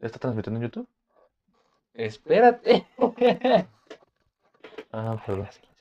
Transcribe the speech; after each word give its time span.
¿Está 0.00 0.18
transmitiendo 0.18 0.58
en 0.60 0.66
YouTube? 0.66 0.88
Espérate. 1.94 2.86
Ah, 4.92 5.22
perdón. 5.26 5.48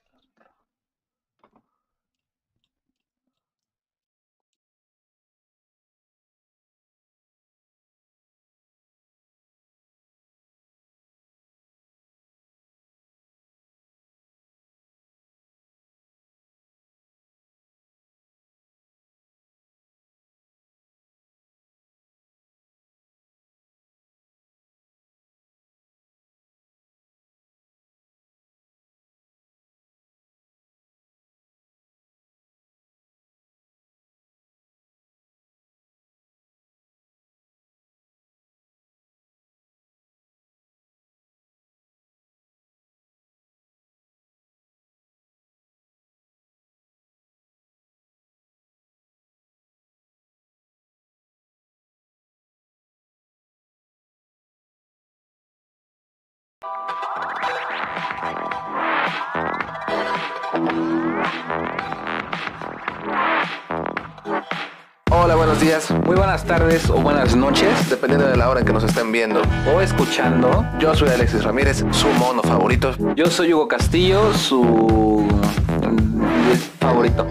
Hola, 65.12 65.36
buenos 65.36 65.60
días. 65.60 65.90
Muy 65.92 66.16
buenas 66.16 66.44
tardes 66.44 66.90
o 66.90 66.96
buenas 66.96 67.36
noches. 67.36 67.90
Dependiendo 67.90 68.28
de 68.28 68.36
la 68.38 68.50
hora 68.50 68.60
en 68.60 68.66
que 68.66 68.74
nos 68.74 68.84
estén 68.84 69.12
viendo. 69.12 69.42
O 69.74 69.82
escuchando. 69.82 70.66
Yo 70.80 70.94
soy 70.94 71.10
Alexis 71.10 71.44
Ramírez, 71.44 71.84
su 71.92 72.08
mono 72.20 72.44
favorito. 72.44 72.94
Yo 73.16 73.28
soy 73.28 73.54
Hugo 73.54 73.68
Castillo, 73.68 74.34
su 74.34 74.64
mm, 74.64 76.54
favorito. 76.80 77.28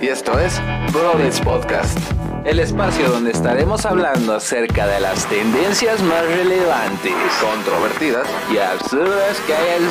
Y 0.00 0.08
esto 0.08 0.38
es 0.38 0.60
Brothers 0.92 1.40
Podcast. 1.40 1.98
El 2.44 2.58
espacio 2.58 3.08
donde 3.08 3.30
estaremos 3.30 3.86
hablando 3.86 4.34
acerca 4.34 4.86
de 4.88 5.00
las 5.00 5.28
tendencias 5.28 6.02
más 6.02 6.26
relevantes 6.26 7.12
Controvertidas. 7.40 8.26
y 8.52 8.58
absurdas 8.58 9.38
que 9.46 9.54
hay 9.54 9.76
en 9.76 9.84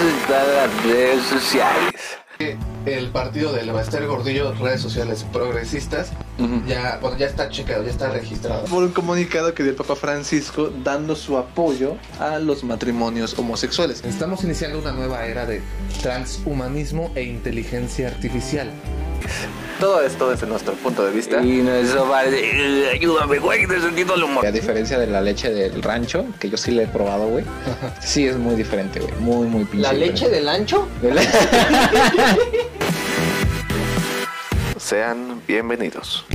las 0.54 0.84
redes 0.84 1.24
sociales. 1.24 1.94
El 2.86 3.10
partido 3.12 3.54
del 3.54 3.72
Bester 3.72 4.06
Gordillo, 4.08 4.54
redes 4.56 4.82
sociales 4.82 5.26
progresistas, 5.32 6.12
ya, 6.68 6.98
bueno, 7.00 7.16
ya 7.18 7.28
está 7.28 7.50
checado, 7.50 7.84
ya 7.84 7.92
está 7.92 8.10
registrado. 8.10 8.66
por 8.66 8.84
un 8.84 8.92
comunicado 8.92 9.54
que 9.54 9.62
dio 9.62 9.72
el 9.72 9.78
Papa 9.78 9.96
Francisco 9.96 10.72
dando 10.84 11.16
su 11.16 11.38
apoyo 11.38 11.96
a 12.20 12.40
los 12.40 12.64
matrimonios 12.64 13.38
homosexuales. 13.38 14.04
Estamos 14.04 14.44
iniciando 14.44 14.80
una 14.80 14.92
nueva 14.92 15.26
era 15.28 15.46
de 15.46 15.62
transhumanismo 16.02 17.12
e 17.16 17.24
inteligencia 17.24 18.08
artificial. 18.08 18.72
Todo 19.82 20.02
esto 20.04 20.30
desde 20.30 20.46
nuestro 20.48 20.74
punto 20.76 21.04
de 21.04 21.12
vista. 21.12 21.42
Y 21.42 21.62
no 21.64 21.74
eso 21.74 22.08
vale. 22.08 22.92
Ayúdame, 22.92 23.40
güey, 23.40 23.66
de 23.66 23.82
sentido 23.82 24.14
del 24.14 24.24
humor. 24.26 24.46
A 24.46 24.52
diferencia 24.52 25.00
de 25.00 25.08
la 25.08 25.22
leche 25.22 25.50
del 25.52 25.82
rancho, 25.82 26.24
que 26.40 26.50
yo 26.52 26.58
sí 26.58 26.70
la 26.72 26.84
he 26.84 26.88
probado, 26.88 27.28
güey. 27.28 27.44
Sí 28.00 28.28
es 28.28 28.38
muy 28.38 28.54
diferente, 28.56 29.00
güey. 29.00 29.12
Muy, 29.20 29.48
muy 29.48 29.66
pinche. 29.66 29.82
¿La 29.82 29.92
leche 29.94 30.30
diferente. 30.30 30.36
del 30.36 30.50
ancho? 30.50 30.88
De 31.02 31.14
la- 31.16 31.22
Sean 34.78 35.42
bienvenidos. 35.47 36.25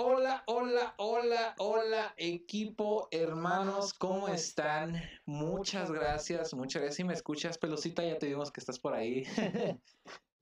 Hola, 0.00 0.44
hola, 0.46 0.46
hola, 0.46 0.94
hola, 0.98 1.54
hola, 1.58 2.14
equipo, 2.16 3.08
hermanos, 3.10 3.92
¿cómo 3.92 4.28
están? 4.28 4.94
Muchas 5.26 5.90
gracias, 5.90 6.54
muchas 6.54 6.82
gracias. 6.82 6.94
Si 6.96 7.04
me 7.04 7.14
escuchas, 7.14 7.58
pelucita, 7.58 8.04
ya 8.04 8.16
te 8.16 8.28
vimos 8.28 8.52
que 8.52 8.60
estás 8.60 8.78
por 8.78 8.94
ahí. 8.94 9.24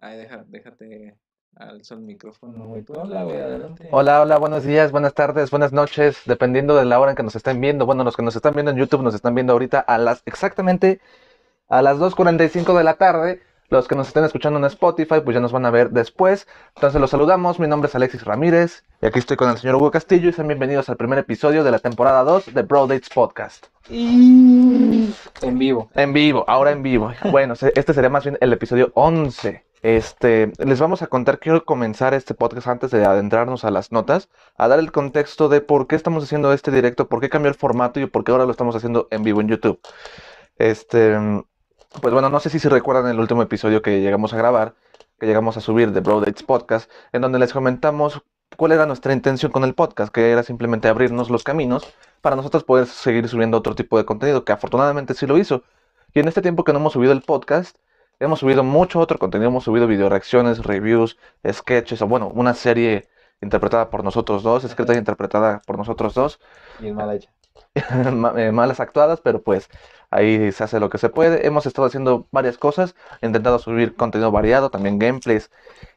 Ay, 0.00 0.18
deja- 0.18 0.44
déjate 0.46 1.16
alzo 1.54 1.94
el 1.94 2.00
micrófono, 2.00 2.66
güey, 2.66 2.84
adelante. 2.86 3.88
Hola, 3.92 4.20
hola, 4.20 4.36
buenos 4.38 4.64
días, 4.64 4.92
buenas 4.92 5.14
tardes, 5.14 5.50
buenas 5.50 5.72
noches, 5.72 6.18
dependiendo 6.26 6.76
de 6.76 6.84
la 6.84 7.00
hora 7.00 7.12
en 7.12 7.16
que 7.16 7.22
nos 7.22 7.34
estén 7.34 7.58
viendo. 7.58 7.86
Bueno, 7.86 8.04
los 8.04 8.14
que 8.14 8.22
nos 8.22 8.36
están 8.36 8.52
viendo 8.52 8.72
en 8.72 8.76
YouTube 8.76 9.02
nos 9.02 9.14
están 9.14 9.34
viendo 9.34 9.54
ahorita 9.54 9.80
a 9.80 9.96
las 9.96 10.22
exactamente 10.26 11.00
a 11.68 11.82
las 11.82 11.98
2.45 11.98 12.76
de 12.76 12.84
la 12.84 12.94
tarde. 12.94 13.42
Los 13.68 13.88
que 13.88 13.96
nos 13.96 14.06
estén 14.06 14.24
escuchando 14.24 14.60
en 14.60 14.64
Spotify, 14.66 15.20
pues 15.24 15.34
ya 15.34 15.40
nos 15.40 15.50
van 15.50 15.66
a 15.66 15.70
ver 15.70 15.90
después. 15.90 16.46
Entonces 16.76 17.00
los 17.00 17.10
saludamos, 17.10 17.58
mi 17.58 17.66
nombre 17.66 17.88
es 17.88 17.94
Alexis 17.96 18.24
Ramírez 18.24 18.84
y 19.02 19.06
aquí 19.06 19.18
estoy 19.18 19.36
con 19.36 19.50
el 19.50 19.58
señor 19.58 19.74
Hugo 19.74 19.90
Castillo 19.90 20.28
y 20.28 20.32
sean 20.32 20.46
bienvenidos 20.46 20.88
al 20.88 20.96
primer 20.96 21.18
episodio 21.18 21.64
de 21.64 21.72
la 21.72 21.80
temporada 21.80 22.22
2 22.22 22.54
de 22.54 22.62
Bro 22.62 22.86
Dates 22.86 23.08
Podcast. 23.08 23.66
En 25.42 25.58
vivo. 25.58 25.90
En 25.94 26.12
vivo, 26.12 26.44
ahora 26.46 26.70
en 26.70 26.82
vivo. 26.82 27.12
Bueno, 27.32 27.54
este 27.54 27.92
sería 27.92 28.08
más 28.08 28.24
bien 28.24 28.38
el 28.40 28.52
episodio 28.52 28.92
11. 28.94 29.64
Este, 29.82 30.52
les 30.58 30.80
vamos 30.80 31.02
a 31.02 31.08
contar, 31.08 31.38
quiero 31.38 31.64
comenzar 31.64 32.14
este 32.14 32.34
podcast 32.34 32.68
antes 32.68 32.90
de 32.92 33.04
adentrarnos 33.04 33.64
a 33.64 33.70
las 33.70 33.90
notas, 33.90 34.28
a 34.56 34.68
dar 34.68 34.78
el 34.78 34.92
contexto 34.92 35.48
de 35.48 35.60
por 35.60 35.86
qué 35.86 35.96
estamos 35.96 36.24
haciendo 36.24 36.52
este 36.52 36.70
directo, 36.70 37.08
por 37.08 37.20
qué 37.20 37.28
cambió 37.28 37.50
el 37.50 37.56
formato 37.56 37.98
y 38.00 38.06
por 38.06 38.22
qué 38.24 38.32
ahora 38.32 38.44
lo 38.44 38.52
estamos 38.52 38.76
haciendo 38.76 39.08
en 39.10 39.22
vivo 39.24 39.40
en 39.40 39.48
YouTube. 39.48 39.80
Este, 40.56 41.16
pues 42.00 42.12
bueno, 42.12 42.28
no 42.28 42.40
sé 42.40 42.50
si 42.50 42.58
se 42.58 42.68
recuerdan 42.68 43.06
el 43.08 43.20
último 43.20 43.42
episodio 43.42 43.82
que 43.82 44.00
llegamos 44.00 44.32
a 44.32 44.36
grabar, 44.36 44.74
que 45.18 45.26
llegamos 45.26 45.56
a 45.56 45.60
subir 45.60 45.92
de 45.92 46.00
Bro 46.00 46.20
Dates 46.20 46.42
Podcast, 46.42 46.90
en 47.12 47.22
donde 47.22 47.38
les 47.38 47.52
comentamos 47.52 48.22
cuál 48.56 48.72
era 48.72 48.86
nuestra 48.86 49.12
intención 49.12 49.52
con 49.52 49.64
el 49.64 49.74
podcast, 49.74 50.12
que 50.12 50.30
era 50.30 50.42
simplemente 50.42 50.88
abrirnos 50.88 51.30
los 51.30 51.44
caminos 51.44 51.86
para 52.20 52.36
nosotros 52.36 52.64
poder 52.64 52.86
seguir 52.86 53.28
subiendo 53.28 53.56
otro 53.58 53.74
tipo 53.74 53.98
de 53.98 54.04
contenido, 54.04 54.44
que 54.44 54.52
afortunadamente 54.52 55.14
sí 55.14 55.26
lo 55.26 55.38
hizo. 55.38 55.62
Y 56.12 56.20
en 56.20 56.28
este 56.28 56.42
tiempo 56.42 56.64
que 56.64 56.72
no 56.72 56.78
hemos 56.78 56.92
subido 56.92 57.12
el 57.12 57.22
podcast, 57.22 57.76
hemos 58.20 58.40
subido 58.40 58.62
mucho 58.64 59.00
otro 59.00 59.18
contenido, 59.18 59.50
hemos 59.50 59.64
subido 59.64 59.86
video 59.86 60.08
reacciones, 60.08 60.64
reviews, 60.64 61.18
sketches, 61.50 62.02
o 62.02 62.06
bueno, 62.06 62.28
una 62.28 62.54
serie 62.54 63.08
interpretada 63.40 63.90
por 63.90 64.02
nosotros 64.02 64.42
dos, 64.42 64.64
escrita 64.64 64.94
e 64.94 64.98
interpretada 64.98 65.60
por 65.66 65.76
nosotros 65.76 66.14
dos, 66.14 66.40
Y 66.80 66.88
es 66.88 66.94
mala 66.94 67.14
hecha. 67.14 67.30
eh, 67.74 68.52
malas 68.52 68.80
actuadas, 68.80 69.20
pero 69.20 69.42
pues 69.42 69.68
ahí 70.10 70.52
se 70.52 70.64
hace 70.64 70.80
lo 70.80 70.90
que 70.90 70.98
se 70.98 71.08
puede. 71.08 71.46
Hemos 71.46 71.66
estado 71.66 71.86
haciendo 71.86 72.26
varias 72.30 72.58
cosas, 72.58 72.94
intentado 73.22 73.58
subir 73.58 73.94
contenido 73.96 74.30
variado, 74.30 74.70
también 74.70 74.98
gameplays, 74.98 75.50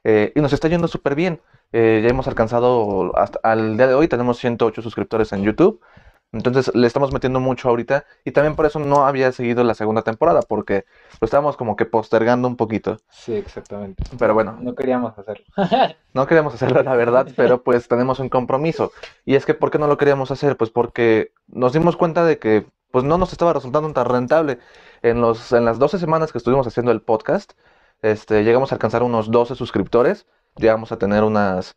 eh, 0.03 0.31
y 0.35 0.41
nos 0.41 0.53
está 0.53 0.67
yendo 0.67 0.87
súper 0.87 1.15
bien. 1.15 1.41
Eh, 1.71 2.01
ya 2.03 2.09
hemos 2.09 2.27
alcanzado, 2.27 3.15
hasta 3.17 3.39
al 3.43 3.77
día 3.77 3.87
de 3.87 3.93
hoy 3.93 4.07
tenemos 4.07 4.39
108 4.39 4.81
suscriptores 4.81 5.31
en 5.33 5.43
YouTube. 5.43 5.81
Entonces 6.31 6.71
le 6.75 6.85
estamos 6.85 7.11
metiendo 7.11 7.39
mucho 7.39 7.69
ahorita 7.69 8.05
y 8.23 8.31
también 8.31 8.55
por 8.55 8.67
eso 8.67 8.77
no 8.79 9.07
había 9.07 9.31
seguido 9.31 9.63
la 9.63 9.73
segunda 9.73 10.03
temporada 10.03 10.41
porque 10.41 10.85
lo 11.19 11.25
estábamos 11.25 11.57
como 11.57 11.75
que 11.75 11.85
postergando 11.85 12.47
un 12.47 12.55
poquito. 12.55 12.97
Sí, 13.09 13.33
exactamente. 13.33 14.03
Pero 14.17 14.35
bueno, 14.35 14.57
No 14.61 14.75
queríamos 14.75 15.17
hacerlo. 15.17 15.45
no 16.13 16.27
queríamos 16.27 16.53
hacerlo, 16.53 16.83
la 16.83 16.95
verdad, 16.95 17.27
pero 17.35 17.63
pues 17.63 17.87
tenemos 17.87 18.19
un 18.19 18.29
compromiso. 18.29 18.91
Y 19.25 19.35
es 19.35 19.45
que, 19.45 19.55
¿por 19.55 19.71
qué 19.71 19.79
no 19.79 19.87
lo 19.87 19.97
queríamos 19.97 20.29
hacer? 20.29 20.55
Pues 20.55 20.69
porque 20.69 21.31
nos 21.47 21.73
dimos 21.73 21.97
cuenta 21.97 22.23
de 22.23 22.37
que 22.37 22.67
pues 22.91 23.03
no 23.03 23.17
nos 23.17 23.31
estaba 23.31 23.53
resultando 23.53 23.91
tan 23.93 24.05
rentable. 24.05 24.59
En 25.01 25.21
los, 25.21 25.51
en 25.51 25.65
las 25.65 25.79
12 25.79 25.97
semanas 25.97 26.31
que 26.31 26.37
estuvimos 26.37 26.67
haciendo 26.67 26.91
el 26.91 27.01
podcast, 27.01 27.53
este, 28.01 28.43
llegamos 28.43 28.71
a 28.71 28.75
alcanzar 28.75 29.01
unos 29.03 29.31
12 29.31 29.55
suscriptores. 29.55 30.27
Llegamos 30.57 30.91
a 30.91 30.97
tener 30.97 31.23
unas, 31.23 31.75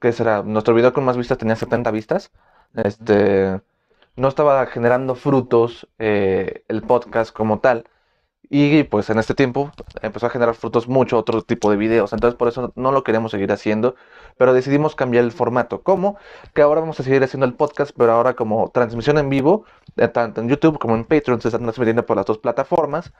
¿qué 0.00 0.12
será? 0.12 0.42
Nuestro 0.42 0.74
video 0.74 0.92
con 0.92 1.04
más 1.04 1.16
vistas 1.16 1.38
tenía 1.38 1.56
70 1.56 1.90
vistas. 1.90 2.30
Este, 2.74 3.60
no 4.16 4.28
estaba 4.28 4.66
generando 4.66 5.14
frutos 5.14 5.88
eh, 5.98 6.64
el 6.68 6.82
podcast 6.82 7.32
como 7.34 7.60
tal. 7.60 7.86
Y 8.54 8.84
pues 8.84 9.08
en 9.08 9.18
este 9.18 9.34
tiempo 9.34 9.72
empezó 10.02 10.26
a 10.26 10.30
generar 10.30 10.54
frutos 10.54 10.86
mucho 10.86 11.16
otro 11.16 11.40
tipo 11.42 11.70
de 11.70 11.78
videos. 11.78 12.12
Entonces 12.12 12.36
por 12.36 12.48
eso 12.48 12.72
no 12.76 12.92
lo 12.92 13.02
queremos 13.02 13.30
seguir 13.30 13.50
haciendo. 13.50 13.94
Pero 14.36 14.52
decidimos 14.52 14.94
cambiar 14.94 15.24
el 15.24 15.32
formato. 15.32 15.82
¿Cómo? 15.82 16.18
Que 16.54 16.62
ahora 16.62 16.80
vamos 16.80 17.00
a 17.00 17.02
seguir 17.02 17.22
haciendo 17.24 17.46
el 17.46 17.54
podcast, 17.54 17.92
pero 17.96 18.12
ahora 18.12 18.34
como 18.34 18.70
transmisión 18.70 19.16
en 19.18 19.30
vivo, 19.30 19.64
eh, 19.96 20.08
tanto 20.08 20.42
en 20.42 20.48
YouTube 20.50 20.78
como 20.78 20.94
en 20.96 21.04
Patreon 21.04 21.40
se 21.40 21.48
están 21.48 21.62
transmitiendo 21.62 22.04
por 22.04 22.16
las 22.18 22.26
dos 22.26 22.38
plataformas. 22.38 23.12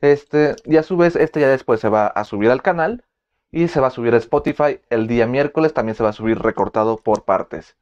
Este, 0.00 0.56
y 0.64 0.76
a 0.76 0.82
su 0.82 0.96
vez, 0.96 1.16
este 1.16 1.40
ya 1.40 1.48
después 1.48 1.80
se 1.80 1.88
va 1.88 2.06
a 2.08 2.24
subir 2.24 2.50
al 2.50 2.62
canal 2.62 3.04
y 3.52 3.68
se 3.68 3.80
va 3.80 3.88
a 3.88 3.90
subir 3.90 4.14
a 4.14 4.18
Spotify. 4.18 4.80
El 4.90 5.06
día 5.06 5.26
miércoles 5.26 5.74
también 5.74 5.96
se 5.96 6.02
va 6.02 6.10
a 6.10 6.12
subir 6.14 6.38
recortado 6.38 6.96
por 6.98 7.24
partes. 7.24 7.76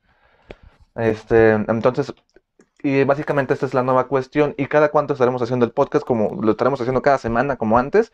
Este, 0.95 1.53
entonces, 1.53 2.13
y 2.83 3.05
básicamente 3.05 3.55
esta 3.55 3.67
es 3.67 3.75
la 3.75 3.83
nueva 3.83 4.09
cuestión. 4.09 4.55
¿Y 4.57 4.67
cada 4.67 4.91
cuánto 4.91 5.15
estaremos 5.15 5.43
haciendo 5.43 5.67
el 5.67 5.73
podcast? 5.73 6.05
Como 6.07 6.41
lo 6.43 6.53
estaremos 6.53 6.81
haciendo 6.81 7.03
cada 7.03 7.19
semana, 7.19 7.57
como 7.57 7.79
antes. 7.79 8.13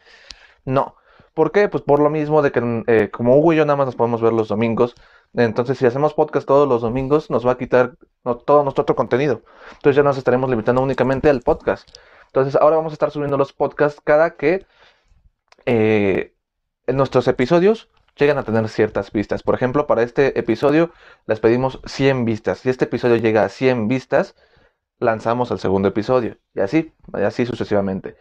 No. 0.64 0.96
¿Por 1.34 1.52
qué? 1.52 1.68
Pues 1.68 1.82
por 1.82 2.00
lo 2.00 2.10
mismo 2.10 2.42
de 2.42 2.52
que 2.52 2.84
eh, 2.86 3.10
como 3.10 3.36
Hugo 3.36 3.52
y 3.52 3.56
yo 3.56 3.66
nada 3.66 3.76
más 3.76 3.86
nos 3.86 3.96
podemos 3.96 4.22
ver 4.22 4.32
los 4.32 4.48
domingos, 4.48 4.94
Entonces, 5.34 5.78
si 5.78 5.86
hacemos 5.86 6.14
podcast 6.14 6.46
todos 6.46 6.68
los 6.68 6.82
domingos, 6.82 7.28
nos 7.30 7.46
va 7.46 7.52
a 7.52 7.58
quitar 7.58 7.96
todo 8.46 8.62
nuestro 8.62 8.82
otro 8.82 8.94
contenido. 8.96 9.42
Entonces 9.72 9.96
ya 9.96 10.02
nos 10.04 10.16
estaremos 10.16 10.48
limitando 10.48 10.80
únicamente 10.82 11.28
al 11.28 11.40
podcast. 11.42 11.88
Entonces, 12.26 12.56
ahora 12.56 12.76
vamos 12.76 12.92
a 12.92 12.94
estar 12.94 13.10
subiendo 13.10 13.36
los 13.36 13.52
podcasts 13.52 14.00
cada 14.02 14.36
que 14.36 14.66
eh, 15.66 16.34
nuestros 16.86 17.28
episodios 17.28 17.88
llegan 18.16 18.38
a 18.38 18.44
tener 18.44 18.68
ciertas 18.68 19.12
vistas. 19.12 19.42
Por 19.42 19.54
ejemplo, 19.54 19.86
para 19.86 20.02
este 20.02 20.38
episodio 20.38 20.92
les 21.26 21.40
pedimos 21.40 21.80
100 21.86 22.24
vistas. 22.24 22.58
Si 22.58 22.70
este 22.70 22.84
episodio 22.84 23.16
llega 23.16 23.44
a 23.44 23.48
100 23.48 23.88
vistas, 23.88 24.36
lanzamos 24.98 25.50
el 25.50 25.58
segundo 25.58 25.88
episodio. 25.88 26.36
Y 26.54 26.60
así, 26.60 26.92
y 27.16 27.22
así 27.22 27.46
sucesivamente. 27.46 28.16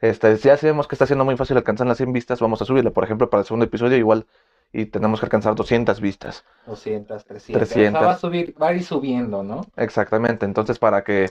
Este, 0.00 0.36
ya 0.36 0.56
sabemos 0.56 0.86
que 0.86 0.94
está 0.94 1.06
siendo 1.06 1.24
muy 1.24 1.36
fácil 1.36 1.56
alcanzar 1.56 1.86
las 1.86 1.96
100 1.96 2.12
vistas, 2.12 2.40
vamos 2.40 2.62
a 2.62 2.64
subirlo. 2.64 2.92
Por 2.92 3.04
ejemplo, 3.04 3.30
para 3.30 3.40
el 3.40 3.46
segundo 3.46 3.66
episodio 3.66 3.96
igual 3.96 4.26
y 4.72 4.86
tenemos 4.86 5.20
que 5.20 5.26
alcanzar 5.26 5.54
200 5.54 6.00
vistas. 6.00 6.44
200, 6.66 7.24
300. 7.24 7.68
300. 7.68 7.98
O 7.98 8.02
sea, 8.02 8.06
va 8.06 8.14
a, 8.14 8.18
subir, 8.18 8.54
va 8.60 8.68
a 8.68 8.74
ir 8.74 8.84
subiendo, 8.84 9.42
¿no? 9.42 9.62
Exactamente. 9.76 10.44
Entonces, 10.44 10.78
para 10.78 11.04
que 11.04 11.30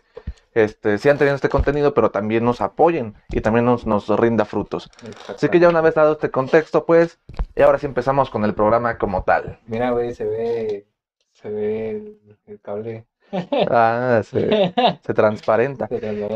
este, 0.53 0.97
sigan 0.97 1.17
teniendo 1.17 1.35
este 1.35 1.49
contenido, 1.49 1.93
pero 1.93 2.09
también 2.09 2.43
nos 2.43 2.61
apoyen 2.61 3.15
y 3.29 3.41
también 3.41 3.65
nos, 3.65 3.85
nos 3.85 4.09
rinda 4.19 4.45
frutos. 4.45 4.89
Así 5.27 5.49
que 5.49 5.59
ya 5.59 5.69
una 5.69 5.81
vez 5.81 5.93
dado 5.93 6.13
este 6.13 6.31
contexto, 6.31 6.85
pues, 6.85 7.19
y 7.55 7.61
ahora 7.61 7.77
sí 7.77 7.85
empezamos 7.85 8.29
con 8.29 8.43
el 8.43 8.55
programa 8.55 8.97
como 8.97 9.23
tal. 9.23 9.59
Mira, 9.67 9.91
güey, 9.91 10.15
se 10.15 10.25
ve, 10.25 10.87
se 11.31 11.49
ve 11.49 11.89
el, 11.91 12.37
el 12.47 12.59
cable. 12.59 13.05
Ah, 13.69 14.21
se, 14.23 14.73
se 15.05 15.13
transparenta. 15.13 15.87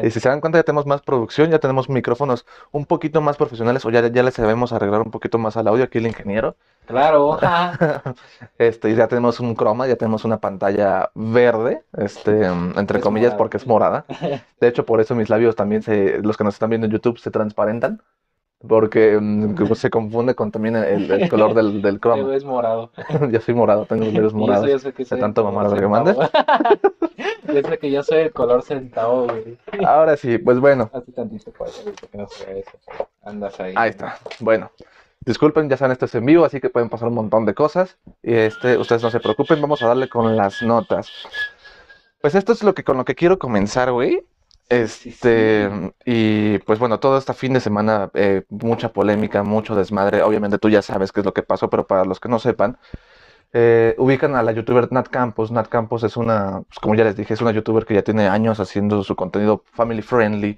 Y 0.03 0.11
si 0.11 0.19
se 0.19 0.29
dan 0.29 0.41
cuenta, 0.41 0.59
ya 0.59 0.63
tenemos 0.63 0.85
más 0.85 1.01
producción, 1.01 1.49
ya 1.49 1.59
tenemos 1.59 1.89
micrófonos 1.89 2.45
un 2.71 2.85
poquito 2.85 3.21
más 3.21 3.37
profesionales, 3.37 3.85
o 3.85 3.89
ya, 3.89 4.05
ya 4.07 4.23
les 4.23 4.33
sabemos 4.33 4.73
arreglar 4.73 5.01
un 5.01 5.11
poquito 5.11 5.37
más 5.37 5.57
al 5.57 5.67
audio 5.67 5.83
aquí 5.85 5.97
el 5.99 6.07
ingeniero. 6.07 6.55
Claro. 6.85 7.37
Este, 8.57 8.89
y 8.89 8.95
ya 8.95 9.07
tenemos 9.07 9.39
un 9.39 9.55
croma, 9.55 9.87
ya 9.87 9.95
tenemos 9.95 10.25
una 10.25 10.39
pantalla 10.39 11.09
verde, 11.15 11.83
este, 11.97 12.45
entre 12.45 12.97
Es 12.99 13.03
comillas, 13.03 13.31
morada. 13.31 13.37
porque 13.37 13.57
es 13.57 13.67
morada. 13.67 14.05
De 14.59 14.67
hecho, 14.67 14.85
por 14.85 15.01
eso 15.01 15.15
mis 15.15 15.29
labios 15.29 15.55
también 15.55 15.81
se, 15.83 16.19
los 16.19 16.37
que 16.37 16.43
nos 16.43 16.55
están 16.55 16.69
viendo 16.69 16.85
en 16.87 16.93
YouTube 16.93 17.17
se 17.19 17.31
transparentan, 17.31 18.01
porque 18.67 19.19
que 19.57 19.75
se 19.75 19.89
confunde 19.89 20.35
con 20.35 20.51
también 20.51 20.75
el, 20.75 21.09
el 21.09 21.29
color 21.29 21.53
del, 21.53 21.81
del 21.81 21.99
croma. 22.01 22.23
ves 22.23 22.43
morado. 22.45 22.91
Yo 23.31 23.39
soy 23.39 23.53
morado, 23.53 23.85
tengo 23.85 24.05
los 24.05 24.13
eso 24.13 24.37
morados. 24.37 24.69
yo 24.69 24.79
sé 24.79 24.93
que 24.93 25.05
soy 25.05 25.17
el 25.17 25.21
tanto 25.21 25.43
mamar 25.43 25.73
que 25.73 25.87
centavo. 25.87 26.13
Yo 27.47 27.61
sé 27.61 27.77
que 27.79 27.91
yo 27.91 28.03
soy 28.03 28.19
el 28.19 28.31
color 28.31 28.61
centavo, 28.61 29.25
güey. 29.25 29.57
Ahora 29.85 30.15
sí, 30.15 30.37
pues 30.37 30.59
bueno, 30.59 30.89
Hace 30.93 31.11
tantito 31.11 31.51
que 31.51 32.17
no 32.17 32.27
se 32.27 32.59
eso. 32.59 32.71
Andas 33.23 33.59
ahí. 33.59 33.73
ahí 33.75 33.89
está. 33.89 34.17
Bueno, 34.39 34.71
disculpen, 35.25 35.67
ya 35.69 35.75
saben, 35.75 35.91
esto 35.91 36.05
es 36.05 36.15
en 36.15 36.25
vivo, 36.25 36.45
así 36.45 36.61
que 36.61 36.69
pueden 36.69 36.89
pasar 36.89 37.09
un 37.09 37.15
montón 37.15 37.45
de 37.45 37.53
cosas. 37.53 37.97
Y 38.23 38.33
este, 38.33 38.77
ustedes 38.77 39.03
no 39.03 39.11
se 39.11 39.19
preocupen, 39.19 39.61
vamos 39.61 39.81
a 39.81 39.87
darle 39.87 40.07
con 40.07 40.37
las 40.37 40.61
notas. 40.61 41.11
Pues 42.21 42.35
esto 42.35 42.53
es 42.53 42.63
lo 42.63 42.73
que 42.73 42.83
con 42.83 42.97
lo 42.97 43.05
que 43.05 43.15
quiero 43.15 43.37
comenzar, 43.39 43.91
güey. 43.91 44.23
Este, 44.71 45.69
y 46.05 46.57
pues 46.59 46.79
bueno, 46.79 46.97
todo 47.01 47.17
este 47.17 47.33
fin 47.33 47.51
de 47.51 47.59
semana, 47.59 48.09
eh, 48.13 48.43
mucha 48.47 48.93
polémica, 48.93 49.43
mucho 49.43 49.75
desmadre. 49.75 50.21
Obviamente 50.23 50.59
tú 50.59 50.69
ya 50.69 50.81
sabes 50.81 51.11
qué 51.11 51.19
es 51.19 51.25
lo 51.25 51.33
que 51.33 51.43
pasó, 51.43 51.69
pero 51.69 51.85
para 51.85 52.05
los 52.05 52.21
que 52.21 52.29
no 52.29 52.39
sepan, 52.39 52.77
eh, 53.53 53.95
ubican 53.97 54.35
a 54.35 54.43
la 54.43 54.53
youtuber 54.53 54.91
Nat 54.91 55.09
Campos. 55.09 55.51
Nat 55.51 55.67
Campos 55.67 56.03
es 56.03 56.17
una, 56.17 56.61
pues 56.67 56.79
como 56.79 56.95
ya 56.95 57.03
les 57.03 57.17
dije, 57.17 57.33
es 57.33 57.41
una 57.41 57.51
youtuber 57.51 57.85
que 57.85 57.95
ya 57.95 58.03
tiene 58.03 58.29
años 58.29 58.61
haciendo 58.61 59.03
su 59.03 59.15
contenido 59.17 59.63
family 59.73 60.01
friendly. 60.01 60.57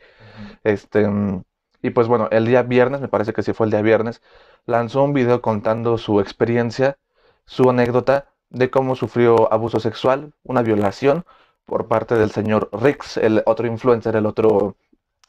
Este, 0.63 1.07
mm, 1.07 1.44
y 1.81 1.89
pues 1.92 2.07
bueno, 2.07 2.27
el 2.31 2.45
día 2.45 2.63
viernes, 2.63 3.01
me 3.01 3.07
parece 3.07 3.33
que 3.33 3.44
sí 3.44 3.54
fue 3.54 3.68
el 3.68 3.71
día 3.71 3.81
viernes, 3.81 4.21
lanzó 4.68 5.04
un 5.04 5.13
video 5.13 5.42
contando 5.42 5.98
su 5.98 6.19
experiencia, 6.19 6.98
su 7.45 7.69
anécdota 7.69 8.27
de 8.51 8.69
cómo 8.69 8.95
sufrió 8.95 9.51
abuso 9.54 9.80
sexual, 9.80 10.33
una 10.44 10.62
violación 10.62 11.25
por 11.65 11.88
parte 11.88 12.15
del 12.15 12.31
señor 12.31 12.69
Rix, 12.74 13.18
el 13.18 13.42
otro 13.45 13.68
influencer, 13.68 14.15
el 14.15 14.25
otro... 14.25 14.75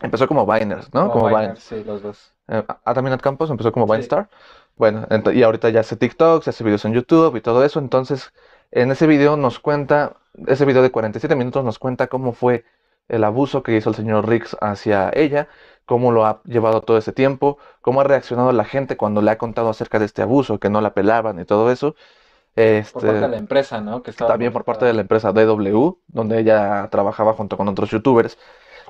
Empezó 0.00 0.26
como 0.28 0.44
Viners, 0.46 0.92
¿no? 0.92 1.10
Como 1.10 1.28
Vine. 1.28 1.56
Sí, 1.56 1.82
los 1.84 2.02
dos. 2.02 2.32
Eh, 2.48 2.62
ah, 2.68 2.94
también 2.94 3.16
Campos 3.18 3.48
empezó 3.50 3.72
como 3.72 3.86
Sí. 3.86 3.92
Vinestar. 3.92 4.28
Bueno, 4.76 5.06
ento- 5.08 5.32
y 5.34 5.42
ahorita 5.42 5.70
ya 5.70 5.80
hace 5.80 5.96
TikToks, 5.96 6.48
hace 6.48 6.64
videos 6.64 6.84
en 6.84 6.92
YouTube 6.92 7.36
y 7.36 7.40
todo 7.40 7.64
eso. 7.64 7.78
Entonces, 7.78 8.32
en 8.72 8.90
ese 8.90 9.06
video 9.06 9.36
nos 9.36 9.60
cuenta, 9.60 10.16
ese 10.46 10.64
video 10.64 10.82
de 10.82 10.90
47 10.90 11.36
minutos 11.36 11.64
nos 11.64 11.78
cuenta 11.78 12.08
cómo 12.08 12.32
fue 12.32 12.64
el 13.08 13.22
abuso 13.24 13.62
que 13.62 13.76
hizo 13.76 13.90
el 13.90 13.96
señor 13.96 14.28
Rix 14.28 14.56
hacia 14.60 15.10
ella, 15.14 15.48
cómo 15.86 16.10
lo 16.10 16.26
ha 16.26 16.42
llevado 16.44 16.80
todo 16.82 16.98
ese 16.98 17.12
tiempo, 17.12 17.58
cómo 17.80 18.00
ha 18.00 18.04
reaccionado 18.04 18.50
la 18.52 18.64
gente 18.64 18.96
cuando 18.96 19.22
le 19.22 19.30
ha 19.30 19.38
contado 19.38 19.68
acerca 19.70 19.98
de 19.98 20.06
este 20.06 20.22
abuso, 20.22 20.58
que 20.58 20.70
no 20.70 20.80
la 20.80 20.92
pelaban 20.94 21.38
y 21.38 21.44
todo 21.44 21.70
eso. 21.70 21.94
Por 22.54 22.64
Este, 22.64 23.00
parte 23.00 23.20
de 23.20 23.28
la 23.28 23.36
empresa, 23.36 23.80
¿no? 23.80 24.02
Que 24.02 24.12
también 24.12 24.52
por 24.52 24.64
parte 24.64 24.84
de 24.84 24.92
la 24.92 25.00
empresa 25.00 25.32
DW, 25.32 25.98
donde 26.06 26.38
ella 26.38 26.88
trabajaba 26.90 27.32
junto 27.34 27.56
con 27.56 27.68
otros 27.68 27.90
youtubers, 27.90 28.38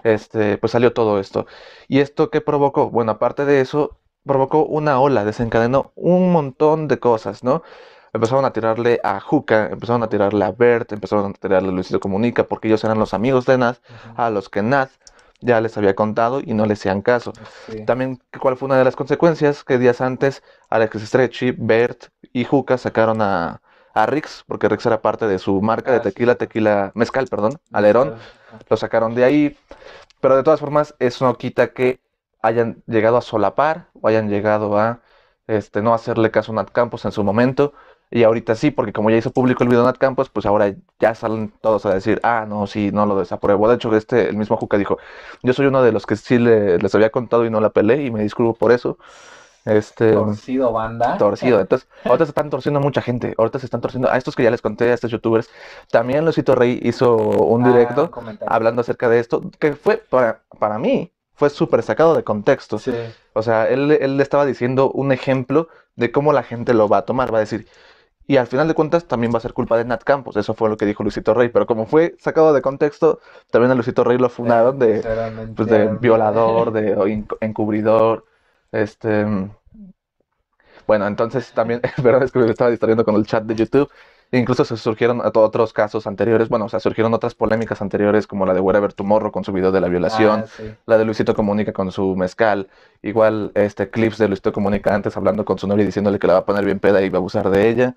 este, 0.03 0.59
pues 0.59 0.73
salió 0.73 0.93
todo 0.93 1.19
esto. 1.19 1.47
¿Y 1.89 2.01
esto 2.01 2.31
qué 2.31 2.41
provocó? 2.41 2.91
Bueno, 2.91 3.13
aparte 3.13 3.45
de 3.45 3.61
eso, 3.61 3.97
provocó 4.25 4.65
una 4.67 5.01
ola, 5.01 5.25
desencadenó 5.25 5.93
un 5.95 6.31
montón 6.33 6.89
de 6.89 6.99
cosas, 6.99 7.43
¿no? 7.43 7.63
Empezaron 8.13 8.45
a 8.45 8.53
tirarle 8.53 9.01
a 9.03 9.19
Juca, 9.19 9.69
empezaron 9.71 10.03
a 10.03 10.09
tirarle 10.09 10.45
a 10.45 10.53
Bert, 10.53 10.93
empezaron 10.93 11.31
a 11.31 11.33
tirarle 11.33 11.71
a 11.71 11.73
Luisito 11.73 12.01
Comunica, 12.01 12.45
porque 12.45 12.69
ellos 12.69 12.85
eran 12.85 12.99
los 12.99 13.15
amigos 13.15 13.47
de 13.47 13.57
Ujú. 13.57 13.75
a 14.17 14.31
los 14.31 14.49
que 14.49 14.63
Nat 14.63 14.91
ya 15.45 15.61
les 15.61 15.77
había 15.77 15.95
contado 15.95 16.41
y 16.41 16.55
no 16.55 16.67
les 16.67 16.81
hacían 16.81 17.03
caso. 17.03 17.33
Sí. 17.69 17.85
También, 17.85 18.21
¿cuál 18.41 18.57
fue 18.57 18.67
una 18.67 18.79
de 18.79 18.85
las 18.85 18.97
consecuencias? 18.97 19.65
Que 19.65 19.79
días 19.79 20.01
antes 20.01 20.43
Alex 20.71 21.01
Stretchy, 21.03 21.53
Bert 21.57 22.07
y 22.33 22.45
Juca 22.45 22.79
sacaron 22.79 23.21
a, 23.23 23.61
a 23.95 24.07
Rix, 24.07 24.45
porque 24.47 24.69
Rix 24.69 24.87
era 24.87 25.03
parte 25.03 25.27
de 25.27 25.39
su 25.39 25.61
marca 25.61 25.93
de 25.93 25.99
sí. 25.99 26.05
tequila, 26.05 26.35
tequila, 26.37 26.93
mezcal, 26.95 27.27
perdón, 27.29 27.61
Alerón, 27.73 28.15
lo 28.69 28.77
sacaron 28.77 29.15
de 29.15 29.25
ahí. 29.25 29.57
Pero 30.21 30.37
de 30.37 30.43
todas 30.43 30.61
formas, 30.61 30.95
eso 30.99 31.27
no 31.27 31.37
quita 31.37 31.73
que 31.73 32.01
hayan 32.43 32.83
llegado 32.87 33.17
a 33.17 33.23
solapar 33.23 33.89
o 34.01 34.09
hayan 34.09 34.29
llegado 34.29 34.79
a 34.79 35.01
este, 35.47 35.83
no 35.83 35.95
hacerle 35.95 36.31
caso 36.31 36.53
a 36.53 36.55
Nat 36.57 36.71
Campos 36.71 37.05
en 37.05 37.13
su 37.13 37.23
momento. 37.23 37.75
Y 38.11 38.23
ahorita 38.23 38.55
sí, 38.55 38.71
porque 38.71 38.93
como 38.93 39.11
ya 39.11 39.17
hizo 39.17 39.33
público 39.33 39.65
el 39.65 39.69
video 39.69 39.81
de 39.83 39.87
Nat 39.87 39.99
Campos, 39.99 40.29
pues 40.31 40.47
ahora 40.47 40.73
ya 41.01 41.15
salen 41.17 41.53
todos 41.61 41.85
a 41.87 41.95
decir, 41.95 42.21
ah, 42.23 42.47
no, 42.49 42.67
sí, 42.69 42.91
no 42.93 43.07
lo 43.07 43.19
desapruebo. 43.19 43.69
De 43.69 43.75
hecho, 43.75 43.95
este, 43.97 44.29
el 44.29 44.37
mismo 44.37 44.57
Juca 44.57 44.79
dijo, 44.79 44.99
yo 45.43 45.53
soy 45.53 45.67
uno 45.67 45.83
de 45.83 45.91
los 45.93 46.07
que 46.07 46.15
sí 46.17 46.39
le- 46.39 46.79
les 46.79 46.95
había 46.95 47.11
contado 47.11 47.45
y 47.45 47.51
no 47.51 47.61
la 47.61 47.71
pelé 47.71 48.05
y 48.05 48.11
me 48.13 48.23
disculpo 48.23 48.55
por 48.55 48.71
eso. 48.71 48.99
Este, 49.65 50.13
Torcido 50.13 50.73
banda. 50.73 51.17
torcido. 51.17 51.59
Entonces, 51.59 51.89
ahorita 52.05 52.27
se 52.27 52.31
están 52.31 52.51
torciendo 52.51 52.81
mucha 52.81 53.01
gente. 53.01 53.35
Ahorita 53.39 53.59
se 53.59 53.65
están 53.67 53.81
torciendo 53.81 54.11
a 54.11 54.17
estos 54.19 54.37
que 54.37 54.43
ya 54.43 54.51
les 54.51 54.61
conté, 54.61 54.91
a 54.91 54.95
estos 54.95 55.11
youtubers. 55.11 55.49
También 55.91 56.25
Luisito 56.25 56.55
Rey 56.55 56.79
hizo 56.83 57.17
un 57.17 57.65
Ah, 57.65 57.69
directo 57.73 58.11
hablando 58.47 58.83
acerca 58.83 59.09
de 59.09 59.21
esto, 59.21 59.41
que 59.59 59.73
fue 59.73 59.97
para, 59.97 60.43
para 60.59 60.79
mí, 60.79 61.11
fue 61.35 61.49
súper 61.51 61.83
sacado 61.83 62.15
de 62.15 62.23
contexto. 62.25 62.79
Sí. 62.79 62.93
O 63.33 63.43
sea, 63.43 63.67
él, 63.69 63.91
él 63.93 64.19
le 64.19 64.23
estaba 64.23 64.45
diciendo 64.45 64.91
un 64.91 65.13
ejemplo 65.13 65.69
de 65.97 66.13
cómo 66.13 66.33
la 66.35 66.43
gente 66.43 66.75
lo 66.75 66.89
va 66.89 66.99
a 66.99 67.03
tomar. 67.07 67.33
Va 67.33 67.39
a 67.39 67.41
decir, 67.41 67.67
y 68.27 68.39
al 68.39 68.47
final 68.47 68.69
de 68.69 68.75
cuentas 68.75 69.07
también 69.07 69.33
va 69.33 69.39
a 69.39 69.41
ser 69.41 69.53
culpa 69.53 69.77
de 69.77 69.85
Nat 69.85 70.03
Campos. 70.03 70.37
Eso 70.37 70.55
fue 70.55 70.71
lo 70.71 70.77
que 70.77 70.87
dijo 70.87 71.03
Luisito 71.03 71.35
Rey. 71.35 71.51
Pero 71.51 71.67
como 71.67 71.87
fue 71.87 72.17
sacado 72.19 72.55
de 72.55 72.63
contexto, 72.63 73.21
también 73.51 73.71
a 73.71 73.75
Luisito 73.75 74.03
Rey 74.03 74.17
lo 74.17 74.31
funaron 74.31 74.79
de, 74.79 75.03
pues, 75.55 75.69
de 75.69 75.89
violador, 76.01 76.73
de 76.73 77.25
encubridor. 77.41 78.25
Este. 78.73 79.27
Bueno, 80.87 81.07
entonces 81.07 81.53
también, 81.53 81.81
perdón, 82.03 82.23
es 82.23 82.33
que 82.33 82.39
me 82.39 82.51
estaba 82.51 82.71
distrayendo 82.71 83.05
con 83.05 83.15
el 83.17 83.27
chat 83.27 83.45
de 83.45 83.55
YouTube. 83.55 83.91
Incluso 84.33 84.65
se 84.65 84.77
surgieron 84.77 85.21
otros 85.25 85.73
casos 85.73 86.07
anteriores, 86.07 86.49
bueno, 86.49 86.65
o 86.65 86.69
sea, 86.69 86.81
surgieron 86.81 87.15
otras 87.15 87.35
polémicas 87.35 87.81
anteriores, 87.83 88.27
como 88.27 88.47
la 88.47 88.55
de 88.55 88.61
Wherever 88.61 88.93
Tomorrow 88.93 89.31
con 89.31 89.45
su 89.45 89.53
video 89.53 89.71
de 89.71 89.81
la 89.81 89.89
violación, 89.89 90.41
Ah, 90.45 90.47
sí. 90.47 90.75
la 90.87 90.99
de 90.99 91.05
Luisito 91.05 91.35
Comunica 91.35 91.73
con 91.73 91.93
su 91.93 92.17
mezcal, 92.17 92.69
igual 93.03 93.53
este 93.55 93.91
clips 93.91 94.19
de 94.19 94.27
Luisito 94.29 94.53
Comunica 94.53 94.95
antes 94.95 95.17
hablando 95.17 95.45
con 95.45 95.59
su 95.59 95.69
novia 95.69 95.83
y 95.85 95.87
diciéndole 95.87 96.19
que 96.19 96.27
la 96.27 96.33
va 96.35 96.39
a 96.41 96.45
poner 96.45 96.65
bien 96.65 96.81
peda 96.81 97.01
y 97.03 97.09
va 97.11 97.19
a 97.19 97.21
abusar 97.21 97.49
de 97.51 97.69
ella. 97.69 97.95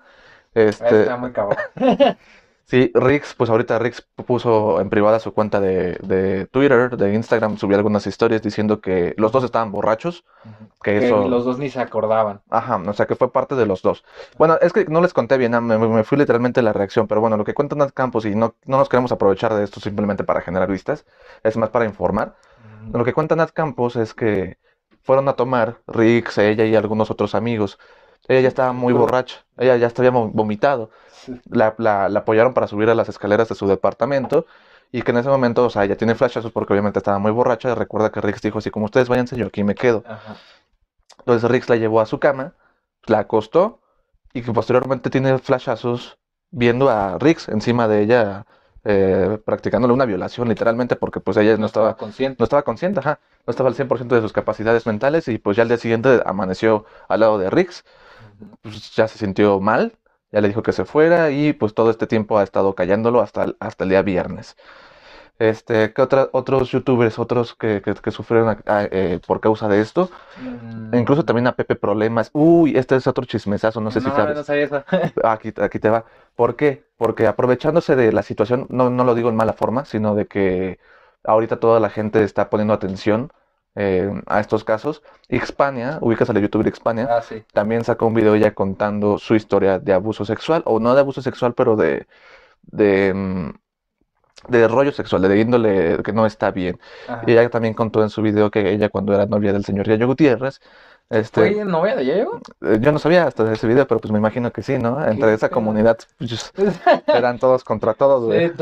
Este, 0.54 1.02
Está 1.02 1.16
muy 1.16 1.32
cabrón. 1.32 1.58
Sí, 2.68 2.90
Rix, 2.94 3.34
pues 3.34 3.48
ahorita 3.48 3.78
Rix 3.78 4.06
puso 4.26 4.80
en 4.80 4.90
privada 4.90 5.20
su 5.20 5.32
cuenta 5.32 5.58
de, 5.58 5.94
de 6.02 6.46
Twitter, 6.46 6.96
de 6.98 7.14
Instagram, 7.14 7.56
subió 7.56 7.76
algunas 7.78 8.06
historias 8.06 8.42
diciendo 8.42 8.80
que 8.82 9.14
los 9.16 9.32
dos 9.32 9.42
estaban 9.44 9.72
borrachos, 9.72 10.24
que 10.82 10.98
Que 10.98 10.98
eso, 10.98 11.28
los 11.28 11.44
dos 11.46 11.58
ni 11.58 11.70
se 11.70 11.80
acordaban. 11.80 12.42
ajá, 12.50 12.76
o 12.86 12.92
sea 12.94 13.06
que 13.06 13.16
fue 13.16 13.32
parte 13.32 13.54
de 13.56 13.66
los 13.66 13.82
dos. 13.82 14.04
Bueno, 14.38 14.58
es 14.60 14.72
que 14.72 14.86
no 14.86 15.00
les 15.00 15.12
conté 15.14 15.36
bien, 15.38 15.54
ah, 15.54 15.60
me, 15.60 15.78
me 15.78 16.04
fui 16.04 16.18
literalmente 16.18 16.62
la 16.62 16.72
reacción, 16.72 17.06
pero 17.08 17.20
bueno, 17.20 17.36
lo 17.36 17.44
que 17.44 17.54
cuenta 17.54 17.76
Nat 17.76 17.92
Campos 17.92 18.24
y 18.24 18.34
no, 18.34 18.56
no 18.64 18.78
nos 18.78 18.88
queremos 18.88 19.12
aprovechar 19.12 19.54
de 19.54 19.64
esto 19.64 19.80
simplemente 19.80 20.24
para 20.24 20.40
generar 20.40 20.70
vistas, 20.70 21.06
es 21.42 21.56
más 21.56 21.70
para 21.70 21.84
informar. 21.86 22.36
Lo 22.92 23.04
que 23.04 23.12
cuenta 23.14 23.36
Nat 23.36 23.50
Campos 23.52 23.96
es 23.96 24.14
que 24.14 24.58
fueron 25.02 25.28
a 25.28 25.34
tomar 25.34 25.80
Rix, 25.86 26.38
ella 26.38 26.64
y 26.66 26.74
algunos 26.74 27.10
otros 27.10 27.34
amigos. 27.34 27.78
Ella 28.26 28.40
ya 28.40 28.48
estaba 28.48 28.72
muy 28.72 28.92
borracha, 28.92 29.44
ella 29.56 29.76
ya 29.76 29.86
estaba 29.86 30.10
vo- 30.10 30.30
vomitado. 30.32 30.90
La, 31.50 31.74
la- 31.78 32.08
la 32.08 32.20
apoyaron 32.20 32.54
para 32.54 32.66
subir 32.66 32.90
a 32.90 32.94
las 32.94 33.08
escaleras 33.08 33.48
de 33.48 33.54
su 33.54 33.66
departamento 33.66 34.46
y 34.92 35.02
que 35.02 35.10
en 35.12 35.18
ese 35.18 35.28
momento, 35.28 35.66
o 35.66 35.70
sea, 35.70 35.84
ella 35.84 35.96
tiene 35.96 36.14
flashazos 36.14 36.52
porque 36.52 36.72
obviamente 36.72 36.98
estaba 36.98 37.18
muy 37.18 37.30
borracha 37.32 37.70
y 37.70 37.74
recuerda 37.74 38.10
que 38.10 38.20
Rix 38.20 38.40
dijo 38.42 38.58
así 38.58 38.70
como 38.70 38.86
ustedes 38.86 39.08
váyanse, 39.08 39.36
yo 39.36 39.46
aquí 39.46 39.64
me 39.64 39.74
quedo. 39.74 40.02
Ajá. 40.06 40.36
Entonces 41.20 41.50
Rix 41.50 41.68
la 41.68 41.76
llevó 41.76 42.00
a 42.00 42.06
su 42.06 42.18
cama, 42.18 42.54
la 43.06 43.20
acostó 43.20 43.80
y 44.32 44.42
que 44.42 44.52
posteriormente 44.52 45.10
tiene 45.10 45.38
flashazos 45.38 46.18
viendo 46.50 46.88
a 46.90 47.18
Riggs 47.18 47.48
encima 47.48 47.88
de 47.88 48.02
ella 48.02 48.46
eh, 48.84 49.38
practicándole 49.44 49.92
una 49.92 50.06
violación 50.06 50.48
literalmente 50.48 50.96
porque 50.96 51.20
pues 51.20 51.36
ella 51.36 51.56
no, 51.56 51.66
estaba 51.66 51.96
consciente. 51.96 52.36
no 52.38 52.44
estaba 52.44 52.62
consciente, 52.62 53.00
ajá, 53.00 53.20
no 53.46 53.50
estaba 53.50 53.68
al 53.68 53.74
100% 53.74 54.14
de 54.14 54.22
sus 54.22 54.32
capacidades 54.32 54.86
mentales 54.86 55.28
y 55.28 55.38
pues 55.38 55.56
ya 55.56 55.62
al 55.62 55.68
día 55.68 55.76
siguiente 55.78 56.22
amaneció 56.24 56.84
al 57.08 57.20
lado 57.20 57.38
de 57.38 57.50
Riggs, 57.50 57.84
pues 58.62 58.94
ya 58.94 59.08
se 59.08 59.18
sintió 59.18 59.60
mal, 59.60 59.98
ya 60.32 60.40
le 60.40 60.48
dijo 60.48 60.62
que 60.62 60.72
se 60.72 60.84
fuera 60.84 61.30
y 61.30 61.52
pues 61.52 61.74
todo 61.74 61.90
este 61.90 62.06
tiempo 62.06 62.38
ha 62.38 62.42
estado 62.42 62.74
callándolo 62.74 63.20
hasta 63.20 63.44
el, 63.44 63.56
hasta 63.60 63.84
el 63.84 63.90
día 63.90 64.02
viernes. 64.02 64.56
Este, 65.38 65.92
¿qué 65.92 66.02
otra- 66.02 66.28
otros 66.32 66.70
youtubers, 66.70 67.18
otros 67.18 67.54
que, 67.54 67.80
que, 67.82 67.94
que 67.94 68.10
sufrieron 68.10 68.48
a- 68.50 68.62
a- 68.66 68.84
eh, 68.90 69.20
por 69.26 69.40
causa 69.40 69.68
de 69.68 69.80
esto? 69.80 70.10
Mm, 70.36 70.94
Incluso 70.96 71.24
también 71.24 71.46
a 71.46 71.52
Pepe 71.56 71.76
Problemas. 71.76 72.30
Uy, 72.32 72.76
este 72.76 72.96
es 72.96 73.06
otro 73.06 73.24
chismesazo, 73.24 73.80
no 73.80 73.90
sé 73.90 74.00
si 74.00 74.08
no, 74.08 74.14
sabes. 74.16 74.36
no 74.36 74.44
sabía 74.44 74.64
eso. 74.64 74.84
Aquí, 75.24 75.52
aquí 75.60 75.78
te 75.78 75.90
va. 75.90 76.04
¿Por 76.34 76.56
qué? 76.56 76.84
Porque 76.96 77.26
aprovechándose 77.26 77.94
de 77.96 78.12
la 78.12 78.22
situación, 78.22 78.66
no, 78.70 78.90
no 78.90 79.04
lo 79.04 79.14
digo 79.14 79.28
en 79.28 79.36
mala 79.36 79.52
forma, 79.52 79.84
sino 79.84 80.14
de 80.14 80.26
que 80.26 80.78
ahorita 81.24 81.60
toda 81.60 81.78
la 81.80 81.90
gente 81.90 82.22
está 82.22 82.50
poniendo 82.50 82.74
atención 82.74 83.30
eh, 83.78 84.10
a 84.26 84.40
estos 84.40 84.64
casos. 84.64 85.02
Xpania, 85.30 85.98
ubicas 86.00 86.28
al 86.30 86.40
youtuber 86.40 86.74
Xpania, 86.74 87.06
Ah, 87.10 87.22
sí. 87.22 87.42
también 87.52 87.84
sacó 87.84 88.06
un 88.06 88.14
video 88.14 88.34
ella 88.34 88.52
contando 88.54 89.18
su 89.18 89.34
historia 89.36 89.78
de 89.78 89.92
abuso 89.92 90.24
sexual, 90.24 90.62
o 90.66 90.80
no 90.80 90.94
de 90.94 91.00
abuso 91.00 91.22
sexual, 91.22 91.54
pero 91.54 91.76
de, 91.76 92.06
de, 92.62 93.12
mm, 93.14 93.50
de 94.48 94.68
rollo 94.68 94.92
sexual, 94.92 95.22
de 95.22 95.40
índole 95.40 95.98
que 96.04 96.12
no 96.12 96.26
está 96.26 96.50
bien. 96.50 96.78
Ajá. 97.08 97.22
Y 97.26 97.32
ella 97.32 97.48
también 97.50 97.74
contó 97.74 98.02
en 98.02 98.10
su 98.10 98.22
video 98.22 98.50
que 98.50 98.70
ella 98.72 98.88
cuando 98.88 99.12
era 99.14 99.26
novia 99.26 99.52
del 99.52 99.64
señor 99.64 99.86
Yayo 99.88 100.06
Gutiérrez, 100.06 100.60
este, 101.10 101.40
¿Fue 101.54 101.64
novia 101.64 101.96
de 101.96 102.04
Yayo? 102.04 102.40
eh, 102.62 102.78
Yo 102.80 102.92
no 102.92 102.98
sabía 102.98 103.26
hasta 103.26 103.50
ese 103.52 103.66
video, 103.66 103.86
pero 103.86 103.98
pues 104.00 104.12
me 104.12 104.18
imagino 104.18 104.52
que 104.52 104.62
sí, 104.62 104.78
¿no? 104.78 105.02
Entre 105.04 105.32
esa 105.34 105.48
comunidad 105.48 105.98
pues, 106.18 106.52
eran 107.06 107.38
todos 107.38 107.64
contra 107.64 107.94
todos, 107.94 108.24
güey. 108.24 108.52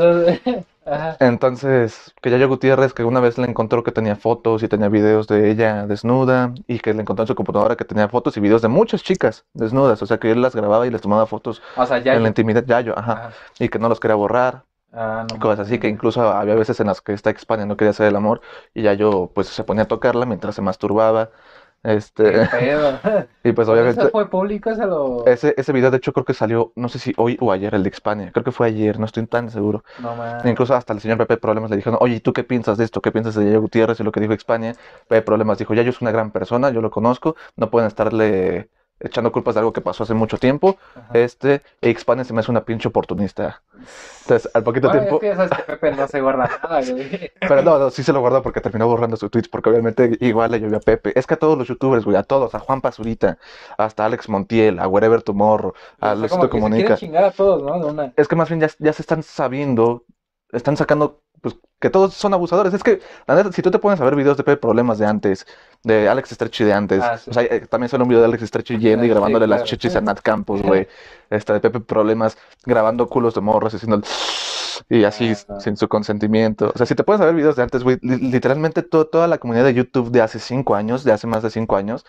Entonces, 0.87 1.17
ajá. 1.17 1.17
Entonces, 1.19 2.13
que 2.21 2.29
Yayo 2.29 2.47
Gutiérrez, 2.47 2.93
que 2.93 3.03
una 3.03 3.19
vez 3.19 3.37
le 3.37 3.45
encontró 3.47 3.83
que 3.83 3.91
tenía 3.91 4.15
fotos 4.15 4.63
y 4.63 4.67
tenía 4.67 4.89
videos 4.89 5.27
de 5.27 5.51
ella 5.51 5.85
desnuda, 5.87 6.53
y 6.67 6.79
que 6.79 6.93
le 6.93 7.01
encontró 7.01 7.23
en 7.23 7.27
su 7.27 7.35
computadora 7.35 7.75
que 7.75 7.85
tenía 7.85 8.07
fotos 8.09 8.37
y 8.37 8.39
videos 8.39 8.61
de 8.61 8.67
muchas 8.69 9.03
chicas 9.03 9.45
desnudas, 9.53 10.01
o 10.01 10.05
sea, 10.05 10.17
que 10.19 10.31
él 10.31 10.41
las 10.41 10.55
grababa 10.55 10.87
y 10.87 10.91
les 10.91 11.01
tomaba 11.01 11.25
fotos 11.25 11.61
O 11.75 11.85
sea, 11.85 11.97
en 11.97 12.23
la 12.23 12.27
intimidad, 12.29 12.65
Yayo, 12.65 12.97
ajá, 12.97 13.13
Ajá. 13.13 13.31
y 13.59 13.69
que 13.69 13.79
no 13.79 13.89
los 13.89 13.99
quería 13.99 14.15
borrar, 14.15 14.63
Ah, 14.93 15.27
no 15.29 15.37
cosas 15.39 15.67
así, 15.67 15.79
que 15.79 15.89
incluso 15.89 16.21
había 16.31 16.55
veces 16.55 16.79
en 16.79 16.87
las 16.87 17.01
que 17.01 17.11
esta 17.13 17.29
España 17.29 17.65
no 17.65 17.75
quería 17.77 17.91
hacer 17.91 18.07
el 18.07 18.15
amor, 18.15 18.41
y 18.73 18.83
Yayo 18.83 19.29
pues 19.35 19.47
se 19.47 19.63
ponía 19.65 19.83
a 19.83 19.87
tocarla 19.87 20.25
mientras 20.25 20.55
se 20.55 20.61
masturbaba, 20.61 21.29
este, 21.83 22.31
y 23.43 23.51
pues 23.51 23.65
¿Eso 23.65 23.73
obviamente... 23.73 24.09
fue 24.09 24.29
público? 24.29 24.69
¿Eso 24.69 24.85
lo...? 24.85 25.25
Ese, 25.25 25.53
ese 25.57 25.71
video, 25.71 25.91
de 25.91 25.97
hecho, 25.97 26.11
creo 26.13 26.25
que 26.25 26.33
salió, 26.33 26.73
no 26.75 26.89
sé 26.89 26.99
si 26.99 27.13
hoy 27.17 27.37
o 27.39 27.51
ayer, 27.51 27.73
el 27.73 27.83
de 27.83 27.89
Hispania. 27.89 28.31
Creo 28.31 28.43
que 28.43 28.51
fue 28.51 28.67
ayer, 28.67 28.99
no 28.99 29.05
estoy 29.05 29.25
tan 29.27 29.49
seguro. 29.49 29.83
No 29.99 30.15
mames. 30.15 30.45
Incluso 30.45 30.75
hasta 30.75 30.93
el 30.93 30.99
señor 30.99 31.17
Pepe 31.17 31.37
Problemas 31.37 31.69
le 31.69 31.77
dijeron, 31.77 31.97
oye, 32.01 32.15
¿y 32.15 32.19
tú 32.19 32.33
qué 32.33 32.43
piensas 32.43 32.77
de 32.77 32.83
esto? 32.83 33.01
¿Qué 33.01 33.11
piensas 33.11 33.35
de 33.35 33.45
Yayo 33.45 33.61
Gutiérrez 33.61 33.99
y 33.99 34.03
lo 34.03 34.11
que 34.11 34.19
dijo 34.19 34.33
Hispania? 34.33 34.75
Pepe 35.07 35.21
Problemas 35.21 35.57
dijo, 35.57 35.73
Yayo 35.73 35.89
es 35.91 36.01
una 36.01 36.11
gran 36.11 36.31
persona, 36.31 36.69
yo 36.71 36.81
lo 36.81 36.91
conozco, 36.91 37.35
no 37.55 37.69
pueden 37.69 37.87
estarle 37.87 38.69
echando 38.99 39.31
culpas 39.31 39.55
de 39.55 39.59
algo 39.59 39.73
que 39.73 39.81
pasó 39.81 40.03
hace 40.03 40.13
mucho 40.13 40.37
tiempo. 40.37 40.77
Ajá. 40.95 41.09
Este, 41.13 41.61
e 41.81 41.89
Hispania 41.89 42.23
se 42.23 42.33
me 42.33 42.39
hace 42.39 42.51
una 42.51 42.65
pinche 42.65 42.87
oportunista. 42.87 43.61
Entonces, 44.21 44.49
al 44.53 44.63
poquito 44.63 44.91
tiempo, 44.91 45.15
es 45.15 45.21
que 45.21 45.27
ya 45.27 45.35
sabes 45.35 45.51
que 45.51 45.63
Pepe 45.63 45.91
no 45.91 46.07
se 46.07 46.21
guarda 46.21 46.49
nada, 46.63 46.81
güey. 46.81 47.31
pero 47.39 47.61
no, 47.61 47.79
no, 47.79 47.89
sí 47.89 48.03
se 48.03 48.11
lo 48.13 48.19
guardó 48.19 48.41
porque 48.41 48.61
terminó 48.61 48.87
borrando 48.87 49.15
sus 49.17 49.31
tweets, 49.31 49.47
porque 49.47 49.69
obviamente 49.69 50.17
igual 50.19 50.51
le 50.51 50.59
llovió 50.59 50.77
a 50.77 50.81
Pepe. 50.81 51.17
Es 51.17 51.27
que 51.27 51.35
a 51.35 51.37
todos 51.37 51.57
los 51.57 51.67
youtubers, 51.67 52.03
güey, 52.05 52.17
a 52.17 52.23
todos, 52.23 52.53
a 52.55 52.59
Juan 52.59 52.81
Pazurita, 52.81 53.37
hasta 53.77 54.05
Alex 54.05 54.29
Montiel, 54.29 54.79
a 54.79 54.87
Wherever 54.87 55.21
Tomorrow, 55.21 55.73
a 55.99 56.15
Luisito 56.15 56.43
se 56.43 56.49
Comunica. 56.49 56.95
chingar 56.97 57.23
a 57.23 57.31
todos, 57.31 57.63
¿no? 57.63 57.79
De 57.79 57.85
una... 57.91 58.13
Es 58.15 58.27
que 58.27 58.35
más 58.35 58.49
bien 58.49 58.61
ya, 58.61 58.69
ya 58.79 58.93
se 58.93 59.01
están 59.01 59.23
sabiendo, 59.23 60.03
están 60.51 60.75
sacando, 60.75 61.21
pues, 61.41 61.55
que 61.79 61.89
todos 61.89 62.13
son 62.13 62.33
abusadores. 62.33 62.73
Es 62.73 62.83
que, 62.83 63.01
la 63.27 63.35
neta, 63.35 63.51
si 63.51 63.61
tú 63.61 63.69
te 63.71 63.79
pones 63.79 63.99
a 64.01 64.03
ver 64.03 64.15
videos 64.15 64.37
de 64.37 64.43
Pepe 64.43 64.57
Problemas 64.57 64.97
de 64.97 65.05
antes, 65.05 65.45
de 65.83 66.09
Alex 66.09 66.29
Stretchy 66.31 66.63
de 66.63 66.73
antes, 66.73 67.03
Ah, 67.03 67.17
sí. 67.17 67.29
o 67.29 67.33
sea, 67.33 67.43
eh, 67.43 67.67
también 67.69 67.89
sale 67.89 68.03
un 68.03 68.09
video 68.09 68.21
de 68.21 68.27
Alex 68.27 68.43
Stretchy 68.47 68.77
yendo 68.77 69.05
y 69.05 69.07
Sí, 69.07 69.11
grabándole 69.13 69.45
las 69.47 69.63
chichis 69.63 69.95
a 69.95 70.01
Nat 70.01 70.19
Campos, 70.21 70.61
güey. 70.61 70.87
Este, 71.29 71.53
de 71.53 71.59
Pepe 71.59 71.79
Problemas 71.81 72.37
grabando 72.65 73.07
culos 73.07 73.35
de 73.35 73.41
morros, 73.41 73.73
haciendo 73.73 73.97
el 73.97 74.03
y 74.89 75.03
así, 75.03 75.33
Ah. 75.49 75.59
sin 75.59 75.77
su 75.77 75.87
consentimiento. 75.87 76.71
O 76.73 76.77
sea, 76.77 76.85
si 76.85 76.95
te 76.95 77.03
a 77.07 77.17
ver 77.17 77.35
videos 77.35 77.55
de 77.55 77.63
antes, 77.63 77.83
güey, 77.83 77.97
li- 78.01 78.29
literalmente 78.31 78.81
to- 78.83 79.05
toda 79.07 79.27
la 79.27 79.37
comunidad 79.37 79.65
de 79.65 79.73
YouTube 79.73 80.11
de 80.11 80.21
hace 80.21 80.39
cinco 80.39 80.75
años, 80.75 81.03
de 81.03 81.11
hace 81.11 81.27
más 81.27 81.43
de 81.43 81.49
cinco 81.49 81.75
años, 81.75 82.05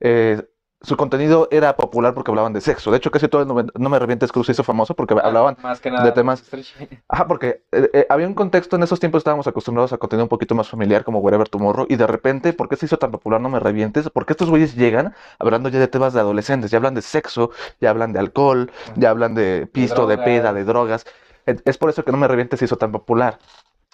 eh, 0.00 0.42
su 0.84 0.96
contenido 0.96 1.48
era 1.50 1.76
popular 1.76 2.14
porque 2.14 2.30
hablaban 2.30 2.52
de 2.52 2.60
sexo. 2.60 2.90
De 2.90 2.98
hecho, 2.98 3.10
casi 3.10 3.28
todo 3.28 3.42
el 3.42 3.72
No 3.74 3.88
Me 3.88 3.98
Revientes 3.98 4.30
Cruz 4.30 4.46
se 4.46 4.52
hizo 4.52 4.62
famoso 4.62 4.94
porque 4.94 5.14
hablaban 5.14 5.56
Más 5.62 5.80
que 5.80 5.90
nada 5.90 6.04
de 6.04 6.12
temas-. 6.12 6.44
Ajá, 7.08 7.26
porque 7.26 7.62
eh, 7.72 7.90
eh, 7.92 8.06
había 8.08 8.26
un 8.26 8.34
contexto, 8.34 8.76
en 8.76 8.82
esos 8.82 9.00
tiempos 9.00 9.20
estábamos 9.20 9.46
acostumbrados 9.46 9.92
a 9.92 9.98
contenido 9.98 10.24
un 10.24 10.28
poquito 10.28 10.54
más 10.54 10.68
familiar, 10.68 11.04
como 11.04 11.20
Wherever 11.20 11.48
Tomorrow, 11.48 11.86
y 11.88 11.96
de 11.96 12.06
repente, 12.06 12.52
¿por 12.52 12.68
qué 12.68 12.76
se 12.76 12.86
hizo 12.86 12.98
tan 12.98 13.10
popular 13.10 13.40
No 13.40 13.48
Me 13.48 13.60
Revientes? 13.60 14.10
Porque 14.10 14.32
estos 14.32 14.50
güeyes 14.50 14.74
llegan 14.74 15.14
hablando 15.38 15.68
ya 15.68 15.78
de 15.78 15.88
temas 15.88 16.12
de 16.12 16.20
adolescentes, 16.20 16.70
ya 16.70 16.78
hablan 16.78 16.94
de 16.94 17.02
sexo, 17.02 17.50
ya 17.80 17.90
hablan 17.90 18.12
de 18.12 18.18
alcohol, 18.18 18.70
ya 18.96 19.10
hablan 19.10 19.34
de 19.34 19.66
pisto, 19.66 20.06
de, 20.06 20.16
drogas. 20.16 20.24
peda, 20.24 20.52
de 20.52 20.64
drogas. 20.64 21.06
Es 21.46 21.62
es 21.64 21.78
por 21.78 21.90
eso 21.90 22.04
que 22.04 22.12
No 22.12 22.18
Me 22.18 22.28
Revientes 22.28 22.58
se 22.58 22.64
hizo 22.66 22.76
tan 22.76 22.92
popular. 22.92 23.38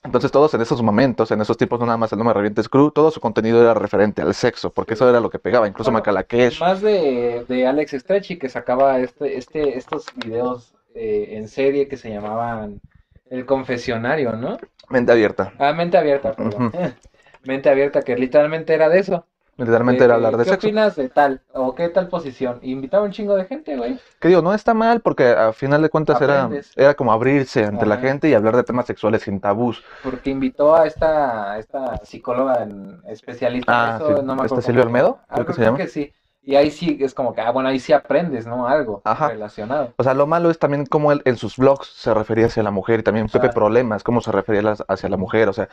Entonces 0.02 0.33
todos 0.33 0.54
en 0.54 0.62
esos 0.62 0.83
momentos, 0.83 1.30
en 1.30 1.40
esos 1.40 1.57
tiempos, 1.59 1.78
no 1.78 1.87
nada 1.87 1.99
más 1.99 2.12
el 2.12 2.19
No 2.19 2.25
Me 2.25 2.33
Revientes 2.33 2.69
Crew, 2.69 2.90
todo 2.90 3.11
su 3.11 3.21
contenido 3.21 3.61
era 3.61 3.75
referente 3.75 4.23
al 4.23 4.35
sexo, 4.35 4.71
porque 4.73 4.95
eso 4.95 5.09
era 5.09 5.21
lo 5.21 5.28
que 5.28 5.38
pegaba, 5.38 5.69
incluso 5.69 5.90
Bueno, 5.90 6.00
Macalakesh. 6.00 6.59
Más 6.61 6.80
de, 6.80 7.45
de 7.47 7.66
Alex 7.66 7.92
Stretchy 7.92 8.38
que 8.38 8.49
sacaba 8.49 8.99
este, 8.99 9.37
este, 9.37 9.76
estos 9.76 10.07
videos 10.16 10.75
eh, 10.95 11.28
en 11.33 11.49
serie 11.49 11.87
que 11.87 11.99
se 11.99 12.11
llamaban 12.11 12.80
El 13.28 13.45
Confesionario, 13.45 14.33
¿no? 14.33 14.59
Mente 14.88 15.12
abierta. 15.12 15.52
Ah, 15.59 15.73
Mente 15.73 15.99
Abierta, 15.99 16.35
perdón. 16.35 16.73
Mente 17.45 17.71
Abierta, 17.71 18.02
que 18.02 18.16
literalmente 18.16 18.75
era 18.75 18.88
de 18.88 18.99
eso. 18.99 19.26
Literalmente 19.61 20.05
era 20.05 20.14
hablar 20.14 20.37
de 20.37 20.45
¿Qué 20.45 20.50
sexo. 20.50 20.67
opinas 20.67 20.97
de 20.97 21.09
tal? 21.09 21.43
¿O 21.52 21.75
qué 21.75 21.88
tal 21.88 22.09
posición? 22.09 22.59
Invitaba 22.62 23.05
un 23.05 23.11
chingo 23.12 23.35
de 23.37 23.45
gente, 23.45 23.76
güey. 23.76 23.99
Que 24.19 24.29
digo, 24.29 24.43
no 24.43 24.55
está 24.55 24.75
mal 24.75 25.00
porque 25.00 25.29
a 25.29 25.52
final 25.52 25.83
de 25.83 25.88
cuentas 25.90 26.21
era, 26.21 26.45
Aprendes. 26.45 26.73
era 26.76 26.95
como 26.95 27.12
abrirse 27.12 27.64
ante 27.64 27.85
la 27.87 27.95
Ajá. 27.97 28.02
gente 28.09 28.29
y 28.29 28.35
hablar 28.35 28.57
de 28.57 28.64
temas 28.64 28.87
sexuales 28.87 29.23
sin 29.23 29.40
tabús. 29.40 29.83
Porque 30.02 30.31
invitó 30.31 30.75
a 30.75 30.87
esta, 30.87 31.59
esta 31.59 32.00
psicóloga 32.05 32.62
en, 32.62 33.00
especialista 33.07 33.73
Ah, 33.73 33.90
en 33.90 33.97
eso, 33.97 34.17
sí. 34.17 34.23
no 34.25 34.35
me 34.35 34.43
acuerdo 34.43 34.45
¿Esta 34.45 34.49
cómo 34.49 34.62
Silvia 34.62 34.83
se. 34.83 34.87
Olmedo? 34.88 35.14
Creo 35.14 35.26
Algo 35.29 35.47
que 35.47 35.52
se 35.52 35.57
creo 35.59 35.67
llama. 35.69 35.79
que 35.79 35.88
sí. 35.88 36.12
Y 36.43 36.57
ahí 36.57 36.71
sí 36.71 36.97
es 37.03 37.13
como 37.13 37.35
que, 37.35 37.43
ah, 37.43 37.51
bueno, 37.51 37.69
ahí 37.69 37.79
sí 37.79 37.93
aprendes, 37.93 38.47
¿no? 38.47 38.67
Algo 38.67 39.03
Ajá. 39.05 39.29
relacionado. 39.29 39.93
O 39.99 40.03
sea, 40.03 40.15
lo 40.15 40.27
malo 40.27 40.51
es 40.51 40.59
también 40.59 40.87
cómo 40.87 41.13
él 41.13 41.21
en 41.27 41.37
sus 41.37 41.59
vlogs 41.59 41.87
se 41.89 42.15
refería 42.15 42.47
hacia 42.47 42.63
la 42.63 42.71
mujer 42.71 43.01
y 43.01 43.03
también 43.03 43.29
Pepe. 43.29 43.51
Problemas, 43.51 44.03
cómo 44.03 44.23
se 44.23 44.33
refería 44.33 44.63
las- 44.63 44.83
hacia 44.89 45.11
la 45.11 45.19
mujer. 45.19 45.51
O 45.51 45.53
sea, 45.53 45.69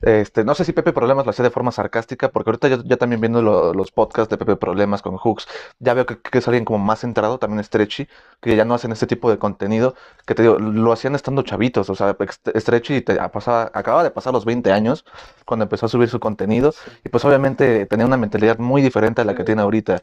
este, 0.00 0.44
no 0.44 0.54
sé 0.54 0.64
si 0.64 0.72
Pepe 0.72 0.92
Problemas 0.94 1.26
lo 1.26 1.30
hacía 1.30 1.42
de 1.42 1.50
forma 1.50 1.72
sarcástica, 1.72 2.30
porque 2.30 2.48
ahorita 2.50 2.68
yo 2.68 2.82
ya 2.84 2.96
también 2.96 3.20
viendo 3.20 3.42
lo- 3.42 3.74
los 3.74 3.90
podcasts 3.92 4.30
de 4.30 4.38
Pepe 4.38 4.56
Problemas 4.56 5.02
con 5.02 5.16
Hooks, 5.18 5.46
ya 5.78 5.92
veo 5.92 6.06
que, 6.06 6.18
que 6.18 6.38
es 6.38 6.48
alguien 6.48 6.64
como 6.64 6.78
más 6.78 7.00
centrado, 7.00 7.38
también 7.38 7.62
Stretchy, 7.62 8.08
que 8.40 8.56
ya 8.56 8.64
no 8.64 8.74
hacen 8.74 8.92
este 8.92 9.06
tipo 9.06 9.30
de 9.30 9.38
contenido, 9.38 9.94
que 10.26 10.34
te 10.34 10.42
digo, 10.42 10.58
lo 10.58 10.90
hacían 10.92 11.16
estando 11.16 11.42
chavitos. 11.42 11.90
O 11.90 11.94
sea, 11.94 12.16
Stretchy 12.56 13.02
te- 13.02 13.16
pasaba, 13.28 13.70
acaba 13.74 14.02
de 14.02 14.10
pasar 14.10 14.32
los 14.32 14.46
20 14.46 14.72
años 14.72 15.04
cuando 15.44 15.64
empezó 15.64 15.84
a 15.86 15.88
subir 15.90 16.08
su 16.08 16.18
contenido 16.18 16.72
y 17.04 17.10
pues 17.10 17.24
obviamente 17.26 17.84
tenía 17.86 18.06
una 18.06 18.16
mentalidad 18.16 18.58
muy 18.58 18.80
diferente 18.80 19.20
a 19.20 19.24
la 19.24 19.34
que 19.34 19.42
Sí. 19.42 19.46
tiene 19.46 19.62
ahorita. 19.62 19.97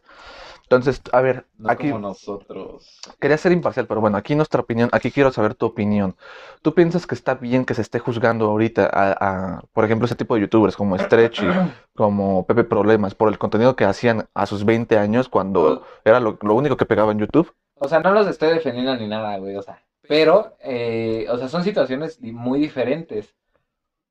Entonces, 0.63 0.99
a 1.11 1.21
ver, 1.21 1.45
No 1.59 1.69
aquí... 1.69 1.89
como 1.89 2.07
nosotros. 2.07 2.99
Quería 3.19 3.37
ser 3.37 3.51
imparcial, 3.51 3.85
pero 3.85 4.01
bueno, 4.01 4.17
aquí 4.17 4.33
nuestra 4.33 4.61
opinión, 4.61 4.89
aquí 4.93 5.11
quiero 5.11 5.31
saber 5.31 5.53
tu 5.53 5.67
opinión. 5.67 6.15
¿Tú 6.63 6.73
piensas 6.73 7.05
que 7.05 7.13
está 7.13 7.35
bien 7.35 7.65
que 7.65 7.75
se 7.75 7.83
esté 7.83 7.99
juzgando 7.99 8.45
ahorita 8.47 8.89
a, 8.91 9.11
a, 9.57 9.61
por 9.73 9.85
ejemplo, 9.85 10.05
ese 10.05 10.15
tipo 10.15 10.33
de 10.33 10.41
youtubers 10.41 10.75
como 10.75 10.97
Stretchy, 10.97 11.45
como 11.95 12.47
Pepe 12.47 12.63
Problemas, 12.63 13.13
por 13.13 13.29
el 13.29 13.37
contenido 13.37 13.75
que 13.75 13.85
hacían 13.85 14.27
a 14.33 14.47
sus 14.47 14.65
20 14.65 14.97
años 14.97 15.29
cuando 15.29 15.85
era 16.03 16.19
lo, 16.19 16.39
lo 16.41 16.55
único 16.55 16.77
que 16.77 16.85
pegaba 16.87 17.11
en 17.11 17.19
YouTube? 17.19 17.53
O 17.75 17.87
sea, 17.87 17.99
no 17.99 18.11
los 18.11 18.27
estoy 18.27 18.49
defendiendo 18.49 18.95
ni 18.95 19.07
nada, 19.07 19.37
güey. 19.37 19.55
O 19.55 19.61
sea, 19.61 19.83
pero, 20.07 20.55
eh, 20.61 21.27
o 21.29 21.37
sea, 21.37 21.47
son 21.47 21.63
situaciones 21.63 22.19
muy 22.21 22.59
diferentes. 22.59 23.35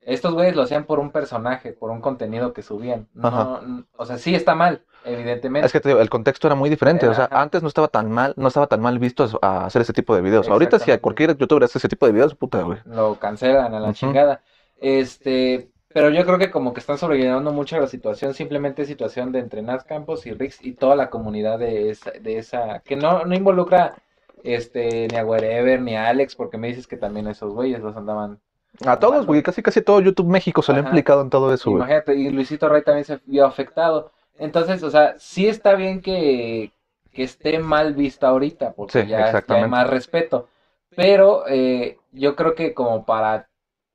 Estos 0.05 0.35
güeyes 0.35 0.55
lo 0.55 0.63
hacían 0.63 0.85
por 0.85 0.99
un 1.01 1.11
personaje, 1.11 1.73
por 1.73 1.91
un 1.91 2.01
contenido 2.01 2.53
que 2.53 2.63
subían. 2.63 3.09
No, 3.15 3.29
Ajá. 3.29 3.61
n- 3.65 3.85
o 3.97 4.05
sea, 4.05 4.19
sí 4.19 4.35
está 4.35 4.55
mal, 4.55 4.83
evidentemente. 5.05 5.67
Es 5.67 5.73
que 5.73 5.81
te 5.81 5.89
digo, 5.89 6.01
el 6.01 6.11
contexto 6.11 6.47
era 6.47 6.55
muy 6.55 6.69
diferente, 6.69 7.09
o 7.09 7.15
sea, 7.15 7.25
Ajá. 7.25 7.41
antes 7.41 7.63
no 7.63 7.69
estaba 7.69 7.89
tan 7.89 8.11
mal, 8.11 8.35
no 8.37 8.49
estaba 8.49 8.67
tan 8.67 8.81
mal 8.81 8.99
visto 8.99 9.27
a, 9.41 9.65
hacer 9.65 9.83
ese 9.83 9.93
tipo 9.93 10.15
de 10.15 10.23
videos. 10.23 10.49
Ahorita 10.49 10.79
si 10.79 10.91
a 10.91 11.01
cualquier 11.01 11.37
youtuber 11.37 11.65
hace 11.65 11.79
ese 11.79 11.89
tipo 11.89 12.07
de 12.07 12.13
videos, 12.13 12.35
puta, 12.35 12.63
güey. 12.63 12.79
Lo 12.85 13.19
cancelan 13.19 13.75
a 13.75 13.81
la 13.81 13.93
chingada. 13.95 14.43
Este, 14.79 15.71
pero 15.95 16.11
yo 16.11 16.27
creo 16.27 16.39
que 16.39 16.51
como 16.51 16.75
que 16.75 16.81
están 16.81 16.99
sobrellevando 16.99 17.53
mucho 17.53 17.79
la 17.81 17.87
situación, 17.87 18.35
simplemente 18.35 18.83
es 18.83 18.89
situación 18.89 19.33
de 19.33 19.39
entre 19.39 19.63
Nat 19.63 19.87
Campos 19.87 20.27
y 20.27 20.33
Rix 20.33 20.59
y 20.61 20.73
toda 20.73 20.97
la 20.97 21.09
comunidad 21.09 21.59
de 21.59 21.91
esa, 21.91 22.11
de 22.11 22.39
esa 22.39 22.81
que 22.81 22.97
no, 22.97 23.25
no 23.25 23.35
involucra 23.35 23.95
este 24.43 25.09
ni 25.11 25.17
a 25.17 25.25
Wherever 25.25 25.81
ni 25.81 25.97
a 25.97 26.09
Alex, 26.09 26.35
porque 26.37 26.59
me 26.59 26.69
dices 26.69 26.87
que 26.87 26.97
también 26.97 27.29
esos 27.29 27.55
güeyes 27.55 27.81
los 27.81 27.97
andaban 27.97 28.41
A 28.87 28.99
todos, 28.99 29.27
güey, 29.27 29.43
casi 29.43 29.63
casi 29.63 29.83
todo 29.83 30.01
YouTube 30.01 30.27
México 30.27 30.63
se 30.63 30.73
le 30.73 30.81
ha 30.81 30.83
implicado 30.83 31.23
en 31.23 31.31
todo 31.31 31.53
eso, 31.55 31.71
güey. 31.71 31.83
Imagínate, 31.83 32.15
y 32.15 32.31
Luisito 32.31 32.69
Rey 32.69 32.83
también 32.83 33.05
se 33.05 33.21
vio 33.27 33.47
afectado. 33.47 34.11
Entonces, 34.39 34.83
o 34.83 34.91
sea, 34.91 35.15
sí 35.19 35.47
está 35.47 35.75
bien 35.75 36.01
que, 36.01 36.73
que 37.13 37.23
esté 37.23 37.59
mal 37.61 37.95
vista 37.95 38.29
ahorita, 38.29 38.73
porque 38.73 39.03
Sí, 39.03 39.09
ya, 39.09 39.33
ya 39.47 39.55
hay 39.55 39.69
más 39.69 39.89
respeto. 39.89 40.49
Pero 40.97 41.45
eh, 41.49 41.99
yo 42.13 42.35
creo 42.37 42.55
que 42.55 42.75
como 42.75 43.05
para 43.05 43.49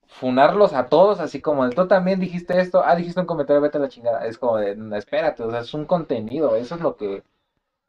funarlos 0.08 0.74
a 0.74 0.88
todos, 0.88 1.20
así 1.20 1.42
como 1.42 1.70
tú 1.70 1.88
también 1.88 2.20
dijiste 2.20 2.60
esto, 2.60 2.82
ah, 2.84 2.96
dijiste 2.96 3.20
un 3.20 3.26
comentario, 3.26 3.62
vete 3.62 3.78
a 3.78 3.82
la 3.82 3.90
chingada. 3.90 4.26
Es 4.26 4.38
como 4.38 4.58
de, 4.58 4.76
"No, 4.76 4.96
espérate, 4.96 5.44
o 5.44 5.52
sea, 5.52 5.60
es 5.62 5.74
un 5.74 5.86
contenido, 5.86 6.56
eso 6.56 6.76
es 6.76 6.82
lo 6.82 6.96
que... 6.96 7.24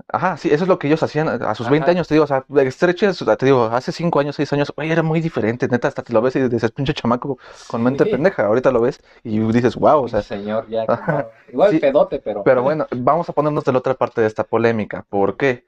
Ajá, 0.09 0.37
sí, 0.37 0.49
eso 0.50 0.64
es 0.64 0.69
lo 0.69 0.78
que 0.78 0.87
ellos 0.87 1.02
hacían 1.02 1.28
a 1.28 1.54
sus 1.54 1.69
20 1.69 1.90
Ajá. 1.90 1.92
años, 1.92 2.09
te 2.09 2.14
digo, 2.14 2.25
o 2.25 2.26
sea, 2.26 2.45
Stretch, 2.71 3.00
te 3.38 3.47
digo, 3.47 3.64
hace 3.64 3.92
5 3.92 4.21
años, 4.21 4.37
6 4.37 4.52
años, 4.52 4.73
oye, 4.76 4.90
era 4.92 5.02
muy 5.02 5.21
diferente, 5.21 5.69
neta, 5.69 5.88
hasta 5.88 6.02
te 6.02 6.12
lo 6.12 6.21
ves 6.23 6.37
y 6.37 6.49
dices, 6.49 6.71
pinche 6.73 6.95
chamaco 6.95 7.38
con 7.69 7.83
mente 7.83 8.07
pendeja, 8.07 8.47
ahorita 8.47 8.71
lo 8.71 8.80
ves 8.80 9.00
y 9.25 9.38
dices, 9.38 9.76
wow, 9.76 10.02
o 10.04 10.09
sea, 10.09 10.23
señor, 10.23 10.69
ya, 10.69 10.87
como- 10.87 11.30
igual 11.52 11.71
Sí, 11.71 11.78
pedote, 11.80 12.19
pero... 12.21 12.42
pero 12.45 12.62
bueno, 12.62 12.87
vamos 12.90 13.28
a 13.28 13.33
ponernos 13.33 13.64
de 13.64 13.73
la 13.73 13.78
otra 13.78 13.95
parte 13.95 14.21
de 14.21 14.26
esta 14.26 14.45
polémica, 14.45 15.04
¿por 15.09 15.37
qué? 15.37 15.64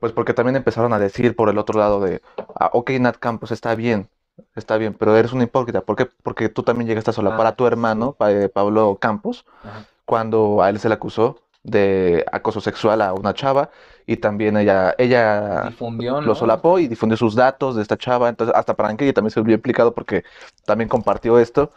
Pues 0.00 0.12
porque 0.12 0.34
también 0.34 0.56
empezaron 0.56 0.92
a 0.92 0.98
decir 0.98 1.36
por 1.36 1.48
el 1.48 1.58
otro 1.58 1.78
lado 1.78 2.00
de, 2.00 2.20
ah, 2.58 2.70
ok, 2.72 2.90
Nat 3.00 3.16
Campos, 3.18 3.52
está 3.52 3.74
bien, 3.74 4.08
está 4.56 4.76
bien, 4.76 4.94
pero 4.94 5.16
eres 5.16 5.32
un 5.32 5.42
hipócrita, 5.42 5.82
¿por 5.82 5.96
qué? 5.96 6.06
Porque 6.22 6.48
tú 6.48 6.62
también 6.62 6.88
llegaste 6.88 7.10
a 7.10 7.12
solapar 7.12 7.46
Ah, 7.46 7.50
a 7.50 7.56
tu 7.56 7.66
hermano, 7.66 8.16
eh, 8.28 8.48
Pablo 8.52 8.98
Campos, 9.00 9.44
Ajá. 9.62 9.84
cuando 10.04 10.62
a 10.62 10.70
él 10.70 10.78
se 10.80 10.88
le 10.88 10.94
acusó 10.94 11.38
de 11.62 12.24
acoso 12.32 12.60
sexual 12.60 13.02
a 13.02 13.12
una 13.14 13.34
chava 13.34 13.70
y 14.06 14.16
también 14.16 14.56
ella, 14.56 14.94
ella 14.98 15.64
difundió, 15.68 16.20
lo 16.20 16.26
¿no? 16.28 16.34
solapó 16.34 16.78
y 16.78 16.88
difundió 16.88 17.16
sus 17.16 17.34
datos 17.34 17.76
de 17.76 17.82
esta 17.82 17.96
chava. 17.96 18.28
Entonces, 18.28 18.54
hasta 18.56 18.74
Paranquilla 18.74 19.12
también 19.12 19.30
se 19.30 19.40
vio 19.42 19.54
implicado 19.54 19.94
porque 19.94 20.24
también 20.64 20.88
compartió 20.88 21.38
esto 21.38 21.72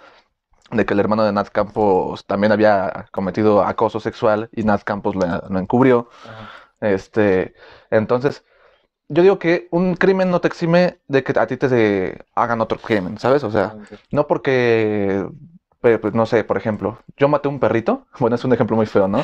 de 0.71 0.85
que 0.85 0.93
el 0.95 0.99
hermano 0.99 1.23
de 1.23 1.31
Nat 1.31 1.49
Campos 1.49 2.25
también 2.25 2.51
había 2.51 3.07
cometido 3.11 3.63
acoso 3.63 3.99
sexual 3.99 4.49
y 4.51 4.63
Nat 4.63 4.83
Campos 4.83 5.15
lo, 5.15 5.21
lo 5.49 5.59
encubrió. 5.59 6.09
Ajá. 6.23 6.49
Este, 6.81 7.53
entonces, 7.89 8.43
yo 9.07 9.21
digo 9.23 9.39
que 9.39 9.67
un 9.71 9.95
crimen 9.95 10.29
no 10.31 10.41
te 10.41 10.47
exime 10.47 10.99
de 11.07 11.23
que 11.23 11.37
a 11.39 11.47
ti 11.47 11.57
te 11.57 11.69
se 11.69 12.25
hagan 12.35 12.61
otro 12.61 12.79
crimen, 12.79 13.17
¿sabes? 13.17 13.43
O 13.43 13.51
sea, 13.51 13.75
no 14.11 14.27
porque, 14.27 15.25
pues, 16.01 16.13
no 16.13 16.25
sé, 16.25 16.43
por 16.43 16.57
ejemplo, 16.57 16.99
yo 17.17 17.27
maté 17.27 17.47
un 17.47 17.59
perrito, 17.59 18.07
bueno, 18.19 18.35
es 18.35 18.43
un 18.45 18.53
ejemplo 18.53 18.75
muy 18.75 18.85
feo, 18.85 19.07
¿no? 19.07 19.19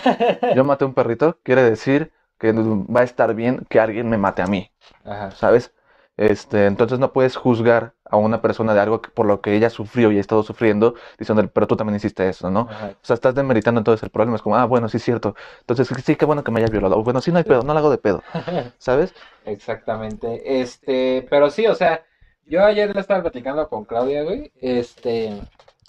Yo 0.56 0.63
maté 0.63 0.86
un 0.86 0.94
perrito, 0.94 1.38
quiere 1.44 1.63
decir 1.63 2.12
que 2.39 2.51
va 2.53 3.01
a 3.01 3.03
estar 3.03 3.34
bien 3.36 3.65
que 3.70 3.80
alguien 3.80 4.10
me 4.10 4.18
mate 4.18 4.41
a 4.41 4.48
mí, 4.48 4.72
Ajá. 5.06 5.32
¿sabes? 5.32 5.74
Este, 6.18 6.65
entonces 6.65 7.00
no 7.00 7.13
puedes 7.13 7.36
juzgar 7.36 7.94
a 8.06 8.18
una 8.18 8.41
persona 8.41 8.74
de 8.74 8.80
algo 8.82 9.01
que- 9.01 9.10
por 9.10 9.25
lo 9.25 9.41
que 9.41 9.56
ella 9.56 9.70
sufrió 9.70 10.12
y 10.12 10.18
ha 10.18 10.22
estado 10.22 10.44
sufriendo, 10.44 10.96
diciendo, 11.18 11.48
pero 11.53 11.68
tú 11.68 11.75
también 11.77 11.96
hiciste 11.96 12.27
eso, 12.27 12.51
¿no? 12.51 12.68
Ajá. 12.70 12.88
O 12.91 13.06
sea, 13.06 13.13
estás 13.15 13.34
demeritando 13.36 13.80
entonces 13.80 14.03
el 14.03 14.10
problema, 14.10 14.36
es 14.36 14.41
como, 14.41 14.56
ah, 14.58 14.65
bueno, 14.65 14.89
sí 14.89 14.98
es 14.98 15.03
cierto. 15.03 15.36
Entonces, 15.62 15.88
sí, 16.03 16.15
qué 16.15 16.25
bueno 16.25 16.44
que 16.44 16.51
me 16.51 16.60
hayas 16.60 16.72
violado. 16.72 16.98
O, 16.98 17.03
Bueno, 17.03 17.22
sí, 17.22 17.32
no 17.32 17.38
hay 17.38 17.44
pedo, 17.44 17.63
no 17.63 17.74
lo 17.74 17.80
hago 17.80 17.89
de 17.91 17.98
pedo, 17.98 18.22
¿sabes? 18.77 19.13
Exactamente. 19.46 20.62
Este, 20.62 21.25
pero 21.30 21.50
sí, 21.50 21.65
o 21.68 21.75
sea, 21.75 22.03
yo 22.46 22.63
ayer 22.63 22.94
le 22.94 23.01
estaba 23.01 23.22
platicando 23.22 23.68
con 23.70 23.86
Claudia, 23.86 24.24
güey. 24.24 24.51
Este, 24.62 25.32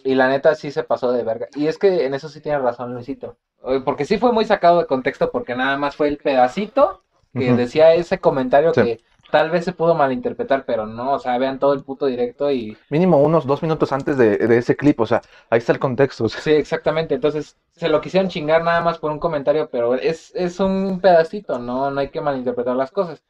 y 0.04 0.14
la 0.14 0.28
neta 0.28 0.54
sí 0.54 0.71
se 0.71 0.85
pasó 0.85 1.12
de 1.12 1.23
verga. 1.25 1.49
Y 1.54 1.66
es 1.66 1.78
que 1.78 2.06
en 2.06 2.14
eso 2.14 2.28
sí 2.28 2.40
tiene 2.40 2.59
razón 2.59 2.92
Luisito. 2.94 3.37
Porque 3.85 4.04
sí 4.04 4.18
fue 4.18 4.32
muy 4.32 4.44
sacado 4.44 4.80
de 4.80 4.87
contexto, 4.87 5.30
porque 5.30 5.54
nada 5.54 5.76
más 5.76 5.94
fue 5.97 6.09
el 6.09 6.18
pedacito 6.18 7.02
que 7.32 7.52
decía 7.54 7.94
ese 7.94 8.18
comentario 8.18 8.75
Sí. 8.75 8.82
que 8.82 9.00
tal 9.30 9.50
vez 9.50 9.64
se 9.64 9.73
pudo 9.73 9.94
malinterpretar, 9.94 10.64
pero 10.66 10.87
no, 10.87 11.12
o 11.12 11.18
sea, 11.18 11.38
vean 11.38 11.59
todo 11.59 11.73
el 11.73 11.82
puto 11.82 12.04
directo 12.06 12.50
y. 12.50 12.76
Mínimo 12.90 13.18
unos 13.23 13.47
dos 13.47 13.62
minutos 13.62 13.90
antes 13.92 14.18
de, 14.18 14.37
de 14.37 14.59
ese 14.59 14.76
clip, 14.76 15.00
o 15.00 15.06
sea, 15.06 15.23
ahí 15.49 15.59
está 15.59 15.73
el 15.73 15.78
contexto. 15.78 16.25
o 16.25 16.28
sea, 16.28 16.40
Sí, 16.42 16.50
exactamente. 16.50 17.14
Entonces, 17.14 17.56
se 17.71 17.88
lo 17.88 18.00
quisieron 18.02 18.28
chingar 18.28 18.62
nada 18.64 18.82
más 18.82 18.99
por 18.99 19.11
un 19.11 19.18
comentario, 19.18 19.71
pero 19.71 19.94
es, 19.94 20.32
es 20.35 20.61
un 20.61 21.00
pedacito, 21.00 21.59
no, 21.59 21.90
no 21.90 22.00
hay 22.00 22.11
que 22.11 22.21
malinterpretar 22.21 22.76
las 22.76 22.90
cosas. 22.90 23.23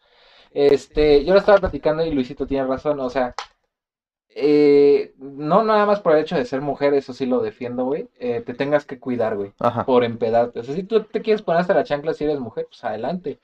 Este, 0.50 1.24
yo 1.24 1.32
lo 1.34 1.38
estaba 1.40 1.58
platicando 1.58 2.04
y 2.04 2.10
Luisito 2.10 2.46
tiene 2.46 2.66
razón, 2.66 2.98
o 3.00 3.08
sea, 3.10 3.34
eh, 4.34 5.14
no 5.18 5.62
nada 5.64 5.86
más 5.86 6.00
por 6.00 6.14
el 6.14 6.22
hecho 6.22 6.36
de 6.36 6.44
ser 6.44 6.60
mujer, 6.60 6.94
eso 6.94 7.12
sí 7.12 7.26
lo 7.26 7.40
defiendo, 7.40 7.84
güey, 7.84 8.08
eh, 8.18 8.42
te 8.44 8.54
tengas 8.54 8.84
que 8.84 8.98
cuidar, 8.98 9.36
güey, 9.36 9.52
Ajá. 9.60 9.84
por 9.84 10.04
empedarte. 10.04 10.60
O 10.60 10.64
sea, 10.64 10.74
si 10.74 10.82
tú 10.82 11.02
te 11.04 11.22
quieres 11.22 11.42
poner 11.42 11.60
hasta 11.60 11.74
la 11.74 11.84
chancla 11.84 12.14
si 12.14 12.24
eres 12.24 12.40
mujer, 12.40 12.66
pues 12.68 12.82
adelante. 12.84 13.38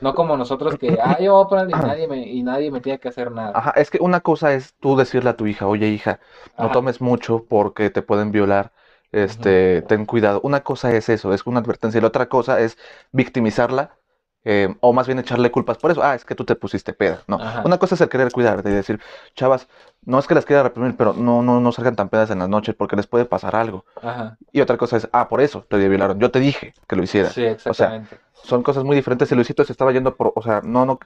No 0.00 0.14
como 0.14 0.36
nosotros 0.36 0.76
que, 0.76 0.98
ah, 1.00 1.18
yo 1.20 1.34
voy 1.34 1.44
a 1.44 1.48
poner 1.48 1.70
y 1.70 1.72
nadie 1.86 2.08
me, 2.08 2.26
y 2.26 2.42
nadie 2.42 2.70
me 2.70 2.80
tiene 2.80 2.98
que 2.98 3.08
hacer 3.08 3.30
nada. 3.30 3.52
Ajá, 3.54 3.70
es 3.76 3.90
que 3.90 3.98
una 4.00 4.20
cosa 4.20 4.52
es 4.54 4.74
tú 4.80 4.96
decirle 4.96 5.30
a 5.30 5.36
tu 5.36 5.46
hija, 5.46 5.66
oye 5.66 5.88
hija, 5.88 6.20
no 6.58 6.64
Ajá. 6.64 6.72
tomes 6.74 7.00
mucho 7.00 7.44
porque 7.48 7.90
te 7.90 8.02
pueden 8.02 8.32
violar, 8.32 8.72
este, 9.12 9.82
ten 9.82 10.06
cuidado. 10.06 10.40
Una 10.42 10.62
cosa 10.62 10.92
es 10.92 11.08
eso, 11.08 11.32
es 11.32 11.46
una 11.46 11.60
advertencia, 11.60 11.98
y 11.98 12.00
la 12.00 12.08
otra 12.08 12.28
cosa 12.28 12.60
es 12.60 12.78
victimizarla, 13.12 13.96
eh, 14.44 14.74
o 14.80 14.92
más 14.92 15.06
bien 15.06 15.18
echarle 15.18 15.50
culpas 15.50 15.78
por 15.78 15.90
eso. 15.90 16.02
Ah, 16.02 16.14
es 16.14 16.24
que 16.24 16.34
tú 16.34 16.44
te 16.44 16.54
pusiste 16.56 16.92
peda. 16.92 17.22
No, 17.26 17.36
Ajá. 17.36 17.62
una 17.64 17.78
cosa 17.78 17.94
es 17.94 18.00
el 18.00 18.08
querer 18.08 18.32
cuidar, 18.32 18.62
de 18.62 18.72
decir, 18.72 19.00
chavas, 19.34 19.68
no 20.04 20.18
es 20.18 20.26
que 20.26 20.34
las 20.34 20.44
quiera 20.44 20.62
reprimir, 20.62 20.96
pero 20.96 21.12
no, 21.12 21.42
no, 21.42 21.60
no 21.60 21.72
salgan 21.72 21.96
tan 21.96 22.08
pedas 22.08 22.30
en 22.30 22.40
las 22.40 22.48
noches 22.48 22.74
porque 22.74 22.96
les 22.96 23.06
puede 23.06 23.24
pasar 23.24 23.54
algo. 23.54 23.84
Ajá. 24.02 24.36
Y 24.50 24.60
otra 24.60 24.76
cosa 24.76 24.96
es, 24.96 25.08
ah, 25.12 25.28
por 25.28 25.40
eso 25.40 25.64
te 25.68 25.76
violaron, 25.88 26.18
yo 26.18 26.30
te 26.30 26.40
dije 26.40 26.74
que 26.88 26.96
lo 26.96 27.02
hicieras. 27.02 27.32
Sí, 27.32 27.44
exactamente. 27.44 28.18
son 28.32 28.62
cosas 28.62 28.84
muy 28.84 28.96
diferentes. 28.96 29.30
Y 29.30 29.34
Luisito 29.34 29.64
se 29.64 29.72
estaba 29.72 29.92
yendo 29.92 30.16
por, 30.16 30.32
o 30.34 30.42
sea, 30.42 30.60
no, 30.64 30.84
no, 30.84 30.98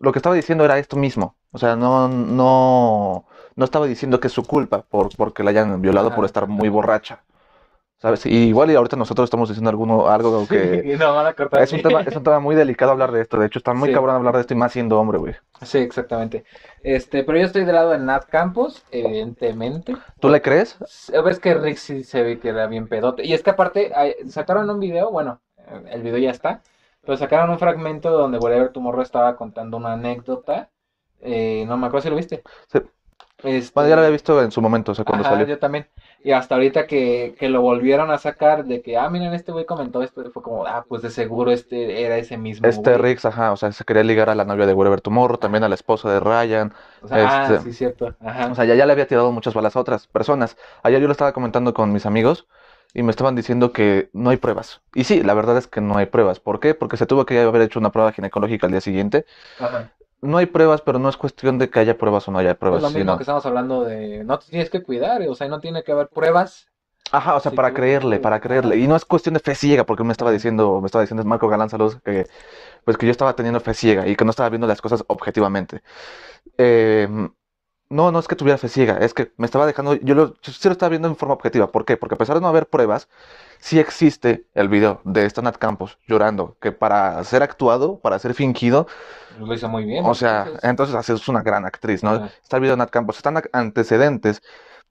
lo 0.00 0.12
que 0.12 0.18
estaba 0.18 0.34
diciendo 0.34 0.64
era 0.64 0.78
esto 0.78 0.96
mismo. 0.96 1.36
O 1.52 1.58
sea, 1.58 1.76
no, 1.76 2.08
no, 2.08 3.24
no 3.56 3.64
estaba 3.64 3.86
diciendo 3.86 4.20
que 4.20 4.26
es 4.26 4.32
su 4.32 4.44
culpa 4.44 4.82
por, 4.82 5.14
porque 5.16 5.42
la 5.42 5.50
hayan 5.50 5.80
violado 5.80 6.14
por 6.14 6.24
estar 6.24 6.46
muy 6.46 6.68
borracha. 6.68 7.22
¿Sabes? 8.04 8.26
Y 8.26 8.48
igual 8.48 8.70
y 8.70 8.74
ahorita 8.74 8.96
nosotros 8.96 9.24
estamos 9.24 9.48
diciendo 9.48 9.70
alguno, 9.70 10.08
algo 10.08 10.46
que 10.46 10.82
Sí, 10.84 10.98
no, 10.98 11.14
van 11.14 11.24
a 11.24 11.32
cortar 11.32 11.62
es 11.62 11.72
un 11.72 11.80
tema, 11.80 12.02
es 12.02 12.14
un 12.14 12.22
tema 12.22 12.38
muy 12.38 12.54
delicado 12.54 12.92
hablar 12.92 13.10
de 13.12 13.22
esto. 13.22 13.38
De 13.38 13.46
hecho, 13.46 13.58
está 13.60 13.72
muy 13.72 13.88
Sí. 13.88 13.94
cabrón 13.94 14.14
hablar 14.16 14.34
de 14.34 14.42
esto 14.42 14.52
y 14.52 14.58
más 14.58 14.72
siendo 14.72 15.00
hombre, 15.00 15.16
güey. 15.16 15.34
Sí, 15.62 15.78
exactamente. 15.78 16.44
Este, 16.82 17.24
pero 17.24 17.38
yo 17.38 17.46
estoy 17.46 17.64
del 17.64 17.74
lado 17.76 17.92
de 17.92 17.98
Nat 17.98 18.26
Campos, 18.26 18.84
evidentemente. 18.90 19.96
¿Tú 20.20 20.28
le 20.28 20.42
crees? 20.42 20.76
Ves 21.24 21.38
que 21.40 21.54
Rick 21.54 21.78
sí 21.78 22.04
se 22.04 22.22
ve 22.22 22.38
que 22.38 22.50
era 22.50 22.66
bien 22.66 22.88
pedote. 22.88 23.24
Y 23.24 23.32
es 23.32 23.42
que 23.42 23.48
aparte, 23.48 23.90
sacaron 24.28 24.68
un 24.68 24.80
video, 24.80 25.10
bueno, 25.10 25.40
eh, 25.56 25.84
el 25.92 26.02
video 26.02 26.18
ya 26.18 26.30
está, 26.30 26.60
pero 27.00 27.16
sacaron 27.16 27.48
un 27.48 27.58
fragmento 27.58 28.10
donde 28.10 28.36
Whatever 28.36 28.68
Tomorrow 28.68 29.00
estaba 29.00 29.34
contando 29.34 29.78
una 29.78 29.94
anécdota. 29.94 30.68
Eh, 31.22 31.64
no 31.66 31.78
me 31.78 31.86
acuerdo 31.86 32.02
si 32.02 32.10
lo 32.10 32.16
viste. 32.16 32.42
Sí. 32.70 32.80
Este, 33.42 33.72
Bueno, 33.74 33.88
ya 33.90 33.96
lo 33.96 34.02
había 34.02 34.12
visto 34.12 34.42
en 34.42 34.50
su 34.50 34.60
momento, 34.62 34.92
o 34.92 34.94
sea, 34.94 35.04
cuando 35.04 35.24
Ajá, 35.26 35.34
salió. 35.36 35.46
yo 35.46 35.58
también. 35.58 35.86
Y 36.24 36.32
hasta 36.32 36.54
ahorita 36.54 36.86
que, 36.86 37.34
que 37.38 37.50
lo 37.50 37.60
volvieron 37.60 38.10
a 38.10 38.16
sacar 38.16 38.64
de 38.64 38.80
que, 38.80 38.96
ah, 38.96 39.10
miren, 39.10 39.34
este 39.34 39.52
güey 39.52 39.66
comentó 39.66 40.02
esto, 40.02 40.24
fue 40.32 40.42
como, 40.42 40.66
ah, 40.66 40.82
pues 40.88 41.02
de 41.02 41.10
seguro 41.10 41.50
este 41.50 42.02
era 42.02 42.16
ese 42.16 42.38
mismo 42.38 42.66
Este 42.66 42.96
güey. 42.96 43.02
Riggs, 43.02 43.26
ajá, 43.26 43.52
o 43.52 43.58
sea, 43.58 43.70
se 43.72 43.84
quería 43.84 44.02
ligar 44.02 44.30
a 44.30 44.34
la 44.34 44.46
novia 44.46 44.64
de 44.64 44.72
Wherever 44.72 45.02
Tomorrow, 45.02 45.36
también 45.36 45.64
a 45.64 45.68
la 45.68 45.74
esposa 45.74 46.10
de 46.10 46.20
Ryan. 46.20 46.72
O 47.02 47.08
sea, 47.08 47.18
ah, 47.28 47.44
este- 47.54 47.60
sí, 47.70 47.72
cierto. 47.74 48.14
Ajá. 48.20 48.46
O 48.50 48.54
sea, 48.54 48.64
ya, 48.64 48.74
ya 48.74 48.86
le 48.86 48.92
había 48.92 49.06
tirado 49.06 49.30
muchas 49.32 49.52
balas 49.52 49.76
a 49.76 49.80
otras 49.80 50.06
personas. 50.06 50.56
Ayer 50.82 50.98
yo 50.98 51.08
lo 51.08 51.12
estaba 51.12 51.32
comentando 51.34 51.74
con 51.74 51.92
mis 51.92 52.06
amigos 52.06 52.46
y 52.94 53.02
me 53.02 53.10
estaban 53.10 53.34
diciendo 53.34 53.72
que 53.72 54.08
no 54.14 54.30
hay 54.30 54.38
pruebas. 54.38 54.80
Y 54.94 55.04
sí, 55.04 55.22
la 55.22 55.34
verdad 55.34 55.58
es 55.58 55.66
que 55.66 55.82
no 55.82 55.98
hay 55.98 56.06
pruebas. 56.06 56.40
¿Por 56.40 56.58
qué? 56.58 56.74
Porque 56.74 56.96
se 56.96 57.04
tuvo 57.04 57.26
que 57.26 57.38
haber 57.38 57.60
hecho 57.60 57.78
una 57.78 57.92
prueba 57.92 58.12
ginecológica 58.12 58.66
al 58.66 58.70
día 58.72 58.80
siguiente. 58.80 59.26
Ajá. 59.58 59.92
No 60.24 60.38
hay 60.38 60.46
pruebas, 60.46 60.80
pero 60.82 60.98
no 60.98 61.08
es 61.08 61.16
cuestión 61.16 61.58
de 61.58 61.70
que 61.70 61.78
haya 61.80 61.96
pruebas 61.98 62.26
o 62.28 62.32
no 62.32 62.38
haya 62.38 62.52
Es 62.52 62.56
pruebas, 62.58 62.82
lo 62.82 62.90
mismo 62.90 63.00
sino... 63.00 63.16
que 63.16 63.22
estamos 63.22 63.46
hablando 63.46 63.84
de, 63.84 64.24
no 64.24 64.38
te 64.38 64.46
tienes 64.50 64.70
que 64.70 64.82
cuidar, 64.82 65.22
o 65.28 65.34
sea, 65.34 65.48
no 65.48 65.60
tiene 65.60 65.82
que 65.84 65.92
haber 65.92 66.08
pruebas. 66.08 66.66
Ajá, 67.12 67.36
o 67.36 67.40
sea, 67.40 67.52
para 67.52 67.68
tú- 67.68 67.74
creerle, 67.76 68.18
para 68.18 68.40
creerle. 68.40 68.76
Y 68.78 68.88
no 68.88 68.96
es 68.96 69.04
cuestión 69.04 69.34
de 69.34 69.40
fe 69.40 69.54
ciega, 69.54 69.84
porque 69.86 70.02
me 70.02 70.12
estaba 70.12 70.32
diciendo, 70.32 70.80
me 70.80 70.86
estaba 70.86 71.02
diciendo 71.02 71.22
Marco 71.24 71.48
Galán, 71.48 71.70
saludos, 71.70 71.98
que 72.04 72.26
pues 72.84 72.96
que 72.98 73.06
yo 73.06 73.12
estaba 73.12 73.36
teniendo 73.36 73.60
fe 73.60 73.74
ciega 73.74 74.06
y 74.08 74.16
que 74.16 74.24
no 74.24 74.30
estaba 74.30 74.48
viendo 74.50 74.66
las 74.66 74.80
cosas 74.82 75.04
objetivamente. 75.08 75.82
Eh, 76.58 77.08
no, 77.90 78.12
no 78.12 78.18
es 78.18 78.28
que 78.28 78.36
tuviera 78.36 78.58
fe 78.58 78.68
ciega, 78.68 78.98
es 78.98 79.14
que 79.14 79.32
me 79.36 79.46
estaba 79.46 79.66
dejando, 79.66 79.94
yo 79.96 80.14
lo, 80.14 80.34
yo 80.42 80.52
sí 80.52 80.68
lo 80.68 80.72
estaba 80.72 80.90
viendo 80.90 81.08
en 81.08 81.16
forma 81.16 81.34
objetiva. 81.34 81.70
¿Por 81.72 81.84
qué? 81.84 81.96
Porque 81.96 82.16
a 82.16 82.18
pesar 82.18 82.36
de 82.36 82.42
no 82.42 82.48
haber 82.48 82.68
pruebas, 82.68 83.08
sí 83.58 83.78
existe 83.78 84.44
el 84.54 84.68
video 84.68 85.00
de 85.04 85.26
esta 85.26 85.42
Nat 85.42 85.56
Campos 85.56 85.98
llorando, 86.06 86.56
que 86.60 86.72
para 86.72 87.22
ser 87.24 87.42
actuado, 87.42 87.98
para 87.98 88.18
ser 88.18 88.34
fingido, 88.34 88.86
Lo 89.38 89.52
hizo 89.54 89.68
muy 89.68 89.84
bien. 89.84 90.04
o 90.06 90.14
sea, 90.14 90.46
entonces. 90.62 91.08
es 91.10 91.28
una 91.28 91.42
gran 91.42 91.64
actriz, 91.64 92.02
¿no? 92.02 92.26
Está 92.42 92.56
el 92.56 92.62
video 92.62 92.74
de 92.74 92.78
Nat 92.78 92.90
Campos, 92.90 93.16
están 93.16 93.42
antecedentes 93.52 94.42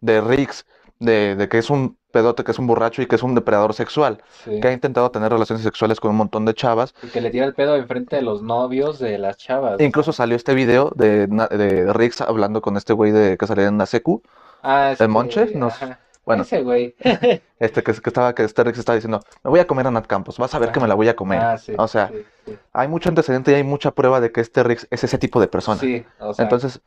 de 0.01 0.21
Riggs, 0.21 0.65
de, 0.99 1.35
de 1.35 1.49
que 1.49 1.57
es 1.57 1.69
un 1.69 1.97
pedote, 2.11 2.43
que 2.43 2.51
es 2.51 2.59
un 2.59 2.67
borracho 2.67 3.01
y 3.01 3.07
que 3.07 3.15
es 3.15 3.23
un 3.23 3.33
depredador 3.35 3.73
sexual, 3.73 4.21
Sí. 4.45 4.59
que 4.61 4.67
ha 4.67 4.71
intentado 4.71 5.09
tener 5.11 5.31
relaciones 5.31 5.63
sexuales 5.63 5.99
con 5.99 6.11
un 6.11 6.17
montón 6.17 6.45
de 6.45 6.53
chavas. 6.53 6.93
Y 7.01 7.07
que 7.07 7.19
le 7.21 7.31
tira 7.31 7.45
el 7.45 7.55
pedo 7.55 7.75
enfrente 7.75 8.15
de 8.17 8.21
los 8.21 8.43
novios 8.43 8.99
de 8.99 9.17
las 9.17 9.37
chavas. 9.37 9.79
E 9.79 9.83
incluso 9.85 10.13
salió 10.13 10.35
este 10.35 10.53
video 10.53 10.91
de, 10.95 11.25
de 11.27 11.91
Riggs 11.91 12.21
hablando 12.21 12.61
con 12.61 12.77
este 12.77 12.93
güey 12.93 13.11
de 13.11 13.37
que 13.37 13.47
salía 13.47 13.67
en 13.67 13.77
la 13.79 13.85
secu. 13.87 14.21
Ah, 14.61 14.91
este, 14.91 15.03
¿El 15.05 15.09
Monche? 15.09 15.51
Nos- 15.55 15.73
ajá. 15.81 15.99
Bueno. 16.25 16.43
Ese 16.43 16.61
güey. 16.61 16.95
Este 17.59 17.81
que, 17.81 17.93
que 17.93 18.09
estaba, 18.09 18.33
que 18.35 18.43
Riggs 18.45 18.79
estaba 18.79 18.95
diciendo, 18.95 19.21
me 19.43 19.49
voy 19.49 19.59
a 19.59 19.67
comer 19.67 19.87
a 19.87 19.91
Nat 19.91 20.05
Campos, 20.05 20.37
vas 20.37 20.53
a 20.53 20.59
ver 20.59 20.71
que 20.71 20.79
me 20.79 20.87
la 20.87 20.95
voy 20.95 21.07
a 21.07 21.15
comer. 21.15 21.39
Ah, 21.39 21.57
sí, 21.57 21.73
o 21.77 21.87
sea, 21.87 22.09
sí, 22.09 22.25
sí. 22.45 22.57
hay 22.73 22.87
mucho 22.89 23.09
antecedente 23.09 23.51
y 23.51 23.55
hay 23.55 23.63
mucha 23.63 23.91
prueba 23.91 24.19
de 24.19 24.31
que 24.31 24.41
este 24.41 24.61
es 24.91 25.03
ese 25.03 25.17
tipo 25.17 25.39
de 25.39 25.47
persona. 25.47 25.79
Sí, 25.79 26.05
o 26.19 26.33
sea, 26.33 26.43
Entonces, 26.43 26.81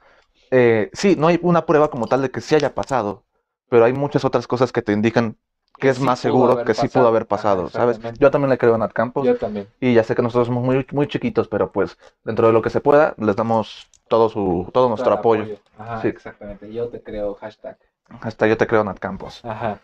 eh, 0.50 0.90
sí, 0.92 1.16
no 1.16 1.28
hay 1.28 1.38
una 1.42 1.64
prueba 1.66 1.90
como 1.90 2.06
tal 2.06 2.22
de 2.22 2.30
que 2.30 2.40
sí 2.40 2.54
haya 2.54 2.74
pasado, 2.74 3.24
pero 3.68 3.84
hay 3.84 3.92
muchas 3.92 4.24
otras 4.24 4.46
cosas 4.46 4.70
que 4.72 4.82
te 4.82 4.92
indican 4.92 5.36
que 5.78 5.90
es 5.90 5.98
sí 5.98 6.02
más 6.02 6.18
seguro 6.20 6.64
que 6.64 6.74
sí 6.74 6.88
pudo 6.88 7.06
haber 7.06 7.26
pasado, 7.26 7.68
¿sabes? 7.68 8.00
Yo 8.18 8.30
también 8.30 8.50
le 8.50 8.58
creo 8.58 8.74
a 8.74 8.78
Nat 8.78 8.92
Campos 8.92 9.26
Yo 9.26 9.36
también. 9.36 9.68
y 9.80 9.92
ya 9.94 10.04
sé 10.04 10.14
que 10.14 10.22
nosotros 10.22 10.46
somos 10.46 10.64
muy, 10.64 10.86
muy 10.92 11.06
chiquitos, 11.06 11.48
pero 11.48 11.70
pues 11.70 11.98
dentro 12.24 12.46
de 12.46 12.52
lo 12.52 12.62
que 12.62 12.70
se 12.70 12.80
pueda, 12.80 13.14
les 13.18 13.36
damos 13.36 13.90
todo 14.08 14.28
su, 14.28 14.70
todo 14.72 14.88
nuestro 14.88 15.10
Todo 15.10 15.18
apoyo. 15.18 15.56
Ajá, 15.76 16.00
Sí. 16.00 16.08
exactamente. 16.08 16.72
Yo 16.72 16.88
te 16.88 17.02
creo, 17.02 17.34
hashtag. 17.34 17.76
Hasta 18.20 18.46
yo 18.46 18.56
te 18.56 18.66
creo, 18.66 18.84
Nat 18.84 18.98
Campos. 18.98 19.44
Ajá. 19.44 19.80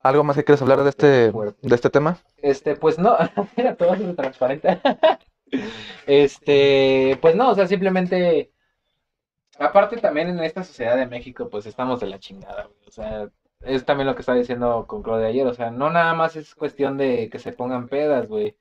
¿Algo 0.00 0.22
más 0.22 0.36
que 0.36 0.44
quieres 0.44 0.60
hablar 0.60 0.82
de 0.82 0.90
este, 0.90 1.32
de 1.32 1.74
este 1.74 1.90
tema? 1.90 2.18
Este, 2.42 2.76
pues 2.76 2.98
no, 2.98 3.16
era 3.56 3.74
todo 3.76 3.94
eso 3.94 4.14
transparente. 4.14 4.80
Este, 6.06 7.16
pues 7.22 7.36
no, 7.36 7.50
o 7.50 7.54
sea, 7.54 7.68
simplemente, 7.68 8.50
aparte 9.58 9.96
también 9.98 10.28
en 10.28 10.40
esta 10.40 10.64
sociedad 10.64 10.96
de 10.96 11.06
México, 11.06 11.48
pues 11.48 11.66
estamos 11.66 12.00
de 12.00 12.06
la 12.06 12.18
chingada, 12.18 12.64
güey. 12.64 12.88
O 12.88 12.90
sea, 12.90 13.28
es 13.60 13.84
también 13.84 14.06
lo 14.06 14.14
que 14.14 14.20
estaba 14.22 14.38
diciendo 14.38 14.86
con 14.86 15.02
Claudia 15.02 15.28
ayer, 15.28 15.46
o 15.46 15.54
sea, 15.54 15.70
no 15.70 15.90
nada 15.90 16.14
más 16.14 16.36
es 16.36 16.54
cuestión 16.54 16.96
de 16.98 17.28
que 17.30 17.38
se 17.38 17.52
pongan 17.52 17.88
pedas, 17.88 18.28
güey. 18.28 18.56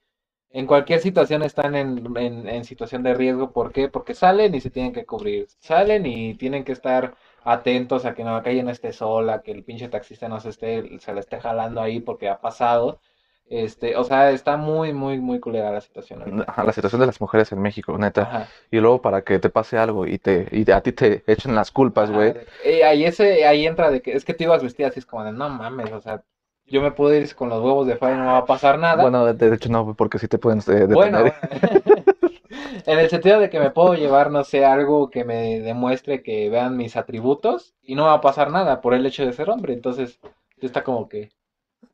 En 0.51 0.67
cualquier 0.67 0.99
situación 0.99 1.41
están 1.43 1.75
en, 1.75 2.15
en, 2.17 2.47
en 2.47 2.63
situación 2.63 3.03
de 3.03 3.15
riesgo, 3.15 3.51
¿por 3.51 3.71
qué? 3.71 3.89
Porque 3.89 4.13
salen 4.13 4.53
y 4.55 4.61
se 4.61 4.69
tienen 4.69 4.93
que 4.93 5.05
cubrir, 5.05 5.47
salen 5.59 6.05
y 6.05 6.35
tienen 6.35 6.63
que 6.63 6.73
estar 6.73 7.15
atentos 7.43 8.05
a 8.05 8.13
que 8.13 8.23
no, 8.23 8.31
la 8.33 8.43
calle 8.43 8.63
no 8.63 8.71
esté 8.71 8.93
sola, 8.93 9.41
que 9.41 9.51
el 9.51 9.63
pinche 9.63 9.89
taxista 9.89 10.27
no 10.27 10.39
se 10.39 10.49
esté, 10.49 10.99
se 10.99 11.13
la 11.13 11.19
esté 11.19 11.39
jalando 11.39 11.81
ahí 11.81 11.99
porque 11.99 12.29
ha 12.29 12.39
pasado. 12.39 12.99
Este, 13.49 13.95
o 13.97 14.03
sea, 14.03 14.31
está 14.31 14.57
muy, 14.57 14.93
muy, 14.93 15.19
muy 15.19 15.39
culera 15.39 15.71
la 15.71 15.81
situación. 15.81 16.43
Ajá, 16.47 16.63
la 16.63 16.71
situación 16.71 17.01
de 17.01 17.07
las 17.07 17.19
mujeres 17.21 17.51
en 17.51 17.61
México, 17.61 17.97
neta. 17.97 18.21
Ajá. 18.23 18.47
Y 18.71 18.79
luego 18.79 19.01
para 19.01 19.21
que 19.23 19.37
te 19.39 19.49
pase 19.49 19.77
algo 19.77 20.07
y 20.07 20.17
te 20.17 20.47
y 20.51 20.69
a 20.71 20.81
ti 20.81 20.93
te 20.93 21.23
echen 21.27 21.53
las 21.53 21.69
culpas, 21.71 22.09
güey. 22.09 22.33
eh, 22.63 22.83
ahí 22.83 23.03
ese, 23.05 23.45
ahí 23.45 23.67
entra 23.67 23.91
de 23.91 24.01
que 24.01 24.13
es 24.13 24.25
que 24.25 24.33
tú 24.33 24.45
ibas 24.45 24.63
vestida 24.63 24.87
así, 24.87 24.99
es 24.99 25.05
como 25.05 25.23
de 25.23 25.33
no 25.33 25.49
mames, 25.49 25.91
o 25.91 25.99
sea, 25.99 26.23
yo 26.65 26.81
me 26.81 26.91
puedo 26.91 27.13
ir 27.13 27.35
con 27.35 27.49
los 27.49 27.61
huevos 27.61 27.85
de 27.85 27.97
fuera 27.97 28.15
y 28.15 28.19
no 28.19 28.25
va 28.27 28.37
a 28.39 28.45
pasar 28.45 28.79
nada. 28.79 29.03
Bueno, 29.03 29.25
de, 29.25 29.33
de 29.33 29.55
hecho 29.55 29.69
no, 29.69 29.93
porque 29.93 30.17
sí 30.17 30.27
te 30.27 30.37
pueden 30.39 30.59
eh, 30.67 30.87
Bueno, 30.87 31.23
detener. 31.23 32.03
en 32.85 32.99
el 32.99 33.09
sentido 33.09 33.39
de 33.39 33.49
que 33.49 33.59
me 33.59 33.71
puedo 33.71 33.95
llevar, 33.95 34.31
no 34.31 34.43
sé, 34.43 34.65
algo 34.65 35.09
que 35.09 35.23
me 35.23 35.59
demuestre 35.59 36.23
que 36.23 36.49
vean 36.49 36.77
mis 36.77 36.95
atributos 36.95 37.75
y 37.81 37.95
no 37.95 38.05
va 38.05 38.13
a 38.13 38.21
pasar 38.21 38.51
nada 38.51 38.81
por 38.81 38.93
el 38.93 39.05
hecho 39.05 39.25
de 39.25 39.33
ser 39.33 39.49
hombre. 39.49 39.73
Entonces, 39.73 40.19
está 40.61 40.83
como 40.83 41.09
que, 41.09 41.31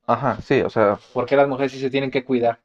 Ajá, 0.06 0.42
sí, 0.42 0.62
o 0.62 0.70
sea, 0.70 1.00
¿por 1.14 1.28
qué 1.28 1.36
las 1.36 1.48
mujeres 1.48 1.72
sí 1.72 1.80
se 1.80 1.92
tienen 1.92 2.10
que 2.10 2.26
cuidar? 2.26 2.60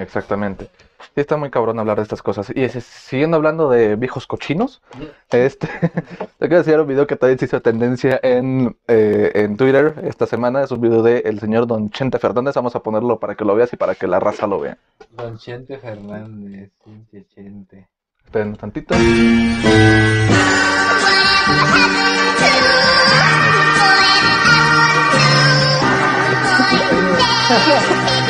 Exactamente. 0.00 0.70
Sí 1.14 1.20
está 1.20 1.36
muy 1.36 1.50
cabrón 1.50 1.78
hablar 1.78 1.96
de 1.96 2.02
estas 2.04 2.22
cosas. 2.22 2.52
Y 2.54 2.62
ese- 2.62 2.80
siguiendo 2.80 3.36
hablando 3.36 3.68
de 3.70 3.96
viejos 3.96 4.26
cochinos, 4.26 4.82
este, 5.30 5.66
te 6.38 6.48
quiero 6.48 6.58
enseñar 6.58 6.80
un 6.82 6.86
video 6.88 7.06
que 7.06 7.16
también 7.16 7.38
se 7.38 7.46
hizo 7.46 7.60
tendencia 7.62 8.20
en, 8.22 8.76
eh, 8.86 9.32
en 9.34 9.56
Twitter 9.56 9.94
esta 10.04 10.26
semana. 10.26 10.62
Es 10.62 10.70
un 10.70 10.80
video 10.80 11.02
de 11.02 11.18
el 11.20 11.40
señor 11.40 11.66
Don 11.66 11.90
Chente 11.90 12.18
Fernández. 12.18 12.54
Vamos 12.54 12.76
a 12.76 12.80
ponerlo 12.80 13.18
para 13.18 13.34
que 13.34 13.44
lo 13.44 13.54
veas 13.54 13.72
y 13.72 13.76
para 13.76 13.94
que 13.94 14.06
la 14.06 14.20
raza 14.20 14.46
lo 14.46 14.60
vea. 14.60 14.76
Don 15.10 15.38
Chente 15.38 15.78
Fernández, 15.78 16.70
pinche 16.84 17.24
Chente. 17.34 17.88
Esperen 18.24 18.48
un 18.48 18.56
tantito. 18.56 18.94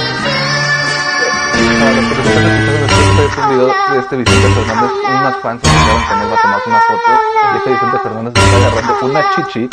Para 1.81 1.93
los 1.93 2.05
que 2.05 2.21
escuchando 3.25 3.69
este 3.69 3.95
de 3.95 4.01
este 4.01 4.17
Vicente 4.17 4.49
Fernández. 4.49 4.91
Unas 5.09 5.37
fans 5.39 5.63
se 5.63 5.71
quedaron 5.71 6.03
con 6.05 6.21
él 6.21 6.29
va 6.31 6.37
a 6.37 6.43
tomarse 6.43 6.69
una 6.69 6.81
foto. 6.81 7.11
Y 7.53 7.57
este 7.57 7.71
Vicente 7.71 7.99
Fernández 7.99 8.35
le 8.35 8.43
está 8.43 8.57
agarrando 8.57 9.07
una 9.07 9.31
chichi 9.35 9.69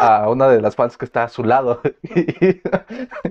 a 0.00 0.28
una 0.28 0.48
de 0.48 0.60
las 0.62 0.74
fans 0.74 0.96
que 0.96 1.04
está 1.04 1.24
a 1.24 1.28
su 1.28 1.44
lado. 1.44 1.80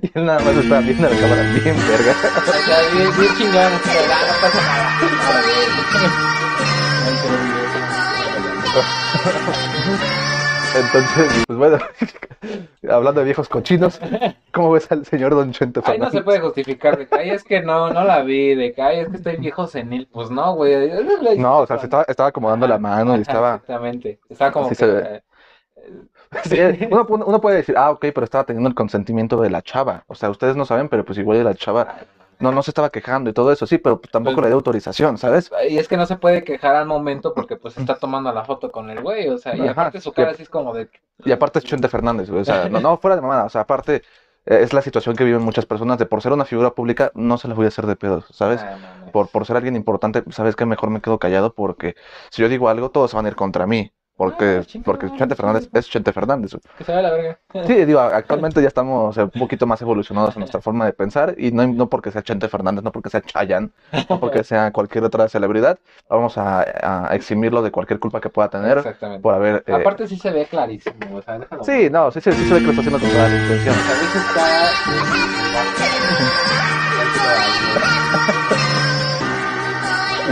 Y, 0.03 0.10
él 0.13 0.25
nada 0.25 0.39
más 0.39 0.55
está 0.55 0.79
viendo 0.79 1.10
la 1.10 1.15
cámara 1.15 1.41
bien 1.41 1.75
verga. 1.88 2.15
O 2.38 2.51
sea, 2.51 2.77
bien, 2.93 3.12
bien 3.17 3.36
chingón, 3.38 3.71
pero 3.84 4.07
nada, 4.07 4.27
no 4.27 4.34
pasa 4.41 4.62
nada. 4.62 4.99
Ahora 5.27 5.41
bien. 9.91 10.31
Ahí. 10.73 10.81
Entonces, 10.81 11.43
pues 11.47 11.57
bueno, 11.60 11.77
hablando 12.89 13.19
de 13.21 13.25
viejos 13.25 13.49
cochinos, 13.49 13.99
¿cómo 14.51 14.71
ves 14.71 14.91
al 14.91 15.05
señor 15.05 15.36
Don 15.36 15.51
Chente 15.51 15.81
Ay, 15.86 15.99
no 15.99 16.10
se 16.10 16.21
puede 16.21 16.39
justificar 16.39 16.97
de 16.97 17.07
que, 17.07 17.15
ay, 17.15 17.29
es 17.31 17.43
que 17.43 17.62
no, 17.62 17.89
no 17.91 18.03
la 18.03 18.21
vi, 18.23 18.55
de 18.55 18.73
que, 18.73 18.81
ay, 18.81 18.99
es 19.01 19.10
que 19.10 19.17
estoy 19.17 19.38
viejo 19.38 19.67
senil. 19.67 20.07
Pues 20.12 20.29
no, 20.31 20.55
güey. 20.55 20.89
No, 21.38 21.60
o 21.60 21.67
sea, 21.67 21.77
se 21.77 21.86
estaba, 21.86 22.03
estaba 22.07 22.29
acomodando 22.29 22.67
la 22.67 22.77
mano 22.77 23.17
y 23.17 23.21
estaba... 23.21 23.55
Exactamente. 23.55 24.19
Estaba 24.29 24.51
como 24.51 24.69
que. 24.69 24.75
se 24.75 24.86
ve. 24.86 25.23
Sí, 26.43 26.57
uno, 26.89 27.05
uno- 27.10 27.25
uno 27.25 27.41
puede 27.41 27.57
decir, 27.57 27.75
ah, 27.77 27.91
ok, 27.91 27.99
pero 28.13 28.23
estaba 28.23 28.45
teniendo 28.45 28.69
el 28.69 28.75
consentimiento 28.75 29.41
de 29.41 29.49
la 29.49 29.62
chava. 29.62 30.05
O 30.07 30.15
sea, 30.15 30.29
ustedes 30.29 30.55
no 30.55 30.63
saben, 30.63 30.88
pero 30.88 31.03
pues 31.03 31.17
igual 31.17 31.43
la 31.43 31.53
chava 31.55 31.97
no, 32.41 32.51
no 32.51 32.63
se 32.63 32.71
estaba 32.71 32.89
quejando 32.89 33.30
y 33.30 33.34
todo 33.34 33.51
eso, 33.51 33.65
sí, 33.67 33.77
pero 33.77 34.01
pues 34.01 34.12
tampoco 34.12 34.36
Pues- 34.36 34.43
le 34.45 34.49
dio 34.49 34.56
autorización, 34.56 35.17
¿sabes? 35.17 35.51
Y 35.69 35.77
es 35.77 35.88
que 35.88 35.97
no 35.97 36.06
se 36.06 36.17
puede 36.17 36.43
quejar 36.43 36.75
al 36.75 36.86
momento 36.88 37.34
porque 37.34 37.56
pues 37.56 37.77
está 37.77 37.95
tomando 37.95 38.32
la 38.34 38.43
foto 38.43 38.71
con 38.71 38.89
el 38.89 39.01
güey, 39.01 39.30
o 39.30 39.38
sea, 39.38 39.56
y 39.56 39.62
Ajá, 39.62 39.71
aparte 39.71 40.01
su 40.01 40.12
cara 40.12 40.30
sí. 40.30 40.34
así 40.36 40.43
es 40.43 40.49
como 40.49 40.73
de... 40.73 40.89
Y 41.23 41.32
aparte 41.32 41.60
es 41.60 41.65
Chente 41.65 41.88
Fernández, 41.88 42.30
güey, 42.30 42.41
o 42.41 42.45
sea, 42.45 42.67
no, 42.69 42.80
no, 42.80 42.97
fuera 43.01 43.15
de 43.15 43.21
mamada, 43.21 43.45
o 43.45 43.49
sea, 43.49 43.62
aparte 43.62 44.04
eh, 44.45 44.60
es 44.62 44.73
la 44.73 44.82
situación 44.82 45.15
que 45.15 45.23
viven 45.23 45.41
muchas 45.43 45.65
personas 45.65 45.97
de 45.99 46.06
por 46.06 46.21
ser 46.21 46.34
una 46.34 46.45
figura 46.45 46.71
pública, 46.71 47.12
no 47.15 47.38
se 47.38 47.47
les 47.47 47.56
voy 47.56 47.65
a 47.65 47.67
hacer 47.69 47.86
de 47.86 47.95
pedos, 47.95 48.25
¿sabes? 48.32 48.62
Ah, 48.63 48.77
no, 48.99 49.06
no. 49.06 49.12
Por, 49.12 49.27
por 49.30 49.45
ser 49.45 49.56
alguien 49.58 49.75
importante, 49.75 50.23
¿sabes 50.32 50.56
qué? 50.56 50.65
Mejor 50.65 50.89
me 50.89 51.01
quedo 51.01 51.19
callado 51.19 51.54
porque 51.54 51.95
si 52.32 52.41
yo 52.41 52.49
digo 52.49 52.69
algo, 52.69 52.89
todos 52.91 53.13
van 53.13 53.25
a 53.25 53.30
ir 53.30 53.36
contra 53.36 53.67
mí. 53.67 53.91
Porque, 54.17 54.62
Ah, 54.63 54.80
porque 54.86 55.08
Chente 55.17 55.36
Fernández 55.36 55.67
es 55.74 55.89
Chente 55.89 56.13
Fernández. 56.13 56.52
Que 56.78 56.84
se 56.84 56.91
vaya 56.91 57.10
la 57.10 57.15
verga. 57.15 57.39
Sí, 57.67 57.86
digo, 57.86 58.00
actualmente 58.00 58.62
ya 58.62 58.67
estamos 58.67 59.17
un 59.17 59.30
poquito 59.32 59.65
más 59.65 59.82
evolucionados 59.82 60.36
en 60.36 60.41
nuestra 60.41 60.62
forma 60.62 60.86
de 60.86 60.93
pensar 60.93 61.34
y 61.38 61.52
no, 61.52 61.65
no 61.67 61.89
porque 61.89 62.12
sea 62.12 62.21
Chente 62.21 62.47
Fernández, 62.47 62.84
no 62.84 62.91
porque 62.91 63.10
sea 63.10 63.21
Chayanne, 63.21 63.71
no 64.10 64.19
porque 64.19 64.43
sea 64.45 64.71
cualquier 64.71 65.06
otra 65.06 65.28
celebridad, 65.28 65.80
vamos 66.10 66.38
a, 66.38 67.08
a 67.10 67.15
eximirlo 67.15 67.62
de 67.63 67.71
cualquier 67.71 68.00
culpa 68.00 68.21
que 68.21 68.30
pueda 68.30 68.50
tener 68.50 68.78
Exactamente. 68.78 69.21
por 69.24 69.34
haber... 69.34 69.63
eh, 69.65 69.74
Aparte 69.74 70.08
sí 70.08 70.17
se 70.17 70.30
ve 70.32 70.45
clarísimo, 70.45 70.95
o 71.17 71.21
sea, 71.21 71.39
déjalo. 71.39 71.63
Sí, 71.63 71.89
no, 71.89 72.12
sí, 72.12 72.21
sí, 72.21 72.32
sí 72.32 72.45
se 72.47 72.54
ve 72.54 72.60
que 72.60 72.65
lo 72.67 72.71
está 72.71 72.82
haciendo 72.82 73.00
con 73.00 73.10
toda 73.10 73.28
la 73.28 73.36
intención. 73.36 73.76
O 73.76 73.80
sea, 73.80 73.95
dice 74.02 74.17
está... 74.19 74.41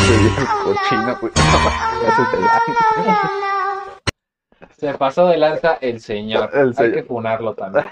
la- 3.07 4.71
Se 4.77 4.95
pasó 4.95 5.27
de 5.29 5.37
lanza 5.39 5.79
el 5.81 6.01
señor. 6.01 6.51
El 6.53 6.75
Hay 6.77 6.93
que 6.93 7.03
funarlo 7.05 7.55
también. 7.55 7.87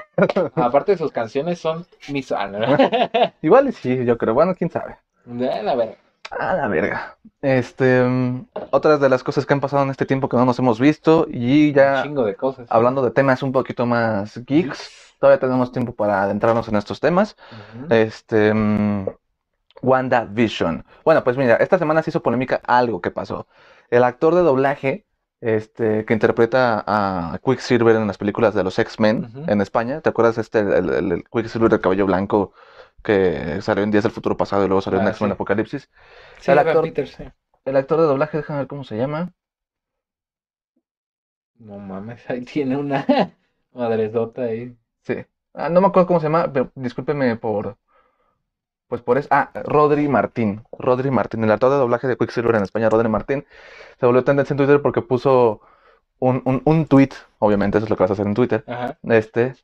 Aparte 0.54 0.96
sus 0.96 1.12
canciones 1.12 1.58
son 1.58 1.86
mis... 2.08 2.32
Igual 3.42 3.68
y 3.68 3.72
sí, 3.72 4.04
yo 4.04 4.18
creo. 4.18 4.34
Bueno, 4.34 4.54
quién 4.54 4.70
sabe. 4.70 4.96
De 5.24 5.62
la 5.62 5.74
verga. 5.74 5.94
A 6.38 6.54
la 6.54 6.68
verga. 6.68 7.16
Este, 7.42 8.02
otras 8.70 9.00
de 9.00 9.08
las 9.08 9.22
cosas 9.22 9.44
que 9.46 9.52
han 9.52 9.60
pasado 9.60 9.82
en 9.82 9.90
este 9.90 10.06
tiempo 10.06 10.28
que 10.28 10.36
no 10.36 10.44
nos 10.44 10.58
hemos 10.58 10.80
visto 10.80 11.26
y 11.30 11.68
Un 11.68 11.74
ya 11.74 12.02
chingo 12.02 12.24
de 12.24 12.34
cosas. 12.36 12.66
hablando 12.70 13.02
de 13.02 13.10
temas 13.10 13.42
un 13.42 13.52
poquito 13.52 13.84
más 13.84 14.40
geeks, 14.46 15.14
todavía 15.20 15.40
tenemos 15.40 15.72
tiempo 15.72 15.94
para 15.94 16.22
adentrarnos 16.22 16.68
en 16.68 16.76
estos 16.76 17.00
temas. 17.00 17.36
Este, 17.90 18.54
mm, 18.54 19.08
WandaVision. 19.82 20.84
Bueno, 21.04 21.24
pues 21.24 21.36
mira, 21.36 21.56
esta 21.56 21.78
semana 21.78 22.02
se 22.02 22.10
hizo 22.10 22.22
polémica 22.22 22.60
algo 22.66 23.00
que 23.00 23.10
pasó. 23.10 23.46
El 23.90 24.04
actor 24.04 24.34
de 24.34 24.42
doblaje, 24.42 25.06
este, 25.40 26.04
que 26.04 26.14
interpreta 26.14 26.84
a 26.86 27.38
Quicksilver 27.44 27.96
en 27.96 28.06
las 28.06 28.18
películas 28.18 28.54
de 28.54 28.64
los 28.64 28.78
X-Men 28.78 29.44
en 29.48 29.60
España, 29.60 30.00
¿te 30.00 30.10
acuerdas 30.10 30.38
este, 30.38 30.60
el, 30.60 30.90
el- 30.90 31.12
el 31.12 31.24
Quicksilver 31.30 31.70
de 31.70 31.80
cabello 31.80 32.06
blanco 32.06 32.52
que 33.02 33.60
salió 33.62 33.82
en 33.84 33.90
Días 33.90 34.04
del 34.04 34.12
Futuro 34.12 34.36
Pasado 34.36 34.64
y 34.64 34.68
luego 34.68 34.80
salió 34.82 35.00
en 35.00 35.06
Ah, 35.06 35.10
X-Men 35.10 35.30
sí. 35.30 35.32
Apocalipsis? 35.34 35.90
Sí, 36.38 36.52
el 36.52 36.58
actor- 36.58 36.82
Peters, 36.84 37.10
sí. 37.12 37.24
El 37.64 37.76
actor 37.76 38.00
de 38.00 38.06
doblaje, 38.06 38.36
déjame 38.38 38.60
ver 38.60 38.68
cómo 38.68 38.84
se 38.84 38.96
llama. 38.96 39.32
No 41.58 41.78
mames, 41.78 42.28
ahí 42.28 42.42
tiene 42.44 42.76
una 42.76 43.06
madresota 43.72 44.42
ahí. 44.42 44.76
Sí. 45.04 45.14
Ah, 45.54 45.68
no 45.68 45.80
me 45.80 45.86
acuerdo 45.88 46.06
cómo 46.06 46.20
se 46.20 46.26
llama, 46.26 46.52
pero 46.52 46.70
discúlpeme 46.74 47.36
por. 47.36 47.78
Pues 48.92 49.00
por 49.00 49.16
eso. 49.16 49.26
Ah, 49.30 49.48
Rodri 49.64 50.06
Martín. 50.06 50.60
Rodri 50.78 51.10
Martín, 51.10 51.42
el 51.44 51.50
actor 51.50 51.70
de 51.70 51.78
doblaje 51.78 52.06
de 52.06 52.18
Quicksilver 52.18 52.56
en 52.56 52.62
España, 52.64 52.90
Rodri 52.90 53.08
Martín, 53.08 53.46
se 53.98 54.04
volvió 54.04 54.22
tendencia 54.22 54.52
en 54.52 54.58
Twitter 54.58 54.82
porque 54.82 55.00
puso 55.00 55.62
un, 56.18 56.42
un, 56.44 56.60
un 56.66 56.84
tweet, 56.84 57.08
obviamente, 57.38 57.78
eso 57.78 57.86
es 57.86 57.90
lo 57.90 57.96
que 57.96 58.02
vas 58.02 58.10
a 58.10 58.12
hacer 58.12 58.26
en 58.26 58.34
Twitter, 58.34 58.64
Ajá. 58.66 58.98
este, 59.08 59.54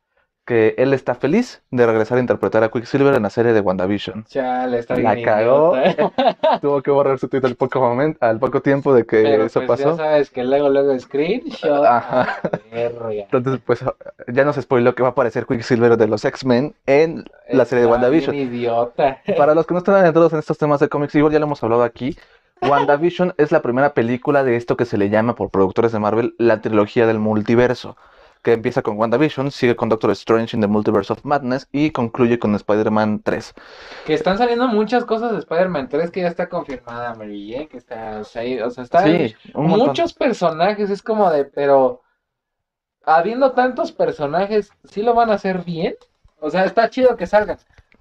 que 0.47 0.75
él 0.79 0.95
está 0.95 1.15
feliz 1.15 1.63
de 1.71 1.85
regresar 1.87 2.17
a 2.17 2.23
interpretar 2.23 2.65
a 2.65 2.71
Quicksilver 2.71 3.15
en 3.15 3.23
la 3.23 3.29
serie 3.29 3.53
de 3.53 3.61
WandaVision. 3.61 4.25
Chale, 4.25 4.79
está 4.79 4.97
La 4.97 5.13
bien 5.13 5.27
cagó. 5.27 5.77
idiota. 5.77 6.59
Tuvo 6.63 6.81
que 6.83 6.91
borrar 6.91 7.19
su 7.19 7.29
tweet 7.29 7.43
al 7.45 7.55
poco 7.55 7.81
momento, 7.81 8.19
al 8.25 8.39
poco 8.39 8.63
tiempo 8.63 8.95
de 8.95 9.05
que 9.05 9.23
Pero 9.25 9.45
eso 9.45 9.61
pues 9.67 9.79
ya 9.81 9.85
pasó. 9.85 9.97
sabes 9.99 10.31
que 10.31 10.43
luego, 10.43 10.71
luego 10.71 10.99
screenshot. 10.99 11.85
Ajá. 11.85 12.41
Entonces, 12.73 13.61
pues 13.65 13.85
ya 14.29 14.45
nos 14.45 14.57
spoiló 14.57 14.95
que 14.95 15.03
va 15.03 15.11
a 15.11 15.13
aparecer 15.13 15.47
Quicksilver 15.47 15.97
de 15.97 16.07
los 16.09 16.25
X-Men 16.25 16.75
en 16.87 17.25
la 17.51 17.65
serie 17.65 17.85
de 17.85 17.91
WandaVision. 17.91 18.35
idiota. 18.35 19.21
Para 19.37 19.55
los 19.55 19.67
que 19.67 19.75
no 19.75 19.79
están 19.79 19.97
adentrados 19.97 20.33
en 20.33 20.39
estos 20.39 20.59
temas 20.59 20.81
de 20.81 20.89
cómics, 20.89 21.15
igual 21.15 21.33
ya 21.33 21.39
lo 21.39 21.47
hemos 21.47 21.63
hablado 21.63 21.83
aquí. 21.83 22.17
WandaVision 22.63 23.35
es 23.39 23.53
la 23.53 23.63
primera 23.63 23.95
película 23.95 24.43
de 24.45 24.57
esto 24.57 24.77
que 24.77 24.85
se 24.85 24.99
le 24.99 25.11
llama 25.11 25.35
por 25.35 25.51
productores 25.51 25.93
de 25.93 25.99
Marvel 26.01 26.35
la 26.39 26.61
trilogía 26.61 27.07
del 27.07 27.21
multiverso, 27.21 27.97
que 28.43 28.53
empieza 28.53 28.83
con 28.83 28.99
WandaVision, 28.99 29.51
sigue 29.53 29.77
con 29.77 29.89
Doctor 29.89 30.11
Strange 30.11 30.57
in 30.57 30.61
the 30.61 30.67
Multiverse 30.67 31.13
of 31.13 31.25
Madness 31.25 31.69
y 31.71 31.91
concluye 31.93 32.39
con 32.41 32.55
Spider-Man 32.57 33.21
3. 33.23 33.55
Que 34.07 34.15
están 34.15 34.39
saliendo 34.39 34.67
muchas 34.67 35.05
cosas 35.05 35.33
de 35.33 35.39
Spider-Man 35.39 35.89
3 35.89 36.11
que 36.11 36.23
ya 36.23 36.29
está 36.29 36.49
confirmada 36.49 37.15
Mary 37.15 37.53
Jane, 37.53 37.69
que 37.69 37.77
está 37.79 38.23
ahí, 38.35 38.61
o 38.61 38.71
sea, 38.71 38.83
están 38.85 39.05
Sí, 39.05 39.37
montón. 39.55 39.89
muchos 39.89 40.13
personajes, 40.13 40.91
es 40.91 41.03
como 41.03 41.31
de, 41.31 41.45
pero 41.45 42.03
habiendo 43.05 43.53
tantos 43.53 43.93
personajes, 43.93 44.71
¿sí 44.85 45.03
lo 45.03 45.15
van 45.15 45.31
a 45.31 45.35
hacer 45.35 45.65
bien? 45.65 45.97
O 46.41 46.51
sea, 46.51 46.65
está 46.65 46.89
chido 46.91 47.17
que 47.17 47.27
salgan. 47.27 47.59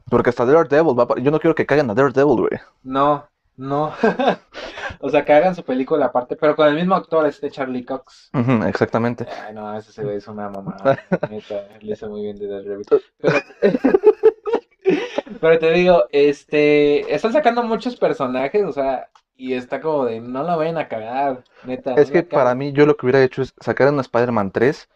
Porque 0.09 0.29
hasta 0.29 0.45
Daredevil 0.45 0.97
va 0.97 1.03
a... 1.03 1.19
Yo 1.19 1.31
no 1.31 1.39
quiero 1.39 1.55
que 1.55 1.65
caigan 1.65 1.89
a 1.89 1.93
Daredevil, 1.93 2.37
güey. 2.37 2.59
No, 2.83 3.27
no. 3.57 3.93
o 4.99 5.09
sea, 5.09 5.25
que 5.25 5.33
hagan 5.33 5.55
su 5.55 5.63
película 5.63 6.05
aparte, 6.05 6.35
pero 6.35 6.55
con 6.55 6.67
el 6.67 6.75
mismo 6.75 6.95
actor, 6.95 7.25
este 7.25 7.51
Charlie 7.51 7.83
Cox. 7.83 8.31
Exactamente. 8.67 9.25
Ay, 9.45 9.53
no, 9.53 9.77
ese 9.77 9.91
se 9.91 10.03
ve 10.03 10.15
es 10.15 10.27
una 10.27 10.49
mamada. 10.49 10.99
Neta, 11.29 11.67
le 11.81 11.93
hizo 11.93 12.07
muy 12.07 12.21
bien 12.21 12.37
de 12.37 12.47
Daredevil. 12.47 12.85
Pero, 13.17 13.39
pero 15.41 15.59
te 15.59 15.71
digo, 15.71 16.05
este, 16.11 17.13
están 17.13 17.33
sacando 17.33 17.63
muchos 17.63 17.95
personajes, 17.97 18.63
o 18.63 18.71
sea, 18.71 19.09
y 19.37 19.53
está 19.53 19.79
como 19.79 20.05
de, 20.05 20.19
no 20.19 20.43
la 20.43 20.55
vayan 20.55 20.77
a 20.77 20.87
cagar, 20.87 21.43
neta. 21.63 21.93
Es 21.93 22.07
no 22.07 22.13
que 22.13 22.23
para 22.23 22.55
mí 22.55 22.71
yo 22.73 22.85
lo 22.85 22.97
que 22.97 23.05
hubiera 23.05 23.23
hecho 23.23 23.43
es 23.43 23.53
sacar 23.59 23.87
un 23.93 23.99
Spider-Man 23.99 24.51
3, 24.51 24.89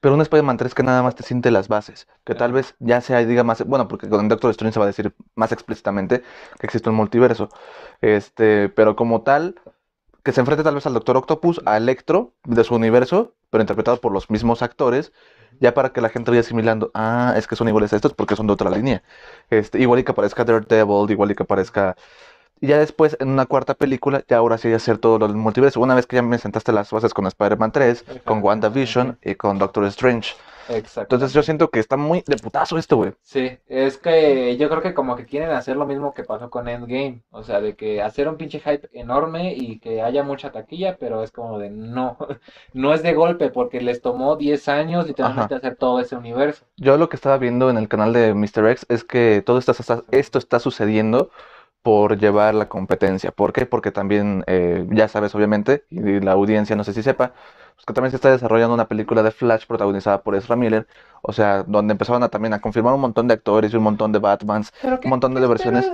pero 0.00 0.14
un 0.14 0.20
Spider-Man 0.20 0.56
3 0.56 0.74
que 0.74 0.82
nada 0.84 1.02
más 1.02 1.16
te 1.16 1.24
siente 1.24 1.50
las 1.50 1.68
bases, 1.68 2.06
que 2.24 2.34
tal 2.34 2.52
vez 2.52 2.74
ya 2.78 3.00
sea 3.00 3.20
y 3.20 3.26
diga 3.26 3.44
más, 3.44 3.64
bueno, 3.66 3.88
porque 3.88 4.08
con 4.08 4.28
Doctor 4.28 4.50
Strange 4.52 4.74
se 4.74 4.78
va 4.80 4.86
a 4.86 4.88
decir 4.88 5.12
más 5.34 5.52
explícitamente 5.52 6.22
que 6.58 6.66
existe 6.66 6.88
un 6.88 6.96
multiverso, 6.96 7.48
este, 8.00 8.68
pero 8.68 8.94
como 8.96 9.22
tal, 9.22 9.56
que 10.22 10.32
se 10.32 10.40
enfrente 10.40 10.62
tal 10.62 10.76
vez 10.76 10.86
al 10.86 10.94
Doctor 10.94 11.16
Octopus, 11.16 11.60
a 11.66 11.76
Electro 11.76 12.32
de 12.44 12.62
su 12.62 12.76
universo, 12.76 13.34
pero 13.50 13.62
interpretado 13.62 14.00
por 14.00 14.12
los 14.12 14.30
mismos 14.30 14.62
actores, 14.62 15.12
ya 15.60 15.74
para 15.74 15.92
que 15.92 16.00
la 16.00 16.08
gente 16.08 16.30
vaya 16.30 16.40
asimilando, 16.40 16.90
ah, 16.94 17.34
es 17.36 17.46
que 17.46 17.56
son 17.56 17.68
iguales 17.68 17.92
a 17.92 17.96
estos 17.96 18.14
porque 18.14 18.36
son 18.36 18.46
de 18.46 18.52
otra 18.52 18.70
línea, 18.70 19.02
este, 19.50 19.80
igual 19.80 20.00
y 20.00 20.04
que 20.04 20.12
aparezca 20.12 20.44
Daredevil, 20.44 21.10
igual 21.10 21.32
y 21.32 21.34
que 21.34 21.42
aparezca 21.42 21.96
y 22.62 22.68
ya 22.68 22.78
después, 22.78 23.16
en 23.18 23.28
una 23.28 23.46
cuarta 23.46 23.74
película, 23.74 24.22
ya 24.28 24.36
ahora 24.36 24.56
sí 24.56 24.72
hacer 24.72 24.98
todo 24.98 25.18
lo 25.18 25.26
del 25.26 25.36
multiverso. 25.36 25.80
Una 25.80 25.96
vez 25.96 26.06
que 26.06 26.14
ya 26.14 26.22
me 26.22 26.38
sentaste 26.38 26.70
las 26.70 26.92
bases 26.92 27.12
con 27.12 27.26
Spider-Man 27.26 27.72
3, 27.72 28.04
con 28.24 28.38
Ajá. 28.38 28.46
WandaVision 28.46 29.18
y 29.20 29.34
con 29.34 29.58
Doctor 29.58 29.84
Strange. 29.86 30.34
Exacto. 30.68 31.16
Entonces 31.16 31.34
yo 31.34 31.42
siento 31.42 31.70
que 31.70 31.80
está 31.80 31.96
muy 31.96 32.22
de 32.24 32.36
putazo 32.36 32.78
esto, 32.78 32.98
güey. 32.98 33.14
Sí, 33.20 33.58
es 33.66 33.98
que 33.98 34.56
yo 34.58 34.68
creo 34.68 34.80
que 34.80 34.94
como 34.94 35.16
que 35.16 35.26
quieren 35.26 35.50
hacer 35.50 35.74
lo 35.74 35.86
mismo 35.86 36.14
que 36.14 36.22
pasó 36.22 36.50
con 36.50 36.68
Endgame, 36.68 37.24
o 37.32 37.42
sea, 37.42 37.60
de 37.60 37.74
que 37.74 38.00
hacer 38.00 38.28
un 38.28 38.36
pinche 38.36 38.60
hype 38.60 38.88
enorme 38.92 39.54
y 39.56 39.80
que 39.80 40.00
haya 40.00 40.22
mucha 40.22 40.52
taquilla, 40.52 40.96
pero 41.00 41.24
es 41.24 41.32
como 41.32 41.58
de 41.58 41.68
no, 41.68 42.16
no 42.74 42.94
es 42.94 43.02
de 43.02 43.12
golpe 43.12 43.50
porque 43.50 43.80
les 43.80 44.00
tomó 44.00 44.36
10 44.36 44.68
años 44.68 45.08
literalmente 45.08 45.56
hacer 45.56 45.74
todo 45.74 45.98
ese 45.98 46.14
universo. 46.14 46.64
Yo 46.76 46.96
lo 46.96 47.08
que 47.08 47.16
estaba 47.16 47.38
viendo 47.38 47.70
en 47.70 47.76
el 47.76 47.88
canal 47.88 48.12
de 48.12 48.34
Mr. 48.34 48.68
X 48.68 48.86
es 48.88 49.02
que 49.02 49.42
todo 49.44 49.58
esto 49.58 49.74
esto 50.12 50.38
está 50.38 50.60
sucediendo 50.60 51.30
por 51.82 52.18
llevar 52.18 52.54
la 52.54 52.68
competencia. 52.68 53.32
¿Por 53.32 53.52
qué? 53.52 53.66
Porque 53.66 53.90
también, 53.90 54.44
eh, 54.46 54.86
ya 54.90 55.08
sabes, 55.08 55.34
obviamente, 55.34 55.84
y 55.90 56.20
la 56.20 56.32
audiencia 56.32 56.76
no 56.76 56.84
sé 56.84 56.92
si 56.92 57.02
sepa, 57.02 57.32
pues 57.74 57.86
que 57.86 57.92
también 57.94 58.10
se 58.10 58.16
está 58.16 58.30
desarrollando 58.30 58.74
una 58.74 58.86
película 58.86 59.22
de 59.22 59.30
Flash 59.30 59.66
protagonizada 59.66 60.22
por 60.22 60.34
Ezra 60.36 60.56
Miller, 60.56 60.86
o 61.22 61.32
sea, 61.32 61.64
donde 61.64 61.92
empezaron 61.92 62.22
a 62.22 62.28
también 62.28 62.54
a 62.54 62.60
confirmar 62.60 62.94
un 62.94 63.00
montón 63.00 63.26
de 63.28 63.34
actores 63.34 63.72
y 63.72 63.76
un 63.76 63.82
montón 63.82 64.12
de 64.12 64.20
Batmans, 64.20 64.72
un 65.04 65.10
montón 65.10 65.34
de 65.34 65.46
versiones. 65.46 65.90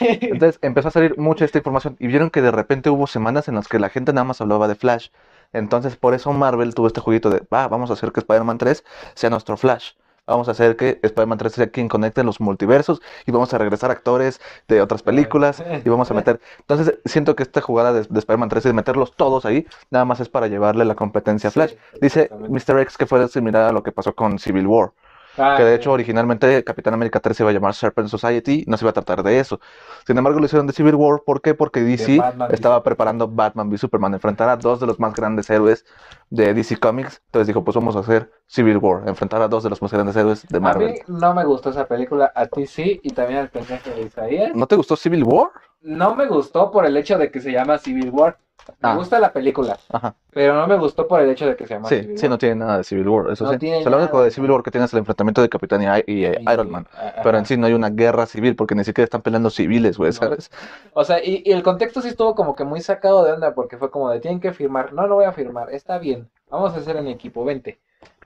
Entonces 0.00 0.58
empezó 0.62 0.88
a 0.88 0.90
salir 0.90 1.18
mucha 1.18 1.44
esta 1.44 1.58
información 1.58 1.96
y 1.98 2.06
vieron 2.06 2.30
que 2.30 2.42
de 2.42 2.50
repente 2.50 2.90
hubo 2.90 3.06
semanas 3.06 3.48
en 3.48 3.54
las 3.56 3.68
que 3.68 3.78
la 3.78 3.90
gente 3.90 4.12
nada 4.12 4.24
más 4.24 4.40
hablaba 4.40 4.68
de 4.68 4.74
Flash. 4.74 5.08
Entonces 5.52 5.96
por 5.96 6.14
eso 6.14 6.32
Marvel 6.32 6.74
tuvo 6.74 6.86
este 6.86 7.00
jueguito 7.00 7.30
de, 7.30 7.42
va, 7.52 7.68
vamos 7.68 7.90
a 7.90 7.92
hacer 7.94 8.12
que 8.12 8.20
Spider-Man 8.20 8.58
3 8.58 8.84
sea 9.14 9.30
nuestro 9.30 9.56
Flash. 9.56 9.92
Vamos 10.26 10.48
a 10.48 10.52
hacer 10.52 10.76
que 10.76 10.98
Spider-Man 11.02 11.38
3 11.38 11.52
sea 11.52 11.66
quien 11.68 11.88
conecte 11.88 12.24
los 12.24 12.40
multiversos 12.40 13.00
y 13.26 13.30
vamos 13.30 13.52
a 13.54 13.58
regresar 13.58 13.90
actores 13.90 14.40
de 14.68 14.80
otras 14.80 15.02
películas 15.02 15.62
y 15.84 15.88
vamos 15.88 16.10
a 16.10 16.14
meter... 16.14 16.40
Entonces 16.60 16.98
siento 17.04 17.36
que 17.36 17.42
esta 17.42 17.60
jugada 17.60 17.92
de, 17.92 18.02
de 18.02 18.18
Spider-Man 18.18 18.48
3 18.48 18.64
y 18.64 18.68
de 18.68 18.72
meterlos 18.74 19.14
todos 19.14 19.44
ahí, 19.44 19.66
nada 19.90 20.04
más 20.04 20.20
es 20.20 20.28
para 20.28 20.48
llevarle 20.48 20.84
la 20.84 20.94
competencia 20.94 21.48
a 21.48 21.50
Flash. 21.50 21.74
Dice. 22.00 22.30
Mr. 22.48 22.80
X 22.80 22.96
que 22.96 23.06
fue 23.06 23.26
similar 23.28 23.62
a 23.64 23.72
lo 23.72 23.82
que 23.82 23.92
pasó 23.92 24.14
con 24.14 24.38
Civil 24.38 24.66
War. 24.66 24.92
Ah, 25.38 25.54
Que 25.56 25.64
de 25.64 25.74
hecho 25.74 25.92
originalmente 25.92 26.64
Capitán 26.64 26.94
América 26.94 27.20
3 27.20 27.36
se 27.36 27.42
iba 27.42 27.50
a 27.50 27.52
llamar 27.52 27.74
Serpent 27.74 28.08
Society, 28.08 28.64
no 28.66 28.76
se 28.76 28.84
iba 28.84 28.90
a 28.90 28.94
tratar 28.94 29.22
de 29.22 29.38
eso. 29.38 29.60
Sin 30.06 30.16
embargo 30.16 30.38
lo 30.38 30.46
hicieron 30.46 30.66
de 30.66 30.72
Civil 30.72 30.94
War, 30.94 31.22
¿por 31.24 31.40
qué? 31.42 31.54
Porque 31.54 31.82
DC 31.82 32.18
Batman 32.18 32.48
estaba 32.52 32.82
preparando 32.82 33.28
Batman 33.28 33.68
v 33.68 33.78
Superman, 33.78 34.14
enfrentar 34.14 34.48
a 34.48 34.56
dos 34.56 34.80
de 34.80 34.86
los 34.86 34.98
más 34.98 35.14
grandes 35.14 35.50
héroes 35.50 35.84
de 36.30 36.54
DC 36.54 36.78
Comics. 36.78 37.22
Entonces 37.26 37.46
dijo, 37.48 37.64
pues 37.64 37.74
vamos 37.74 37.96
a 37.96 38.00
hacer 38.00 38.30
Civil 38.46 38.78
War, 38.78 39.08
enfrentar 39.08 39.42
a 39.42 39.48
dos 39.48 39.62
de 39.62 39.70
los 39.70 39.82
más 39.82 39.92
grandes 39.92 40.16
héroes 40.16 40.46
de 40.48 40.60
a 40.60 40.60
mí 40.60 40.64
Marvel. 40.64 40.94
no 41.06 41.34
me 41.34 41.44
gustó 41.44 41.70
esa 41.70 41.86
película, 41.86 42.32
a 42.34 42.46
ti 42.46 42.66
sí, 42.66 43.00
y 43.02 43.10
también 43.10 43.40
al 43.40 43.50
pendejo 43.50 43.90
de 43.90 44.02
Isaías. 44.02 44.54
¿No 44.54 44.66
te 44.66 44.76
gustó 44.76 44.96
Civil 44.96 45.24
War? 45.24 45.50
No 45.80 46.14
me 46.16 46.26
gustó 46.26 46.70
por 46.70 46.86
el 46.86 46.96
hecho 46.96 47.18
de 47.18 47.30
que 47.30 47.40
se 47.40 47.52
llama 47.52 47.78
Civil 47.78 48.10
War. 48.10 48.38
Me 48.82 48.88
Ah. 48.90 48.94
gusta 48.96 49.20
la 49.20 49.32
película, 49.32 49.78
Ajá. 49.92 50.14
pero 50.32 50.54
no 50.54 50.66
me 50.66 50.76
gustó 50.76 51.06
por 51.06 51.20
el 51.20 51.30
hecho 51.30 51.46
de 51.46 51.54
que 51.54 51.66
se 51.68 51.74
llama 51.74 51.88
Sí, 51.88 52.00
Civil 52.00 52.18
sí, 52.18 52.28
no 52.28 52.36
tiene 52.36 52.56
nada 52.56 52.78
de 52.78 52.84
Civil 52.84 53.08
War, 53.08 53.30
eso 53.30 53.44
No 53.44 53.52
sí. 53.52 53.58
tiene 53.58 53.78
O 53.78 53.82
sea, 53.82 53.90
lo 53.92 53.98
único 53.98 54.20
de 54.22 54.30
Civil 54.32 54.50
War 54.50 54.62
que 54.64 54.72
tiene 54.72 54.86
es 54.86 54.92
el 54.92 54.98
enfrentamiento 54.98 55.40
de 55.40 55.48
Capitán 55.48 55.82
y, 55.82 55.86
y, 56.12 56.24
eh, 56.24 56.38
Y- 56.40 56.52
Iron 56.52 56.70
Man. 56.70 56.86
ajá. 56.92 57.20
Pero 57.22 57.38
en 57.38 57.46
sí 57.46 57.56
no 57.56 57.66
hay 57.66 57.74
una 57.74 57.90
guerra 57.90 58.26
civil 58.26 58.56
porque 58.56 58.74
ni 58.74 58.82
siquiera 58.82 59.04
están 59.04 59.22
peleando 59.22 59.50
civiles, 59.50 59.98
güey, 59.98 60.08
No. 60.10 60.12
¿sabes? 60.14 60.50
O 60.94 61.04
sea, 61.04 61.22
y, 61.24 61.42
y 61.46 61.52
el 61.52 61.62
contexto 61.62 62.00
sí 62.02 62.08
estuvo 62.08 62.34
como 62.34 62.56
que 62.56 62.64
muy 62.64 62.80
sacado 62.80 63.24
de 63.24 63.32
onda 63.32 63.54
porque 63.54 63.76
fue 63.78 63.90
como 63.90 64.10
de 64.10 64.18
tienen 64.18 64.40
que 64.40 64.52
firmar. 64.52 64.92
No, 64.92 65.06
no 65.06 65.14
voy 65.14 65.26
a 65.26 65.32
firmar, 65.32 65.70
está 65.72 65.98
bien. 65.98 66.28
Vamos 66.50 66.74
a 66.74 66.78
hacer 66.78 66.96
en 66.96 67.06
equipo, 67.06 67.44
vente. 67.44 67.78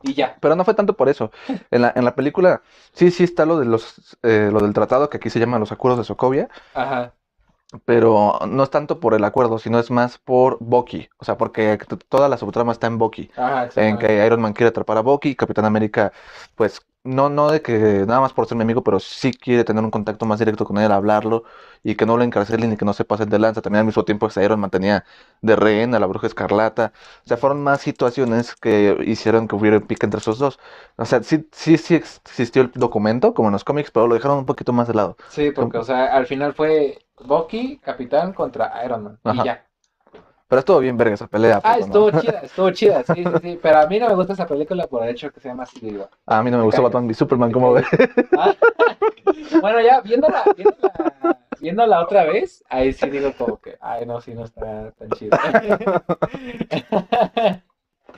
Y 0.02 0.14
ya. 0.14 0.36
Pero 0.40 0.56
no 0.56 0.64
fue 0.64 0.72
tanto 0.72 0.94
por 0.94 1.10
eso. 1.10 1.30
En 1.70 1.82
la, 1.82 1.92
en 1.94 2.04
la 2.06 2.14
película 2.14 2.62
sí, 2.94 3.10
sí 3.10 3.24
está 3.24 3.44
lo 3.44 3.58
de 3.58 3.66
los 3.66 4.16
eh, 4.22 4.48
lo 4.50 4.60
del 4.60 4.72
tratado 4.72 5.10
que 5.10 5.18
aquí 5.18 5.28
se 5.28 5.38
llama 5.38 5.58
los 5.58 5.70
acuerdos 5.72 5.98
de 5.98 6.04
Sokovia, 6.04 6.48
Ajá. 6.72 7.12
Pero 7.84 8.38
no 8.48 8.62
es 8.64 8.70
tanto 8.70 8.98
por 9.00 9.14
el 9.14 9.24
acuerdo, 9.24 9.58
sino 9.58 9.78
es 9.78 9.90
más 9.90 10.18
por 10.18 10.58
Bucky. 10.60 11.08
O 11.18 11.24
sea, 11.24 11.36
porque 11.38 11.78
toda 12.08 12.28
la 12.28 12.36
subtrama 12.36 12.72
está 12.72 12.86
en 12.88 12.98
Bucky. 12.98 13.30
Ajá, 13.36 13.68
En 13.76 13.98
que 13.98 14.24
Iron 14.26 14.40
Man 14.40 14.52
quiere 14.52 14.70
atrapar 14.70 14.98
a 14.98 15.02
Bucky, 15.02 15.36
Capitán 15.36 15.64
América, 15.64 16.12
pues 16.56 16.82
no, 17.02 17.30
no 17.30 17.50
de 17.50 17.62
que 17.62 18.04
nada 18.06 18.20
más 18.20 18.32
por 18.32 18.46
ser 18.46 18.56
mi 18.58 18.62
amigo, 18.62 18.82
pero 18.82 19.00
sí 19.00 19.32
quiere 19.32 19.64
tener 19.64 19.82
un 19.82 19.90
contacto 19.90 20.26
más 20.26 20.38
directo 20.38 20.64
con 20.66 20.76
él, 20.78 20.92
hablarlo 20.92 21.44
y 21.82 21.94
que 21.94 22.04
no 22.04 22.16
lo 22.16 22.24
encarcelen 22.24 22.68
ni 22.70 22.76
que 22.76 22.84
no 22.84 22.92
se 22.92 23.04
pasen 23.04 23.30
de 23.30 23.38
lanza. 23.38 23.62
También 23.62 23.80
al 23.80 23.86
mismo 23.86 24.04
tiempo 24.04 24.26
ese 24.26 24.44
Iron 24.44 24.60
Man 24.60 24.70
tenía 24.70 25.04
de 25.40 25.56
rehén 25.56 25.94
a 25.94 25.98
la 26.00 26.06
Bruja 26.06 26.26
Escarlata. 26.26 26.92
O 27.24 27.28
sea, 27.28 27.36
fueron 27.38 27.62
más 27.62 27.80
situaciones 27.80 28.54
que 28.54 28.98
hicieron 29.06 29.48
que 29.48 29.54
hubiera 29.56 29.78
un 29.78 29.86
pique 29.86 30.04
entre 30.06 30.20
esos 30.20 30.38
dos. 30.38 30.58
O 30.96 31.04
sea, 31.06 31.22
sí, 31.22 31.48
sí, 31.52 31.78
sí 31.78 31.94
existió 31.94 32.62
el 32.62 32.72
documento, 32.72 33.32
como 33.32 33.48
en 33.48 33.52
los 33.52 33.64
cómics, 33.64 33.90
pero 33.90 34.06
lo 34.06 34.14
dejaron 34.14 34.38
un 34.38 34.46
poquito 34.46 34.72
más 34.72 34.88
de 34.88 34.94
lado. 34.94 35.16
Sí, 35.28 35.52
porque, 35.52 35.78
o 35.78 35.84
sea, 35.84 36.14
al 36.14 36.26
final 36.26 36.54
fue 36.54 36.98
Bucky, 37.24 37.78
Capitán 37.78 38.32
contra 38.32 38.84
Iron 38.84 39.04
Man. 39.04 39.18
Ajá. 39.24 39.42
Y 39.42 39.44
ya. 39.44 39.66
Pero 40.50 40.58
estuvo 40.58 40.80
bien 40.80 40.96
verga 40.96 41.14
esa 41.14 41.28
pelea. 41.28 41.60
Ah, 41.62 41.74
pues, 41.76 41.86
¿no? 41.86 42.08
estuvo 42.08 42.20
chida, 42.20 42.40
estuvo 42.42 42.70
chida, 42.72 43.04
sí, 43.04 43.24
sí, 43.24 43.30
sí. 43.40 43.58
Pero 43.62 43.78
a 43.78 43.86
mí 43.86 44.00
no 44.00 44.08
me 44.08 44.14
gusta 44.16 44.32
esa 44.32 44.48
película 44.48 44.88
por 44.88 45.04
el 45.04 45.10
hecho 45.10 45.30
que 45.30 45.38
se 45.38 45.48
llama 45.48 45.64
Civil 45.64 45.98
War. 45.98 46.10
A 46.26 46.42
mí 46.42 46.50
no 46.50 46.58
me 46.58 46.64
gustó 46.64 46.78
callas. 46.82 46.92
Batman 46.92 47.06
v 47.08 47.14
Superman, 47.14 47.52
como 47.52 47.72
ve. 47.72 47.84
Ah, 48.36 48.52
Bueno, 49.60 49.80
ya 49.80 50.00
viéndola, 50.00 50.44
viéndola, 50.56 51.38
viéndola 51.60 52.00
otra 52.02 52.24
vez, 52.24 52.64
ahí 52.68 52.92
sí 52.92 53.08
digo 53.10 53.32
como 53.36 53.60
que, 53.60 53.76
ay, 53.80 54.06
no, 54.06 54.20
sí, 54.20 54.34
no 54.34 54.44
está 54.44 54.90
tan 54.92 55.10
chido. 55.10 55.36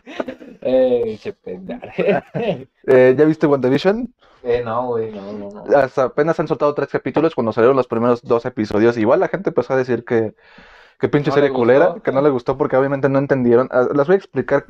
Eh. 0.05 1.19
Eh, 2.87 3.15
¿ya 3.17 3.25
viste 3.25 3.47
WandaVision? 3.47 4.13
Eh, 4.43 4.63
no, 4.65 4.89
güey, 4.89 5.13
no, 5.13 5.33
no, 5.33 5.65
no. 5.65 5.77
Hasta 5.77 6.05
apenas 6.05 6.39
han 6.41 6.49
soltado 6.49 6.75
tres 6.75 6.89
capítulos 6.89 7.35
cuando 7.35 7.53
salieron 7.53 7.77
los 7.77 7.87
primeros 7.87 8.23
dos 8.23 8.45
episodios. 8.45 8.97
Igual 8.97 9.21
la 9.21 9.29
gente 9.29 9.51
empezó 9.51 9.75
a 9.75 9.77
decir 9.77 10.05
que, 10.05 10.35
que 10.99 11.09
pinche 11.09 11.31
No 11.31 11.35
serie 11.35 11.53
culera, 11.53 11.95
que 12.03 12.11
no 12.11 12.21
le 12.23 12.31
gustó 12.31 12.59
porque 12.59 12.77
obviamente 12.77 13.09
no 13.09 13.21
entendieron. 13.21 13.69
Ah, 13.71 13.87
Les 13.95 14.07
voy 14.09 14.15
a 14.15 14.19
explicar, 14.19 14.65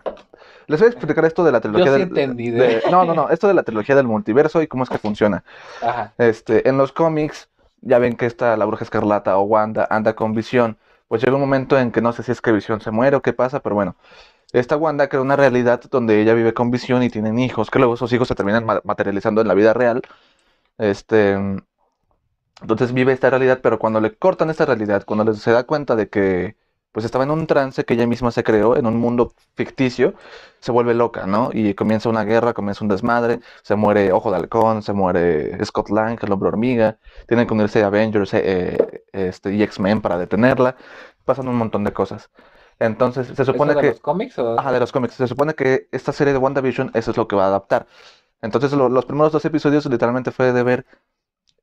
les 0.67 0.79
voy 0.79 0.89
a 0.89 0.91
explicar 0.91 1.25
esto 1.25 1.43
de 1.43 1.53
la 1.53 1.61
trilogía 1.63 1.87
sí 1.87 1.93
del, 1.93 2.03
entendí, 2.03 2.51
de- 2.51 2.83
no, 2.91 3.05
no, 3.07 3.15
no, 3.15 3.31
esto 3.31 3.49
de 3.49 3.55
la 3.55 3.63
trilogía 3.63 3.95
del 3.97 4.07
multiverso 4.07 4.61
y 4.61 4.67
cómo 4.67 4.83
es 4.85 4.91
que 4.91 4.99
funciona. 5.07 5.43
Ajá, 5.81 6.13
Este, 6.19 6.69
en 6.69 6.77
los 6.77 6.93
cómics, 6.93 7.49
ya 7.81 7.99
ven 7.99 8.17
que 8.17 8.27
está 8.27 8.57
la 8.59 8.67
Bruja 8.67 8.85
Escarlata 8.85 9.39
o 9.39 9.43
Wanda 9.45 9.87
anda 9.91 10.15
con 10.15 10.35
Visión. 10.35 10.77
Pues 11.09 11.23
llega 11.23 11.35
un 11.35 11.41
momento 11.43 11.79
en 11.79 11.93
que 11.93 12.01
no 12.03 12.13
sé 12.13 12.23
si 12.23 12.33
es 12.33 12.41
que 12.43 12.53
Visión 12.53 12.81
se 12.83 12.91
muere 12.91 13.17
o 13.17 13.23
qué 13.23 13.33
pasa, 13.33 13.61
pero 13.61 13.75
bueno. 13.75 13.97
Esta 14.53 14.77
Wanda 14.77 15.09
crea 15.09 15.23
una 15.23 15.37
realidad 15.37 15.81
donde 15.91 16.21
ella 16.21 16.35
vive 16.35 16.55
con 16.55 16.71
Visión 16.71 17.03
y 17.03 17.11
tienen 17.11 17.39
hijos, 17.39 17.71
que 17.71 17.79
luego 17.79 17.95
esos 17.95 18.13
hijos 18.13 18.29
se 18.29 18.35
terminan 18.35 18.65
ma- 18.65 18.81
materializando 18.85 19.41
en 19.41 19.49
la 19.49 19.55
vida 19.55 19.73
real. 19.73 20.03
Este, 20.79 21.37
entonces 22.61 22.93
vive 22.93 23.13
esta 23.13 23.31
realidad, 23.31 23.61
pero 23.63 23.79
cuando 23.79 24.01
le 24.01 24.15
cortan 24.15 24.51
esta 24.51 24.65
realidad, 24.67 25.05
cuando 25.05 25.35
se 25.35 25.51
da 25.51 25.65
cuenta 25.65 25.97
de 25.97 26.09
que 26.09 26.57
pues 26.93 27.07
estaba 27.07 27.25
en 27.25 27.31
un 27.31 27.47
trance 27.47 27.85
que 27.85 27.95
ella 27.95 28.07
misma 28.07 28.31
se 28.31 28.45
creó, 28.45 28.77
en 28.77 28.85
un 28.87 28.99
mundo 28.99 29.33
ficticio, 29.57 30.13
se 30.61 30.73
vuelve 30.73 30.93
loca, 30.95 31.27
¿no? 31.27 31.49
Y 31.53 31.73
comienza 31.75 32.11
una 32.11 32.23
guerra, 32.25 32.53
comienza 32.53 32.85
un 32.85 32.89
desmadre, 32.91 33.41
se 33.63 33.77
muere 33.77 34.13
Ojo 34.13 34.31
de 34.31 34.37
Halcón, 34.37 34.83
se 34.83 34.93
muere 34.93 35.65
Scott 35.65 35.89
Lang, 35.89 36.19
el 36.23 36.31
hombre 36.33 36.49
hormiga, 36.49 36.99
tienen 37.27 37.47
que 37.47 37.55
unirse 37.55 37.83
Avengers, 37.83 38.35
eh, 38.35 39.05
este, 39.13 39.55
y 39.55 39.63
X-Men 39.63 40.03
para 40.03 40.19
detenerla. 40.19 40.77
Pasan 41.25 41.49
un 41.49 41.57
montón 41.57 41.83
de 41.85 41.93
cosas. 41.93 42.31
Entonces, 42.87 43.29
se 43.29 43.45
supone 43.45 43.73
¿Eso 43.73 43.81
de 43.81 43.87
que... 43.87 43.91
los 43.93 44.01
cómics 44.01 44.39
o? 44.39 44.59
Ajá, 44.59 44.73
de 44.73 44.81
los 44.81 44.93
cómics. 44.93 45.15
Se 45.15 45.27
supone 45.29 45.55
que 45.55 45.89
esta 45.93 46.13
serie 46.13 46.33
de 46.33 46.39
WandaVision, 46.39 46.91
eso 46.95 47.11
es 47.13 47.17
lo 47.17 47.29
que 47.29 47.37
va 47.37 47.45
a 47.45 47.49
adaptar. 47.49 47.87
Entonces, 48.43 48.73
lo- 48.73 48.89
los 48.89 49.05
primeros 49.07 49.33
dos 49.33 49.45
episodios 49.45 49.87
literalmente 49.87 50.31
fue 50.33 50.53
de 50.53 50.63
ver 50.63 50.87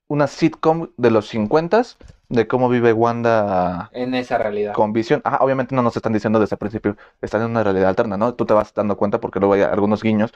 una 0.07 0.27
sitcom 0.27 0.89
de 0.97 1.11
los 1.11 1.27
50 1.27 1.83
de 2.29 2.47
cómo 2.47 2.69
vive 2.69 2.93
Wanda 2.93 3.89
En 3.93 4.13
esa 4.15 4.37
realidad. 4.37 4.73
con 4.73 4.93
visión. 4.93 5.21
Ajá, 5.23 5.37
obviamente 5.41 5.75
no 5.75 5.81
nos 5.83 5.95
están 5.95 6.13
diciendo 6.13 6.39
desde 6.39 6.55
el 6.55 6.59
principio, 6.59 6.97
están 7.21 7.41
en 7.43 7.51
una 7.51 7.63
realidad 7.63 7.89
alterna, 7.89 8.17
¿no? 8.17 8.33
Tú 8.35 8.45
te 8.45 8.53
vas 8.53 8.73
dando 8.73 8.97
cuenta 8.97 9.19
porque 9.19 9.39
luego 9.39 9.53
hay 9.53 9.61
algunos 9.61 10.01
guiños. 10.03 10.33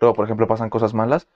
Luego, 0.00 0.14
por 0.14 0.24
ejemplo, 0.24 0.46
pasan 0.46 0.70
cosas 0.70 0.94
malas, 0.94 1.26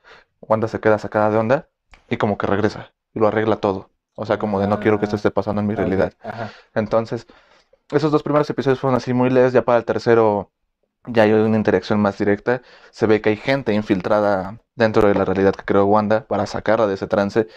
Wanda 0.41 0.69
se 0.69 0.81
queda 0.81 0.99
sacada 0.99 1.31
de 1.31 1.39
onda 1.39 1.69
y 2.09 2.17
como 2.17 2.39
que 2.39 2.47
regresa 2.47 2.93
y 3.15 3.19
lo 3.21 3.29
arregla 3.29 3.57
todo. 3.57 3.91
O 4.15 4.27
sea, 4.27 4.39
como 4.39 4.61
de 4.61 4.69
no 4.69 4.81
quiero 4.81 4.99
que 4.99 5.07
esto 5.07 5.17
Ah, 5.17 5.19
esté 5.19 5.31
pasando 5.31 5.61
en 5.61 5.67
mi 5.67 5.75
realidad. 5.75 6.13
Ajá. 6.23 6.51
Entonces, 6.75 7.27
esos 7.91 8.13
dos 8.13 8.23
primeros 8.23 8.49
episodios 8.51 8.81
fueron 8.81 8.97
así 8.97 9.13
muy 9.13 9.31
leves, 9.31 9.53
ya 9.53 9.63
para 9.63 9.79
el 9.79 9.85
tercero 9.85 10.51
ya 11.07 11.23
hay 11.23 11.33
una 11.33 11.57
interacción 11.57 12.01
más 12.01 12.19
directa, 12.19 12.63
se 12.91 13.07
ve 13.07 13.21
que 13.21 13.31
hay 13.31 13.37
gente 13.37 13.73
infiltrada 13.73 14.61
dentro 14.75 15.09
de 15.09 15.15
la 15.15 15.25
realidad 15.25 15.55
que 15.55 15.65
creó 15.65 15.87
Wanda 15.87 16.27
para 16.27 16.47
sacarla 16.47 16.87
de 16.87 16.95
ese 16.95 17.07
trance, 17.07 17.49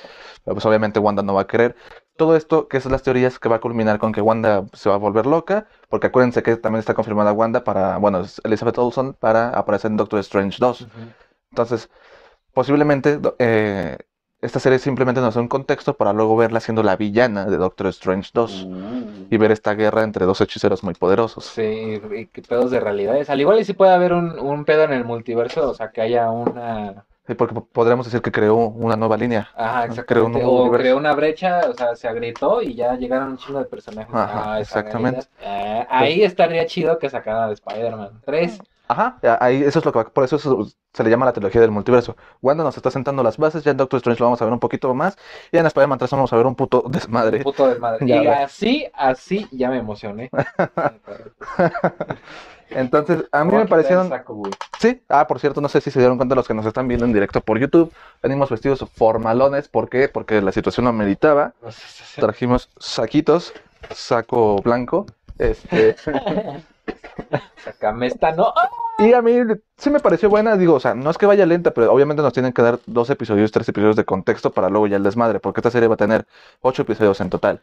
pues 0.45 0.65
obviamente 0.65 0.99
Wanda 0.99 1.23
no 1.23 1.33
va 1.33 1.41
a 1.41 1.47
querer. 1.47 1.75
Todo 2.15 2.35
esto, 2.35 2.67
que 2.67 2.79
son 2.79 2.91
las 2.91 3.03
teorías 3.03 3.39
que 3.39 3.49
va 3.49 3.57
a 3.57 3.59
culminar 3.59 3.97
con 3.99 4.11
que 4.13 4.21
Wanda 4.21 4.65
se 4.73 4.87
va 4.89 4.95
a 4.95 4.99
volver 4.99 5.25
loca, 5.25 5.67
porque 5.89 6.07
acuérdense 6.07 6.43
que 6.43 6.55
también 6.57 6.79
está 6.79 6.93
confirmada 6.93 7.33
Wanda 7.33 7.63
para, 7.63 7.97
bueno, 7.97 8.23
Elizabeth 8.43 8.77
Olsen 8.77 9.13
para 9.13 9.49
aparecer 9.49 9.91
en 9.91 9.97
Doctor 9.97 10.19
Strange 10.19 10.57
2. 10.59 10.81
Ujú. 10.81 10.89
Entonces, 11.51 11.89
posiblemente 12.53 13.19
eh, 13.39 13.97
esta 14.43 14.60
serie 14.60 14.77
simplemente 14.79 15.21
nos 15.21 15.36
da 15.36 15.41
un 15.41 15.47
contexto 15.47 15.95
para 15.95 16.13
luego 16.13 16.36
verla 16.38 16.60
siendo 16.60 16.84
la 16.84 16.95
villana 16.95 17.45
de 17.45 17.58
Doctor 17.58 17.88
Strange 17.88 18.29
2 18.34 18.63
Uh. 18.69 19.27
y 19.29 19.38
ver 19.38 19.51
esta 19.51 19.73
guerra 19.73 20.03
entre 20.03 20.25
dos 20.25 20.41
hechiceros 20.41 20.84
muy 20.84 20.93
poderosos. 20.93 21.45
Sí, 21.45 21.99
y 22.15 22.25
que 22.27 22.41
pedos 22.41 22.69
de 22.71 22.79
realidades. 22.79 23.29
Al 23.29 23.39
igual 23.41 23.60
y 23.60 23.65
sí 23.65 23.73
puede 23.73 23.91
haber 23.93 24.13
un, 24.13 24.38
un 24.39 24.65
pedo 24.65 24.84
en 24.84 24.93
el 24.93 25.06
multiverso, 25.06 25.69
o 25.69 25.73
sea, 25.73 25.91
que 25.91 26.01
haya 26.01 26.29
una... 26.29 27.06
Sí, 27.25 27.36
porque 27.36 27.53
po- 27.56 27.65
podríamos 27.65 28.06
decir 28.06 28.21
que 28.21 28.34
creó 28.34 28.56
una 28.56 28.97
nueva 28.97 29.15
línea. 29.15 29.49
Ajá, 29.56 29.84
Creó 30.06 30.25
un 30.25 30.32
exactamente. 30.32 30.39
nuevo 30.39 30.51
O 30.51 30.62
universo. 30.63 30.82
creó 30.84 30.97
una 30.97 31.13
brecha, 31.13 31.62
o 31.69 31.73
sea, 31.73 31.95
se 31.95 32.08
agrietó 32.10 32.62
y 32.62 32.75
ya 32.75 32.95
llegaron 32.95 33.29
un 33.29 33.38
chingo 33.38 33.60
de 33.60 33.65
personajes 33.65 34.13
Ajá, 34.13 34.56
a 34.56 34.60
esa 34.60 34.79
exactamente. 34.82 35.25
Eh, 35.41 35.86
ahí 35.89 36.21
estaría 36.23 36.65
chido 36.65 36.99
que 36.99 37.10
sacaran 37.10 37.47
de 37.47 37.53
Spider-Man 37.53 38.21
3. 38.25 38.60
Ajá, 38.87 39.17
a- 39.23 39.45
ahí 39.45 39.63
eso 39.63 39.79
es 39.79 39.85
lo 39.85 39.91
que 39.93 39.99
va- 39.99 40.09
por 40.09 40.25
eso 40.25 40.35
eso 40.35 40.67
se 40.93 41.03
le 41.03 41.09
llama 41.09 41.25
la 41.25 41.31
trilogía 41.33 41.61
del 41.61 41.71
multiverso. 41.71 42.15
Wanda 42.41 42.63
nos 42.63 42.75
está 42.75 42.91
sentando 42.91 43.23
las 43.23 43.37
bases, 43.37 43.63
ya 43.63 43.71
en 43.71 43.77
Doctor 43.77 43.97
Strange 43.99 44.19
lo 44.19 44.25
vamos 44.25 44.41
a 44.41 44.45
ver 44.45 44.53
un 44.53 44.59
poquito 44.59 44.93
más, 44.93 45.17
y 45.51 45.57
en 45.57 45.65
Spider-Man 45.65 45.97
3 45.99 46.11
vamos 46.11 46.33
a 46.33 46.35
ver 46.35 46.45
un 46.45 46.55
puto 46.55 46.83
desmadre. 46.87 47.43
Puto 47.43 47.67
desmadre. 47.67 48.05
Ya 48.05 48.23
y 48.23 48.27
así, 48.27 48.85
así 48.93 49.47
ya 49.51 49.69
me 49.69 49.77
emocioné. 49.77 50.29
Entonces, 52.69 53.25
a 53.31 53.43
mí 53.43 53.53
me 53.53 53.67
parecieron, 53.67 54.09
saco, 54.09 54.41
sí, 54.79 55.01
ah, 55.07 55.27
por 55.27 55.39
cierto, 55.39 55.61
no 55.61 55.69
sé 55.69 55.79
si 55.79 55.91
se 55.91 55.99
dieron 55.99 56.17
cuenta 56.17 56.33
los 56.33 56.47
que 56.47 56.55
nos 56.55 56.65
están 56.65 56.87
viendo 56.87 57.05
en 57.05 57.13
directo 57.13 57.39
por 57.41 57.59
YouTube, 57.59 57.93
venimos 58.21 58.49
vestidos 58.49 58.83
formalones, 58.95 59.67
¿por 59.67 59.89
qué? 59.89 60.09
Porque 60.09 60.41
la 60.41 60.51
situación 60.51 60.85
lo 60.85 60.89
ameritaba, 60.89 61.53
trajimos 62.19 62.69
saquitos, 62.79 63.53
saco 63.91 64.55
blanco, 64.63 65.05
este, 65.37 65.95
Sácame 67.57 68.07
esta, 68.07 68.31
¿no? 68.31 68.53
Y 68.99 69.13
a 69.13 69.21
mí 69.21 69.37
sí 69.77 69.89
me 69.89 69.99
pareció 69.99 70.29
buena, 70.29 70.55
digo, 70.55 70.75
o 70.75 70.79
sea, 70.79 70.93
no 70.93 71.09
es 71.09 71.17
que 71.17 71.25
vaya 71.25 71.45
lenta, 71.45 71.71
pero 71.71 71.91
obviamente 71.91 72.21
nos 72.21 72.33
tienen 72.33 72.53
que 72.53 72.61
dar 72.61 72.79
dos 72.85 73.09
episodios, 73.09 73.51
tres 73.51 73.67
episodios 73.69 73.95
de 73.95 74.05
contexto 74.05 74.51
para 74.51 74.69
luego 74.69 74.87
ya 74.87 74.97
el 74.97 75.03
desmadre, 75.03 75.39
porque 75.39 75.61
esta 75.61 75.71
serie 75.71 75.87
va 75.87 75.95
a 75.95 75.97
tener 75.97 76.27
ocho 76.61 76.83
episodios 76.83 77.19
en 77.21 77.29
total. 77.29 77.61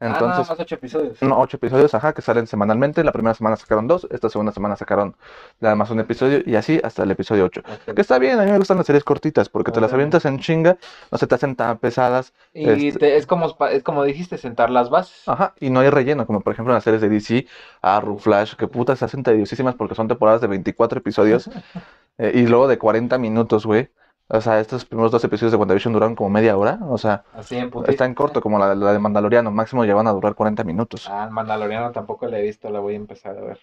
Ah, 0.00 0.06
Entonces, 0.06 0.48
más 0.48 0.58
ocho 0.60 0.74
episodios. 0.74 1.20
no, 1.22 1.38
ocho 1.38 1.56
episodios, 1.58 1.94
ajá, 1.94 2.12
que 2.14 2.22
salen 2.22 2.46
semanalmente. 2.46 3.04
La 3.04 3.12
primera 3.12 3.34
semana 3.34 3.56
sacaron 3.56 3.86
dos, 3.86 4.06
esta 4.10 4.28
segunda 4.30 4.52
semana 4.52 4.76
sacaron 4.76 5.14
nada 5.60 5.74
más 5.76 5.90
un 5.90 6.00
episodio 6.00 6.40
y 6.46 6.56
así 6.56 6.80
hasta 6.82 7.02
el 7.02 7.10
episodio 7.10 7.44
ocho. 7.44 7.62
Que 7.94 8.00
está 8.00 8.18
bien, 8.18 8.38
a 8.40 8.44
mí 8.44 8.50
me 8.50 8.58
gustan 8.58 8.76
las 8.78 8.86
series 8.86 9.04
cortitas 9.04 9.48
porque 9.48 9.72
te 9.72 9.80
las 9.80 9.92
avientas 9.92 10.24
en 10.24 10.38
chinga, 10.38 10.78
no 11.10 11.18
se 11.18 11.26
te 11.26 11.34
hacen 11.34 11.54
tan 11.56 11.78
pesadas, 11.78 12.32
Y 12.54 12.68
este- 12.68 12.98
te- 12.98 13.16
es 13.16 13.26
como 13.26 13.54
es 13.70 13.82
como 13.82 14.04
dijiste, 14.04 14.38
sentar 14.38 14.70
las 14.70 14.88
bases. 14.90 15.28
ajá, 15.28 15.54
y 15.60 15.70
no 15.70 15.80
hay 15.80 15.90
relleno, 15.90 16.26
como 16.26 16.40
por 16.40 16.52
ejemplo 16.52 16.72
en 16.72 16.76
las 16.76 16.84
series 16.84 17.02
de 17.02 17.08
DC, 17.08 17.46
Arrow, 17.82 18.18
Flash, 18.18 18.54
que 18.54 18.66
putas 18.68 18.98
se 19.00 19.04
hacen 19.04 19.22
tediosísimas 19.22 19.74
porque 19.74 19.94
son 19.94 20.08
temporadas 20.08 20.40
de 20.40 20.46
24 20.46 20.98
episodios 20.98 21.48
eh, 22.18 22.32
y 22.34 22.46
luego 22.46 22.68
de 22.68 22.78
40 22.78 23.18
minutos, 23.18 23.66
güey. 23.66 23.90
O 24.32 24.40
sea, 24.40 24.60
estos 24.60 24.84
primeros 24.84 25.10
dos 25.10 25.24
episodios 25.24 25.50
de 25.52 25.58
WandaVision 25.58 25.92
duraron 25.92 26.14
como 26.14 26.30
media 26.30 26.56
hora, 26.56 26.78
o 26.88 26.96
sea, 26.98 27.24
Así 27.34 27.56
en 27.56 27.68
putiza. 27.68 27.90
está 27.90 28.04
en 28.04 28.14
corto 28.14 28.40
como 28.40 28.58
la, 28.58 28.74
la 28.76 28.92
de 28.92 28.98
Mandaloriano, 29.00 29.50
máximo 29.50 29.84
llevan 29.84 30.06
a 30.06 30.12
durar 30.12 30.34
40 30.34 30.62
minutos. 30.64 31.08
Ah, 31.10 31.24
el 31.24 31.30
Mandaloriano 31.30 31.90
tampoco 31.90 32.26
la 32.26 32.38
he 32.38 32.42
visto, 32.42 32.70
la 32.70 32.78
voy 32.80 32.94
a 32.94 32.96
empezar 32.96 33.36
a 33.36 33.40
ver. 33.40 33.58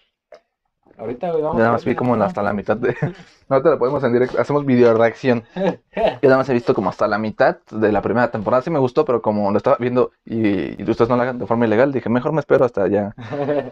Ahorita, 0.98 1.30
güey, 1.30 1.42
vamos 1.42 1.56
Yo 1.56 1.60
nada 1.60 1.72
más 1.72 1.84
vi 1.84 1.94
como 1.94 2.14
hasta 2.14 2.42
la 2.42 2.52
mitad 2.52 2.76
de... 2.76 2.96
No 3.48 3.62
te 3.62 3.70
lo 3.70 3.78
podemos 3.78 4.04
en 4.04 4.12
directo, 4.12 4.38
hacemos 4.38 4.66
video 4.66 4.92
reacción. 4.94 5.44
Yo 5.54 6.18
nada 6.22 6.36
más 6.36 6.48
he 6.50 6.52
visto 6.52 6.74
como 6.74 6.90
hasta 6.90 7.06
la 7.06 7.18
mitad 7.18 7.58
de 7.70 7.92
la 7.92 8.02
primera 8.02 8.30
temporada. 8.30 8.62
Sí 8.62 8.70
me 8.70 8.78
gustó, 8.78 9.04
pero 9.06 9.22
como 9.22 9.50
lo 9.50 9.56
estaba 9.56 9.76
viendo 9.78 10.10
y, 10.24 10.80
y 10.82 10.90
ustedes 10.90 11.08
no 11.08 11.16
lo 11.16 11.22
hagan 11.22 11.38
de 11.38 11.46
forma 11.46 11.64
ilegal, 11.64 11.92
dije, 11.92 12.10
mejor 12.10 12.32
me 12.32 12.40
espero 12.40 12.64
hasta 12.64 12.86
ya, 12.88 13.14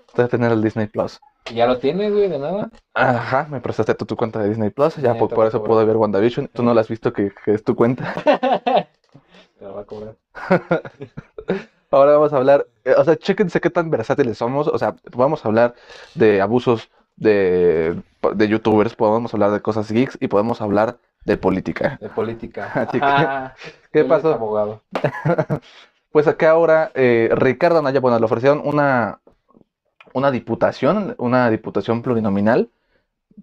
hasta 0.09 0.29
tener 0.29 0.53
el 0.53 0.63
Disney 0.63 0.87
Plus. 0.87 1.21
ya 1.53 1.67
lo 1.67 1.79
tienes, 1.79 2.13
güey, 2.13 2.29
de 2.29 2.39
nada. 2.39 2.71
Ajá, 2.95 3.47
me 3.51 3.61
prestaste 3.61 3.95
tú 3.95 4.07
tu 4.07 4.17
cuenta 4.17 4.39
de 4.39 4.49
Disney 4.49 4.71
Plus, 4.71 4.97
ya 4.97 5.15
por, 5.15 5.29
por 5.29 5.47
eso 5.47 5.63
puedo 5.63 5.85
ver 5.85 5.97
WandaVision. 5.97 6.49
Tú 6.49 6.63
no 6.63 6.73
la 6.73 6.81
has 6.81 6.89
visto 6.89 7.13
que, 7.13 7.33
que 7.45 7.53
es 7.53 7.63
tu 7.65 7.75
cuenta. 7.75 8.15
Te 9.59 9.65
lo 9.65 9.75
va 9.75 9.81
a 9.83 9.85
cobrar. 9.85 10.17
Ahora 11.91 12.13
vamos 12.13 12.33
a 12.33 12.37
hablar, 12.37 12.67
eh, 12.85 12.95
o 12.97 13.05
sea, 13.05 13.17
chéquense 13.17 13.61
qué 13.61 13.71
tan 13.71 13.91
versátiles 13.91 14.39
somos. 14.39 14.69
O 14.69 14.79
sea, 14.79 14.97
vamos 15.13 15.45
a 15.45 15.49
hablar 15.49 15.75
de 16.15 16.41
abusos 16.41 16.91
de, 17.17 18.01
de 18.35 18.49
youtubers, 18.49 18.95
podemos 18.95 19.33
hablar 19.35 19.51
de 19.51 19.61
cosas 19.61 19.91
geeks 19.91 20.19
y 20.21 20.29
podemos 20.29 20.61
hablar 20.61 20.99
de 21.25 21.37
política. 21.37 21.99
De 22.01 22.09
política. 22.09 22.71
Así 22.75 22.99
que, 22.99 23.05
Ah, 23.07 23.55
¿Qué 23.93 24.05
pasó? 24.05 24.33
abogado. 24.35 24.83
Pues 26.13 26.27
acá 26.29 26.51
ahora 26.53 26.93
eh, 26.95 27.29
Ricardo 27.35 27.79
Anaya, 27.79 28.01
bueno, 28.01 28.19
le 28.19 28.25
ofrecieron 28.25 28.63
una, 28.65 29.21
una 30.15 30.31
diputación, 30.31 31.15
una 31.19 31.51
diputación 31.51 32.01
plurinominal 32.01 32.71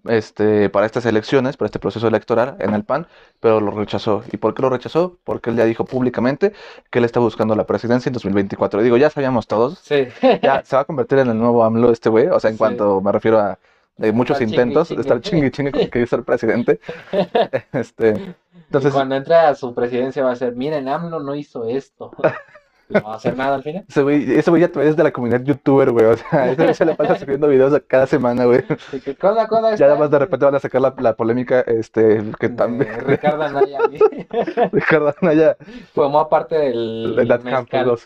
este, 0.08 0.68
para 0.70 0.86
estas 0.86 1.06
elecciones, 1.06 1.56
para 1.56 1.66
este 1.66 1.78
proceso 1.78 2.06
electoral 2.08 2.56
en 2.60 2.74
el 2.74 2.84
PAN, 2.84 3.06
pero 3.40 3.60
lo 3.60 3.70
rechazó. 3.70 4.22
¿Y 4.32 4.36
por 4.38 4.54
qué 4.54 4.62
lo 4.62 4.70
rechazó? 4.70 5.18
Porque 5.24 5.50
él 5.50 5.56
ya 5.56 5.64
dijo 5.64 5.84
públicamente 5.84 6.52
que 6.90 6.98
él 6.98 7.04
está 7.04 7.20
buscando 7.20 7.54
la 7.54 7.64
presidencia 7.64 8.08
en 8.08 8.14
2024. 8.14 8.82
Digo, 8.82 8.96
ya 8.96 9.10
sabíamos 9.10 9.46
todos, 9.46 9.78
Sí. 9.78 10.08
ya 10.42 10.62
se 10.64 10.76
va 10.76 10.82
a 10.82 10.84
convertir 10.84 11.18
en 11.20 11.28
el 11.30 11.38
nuevo 11.38 11.64
AMLO 11.64 11.90
este 11.92 12.08
güey, 12.08 12.26
o 12.28 12.40
sea, 12.40 12.50
en 12.50 12.56
Sí. 12.56 12.58
cuanto 12.58 13.00
me 13.00 13.12
refiero 13.12 13.38
a 13.38 13.58
de 13.96 14.10
muchos 14.10 14.40
Estar 14.40 14.48
intentos 14.48 14.88
de 14.88 14.96
estar 15.00 15.20
chingue 15.20 15.46
y 15.46 15.50
chingue 15.52 15.70
con 15.70 15.86
que 15.86 16.06
ser 16.06 16.24
presidente. 16.24 16.80
Este, 17.72 18.08
y 18.10 18.58
entonces, 18.66 18.92
cuando 18.92 19.14
entre 19.14 19.36
a 19.36 19.54
su 19.54 19.72
presidencia 19.74 20.24
va 20.24 20.32
a 20.32 20.36
ser, 20.36 20.56
miren, 20.56 20.88
AMLO 20.88 21.20
no 21.20 21.34
hizo 21.36 21.64
esto. 21.68 22.10
No 22.94 23.02
va 23.02 23.12
a 23.12 23.16
hacer 23.16 23.36
nada 23.36 23.56
al 23.56 23.62
final. 23.62 23.84
ese 23.88 24.02
güey, 24.02 24.34
ese 24.34 24.50
güey 24.50 24.62
ya 24.62 24.82
es 24.82 24.96
de 24.96 25.02
la 25.02 25.10
comunidad 25.12 25.42
youtuber, 25.42 25.90
güey, 25.90 26.06
o 26.06 26.16
sea, 26.16 26.48
ese 26.52 26.62
güey 26.62 26.74
se 26.74 26.84
le 26.84 26.94
pasa 26.94 27.16
subiendo 27.18 27.48
videos 27.48 27.80
cada 27.86 28.06
semana, 28.06 28.44
güey. 28.44 28.62
Y 28.92 29.00
que, 29.00 29.14
¿qué 29.14 29.26
onda, 29.26 29.48
qué 29.48 29.54
onda 29.54 29.74
Ya 29.74 29.86
nada 29.86 29.98
más 29.98 30.10
de 30.10 30.18
repente 30.18 30.44
van 30.46 30.54
a 30.54 30.60
sacar 30.60 30.80
la, 30.80 30.94
la 30.98 31.14
polémica, 31.14 31.60
este, 31.62 32.22
que 32.38 32.48
también 32.48 32.90
Ricardo 33.06 33.42
Anaya 33.42 33.78
Ricardo 34.72 35.14
Anaya, 35.20 35.56
formó 35.92 36.28
parte 36.28 36.56
del 36.56 37.14
de 37.16 37.26
That 37.26 37.40
mezcal. 37.42 37.68
Campus. 37.68 38.04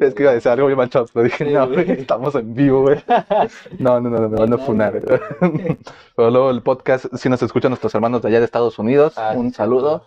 Es 0.00 0.14
que 0.14 0.22
iba 0.24 0.32
a 0.32 0.34
decir 0.34 0.50
algo 0.50 0.66
muy 0.66 0.74
manchado, 0.74 1.06
pero 1.12 1.24
dije, 1.24 1.44
Sí, 1.44 1.52
no, 1.52 1.68
güey. 1.68 1.90
estamos 1.92 2.34
en 2.34 2.54
vivo, 2.54 2.82
güey. 2.82 2.98
No, 3.78 4.00
no, 4.00 4.10
no, 4.10 4.18
no, 4.18 4.28
me 4.28 4.36
van 4.36 4.52
a 4.52 4.58
funar. 4.58 5.00
Pero 6.16 6.30
luego 6.30 6.50
el 6.50 6.62
podcast, 6.62 7.06
si 7.14 7.28
nos 7.28 7.40
escuchan 7.42 7.70
nuestros 7.70 7.94
hermanos 7.94 8.20
de 8.22 8.28
allá 8.28 8.38
de 8.40 8.46
Estados 8.46 8.78
Unidos, 8.80 9.14
Ah, 9.16 9.32
un 9.36 9.52
saludo. 9.52 10.02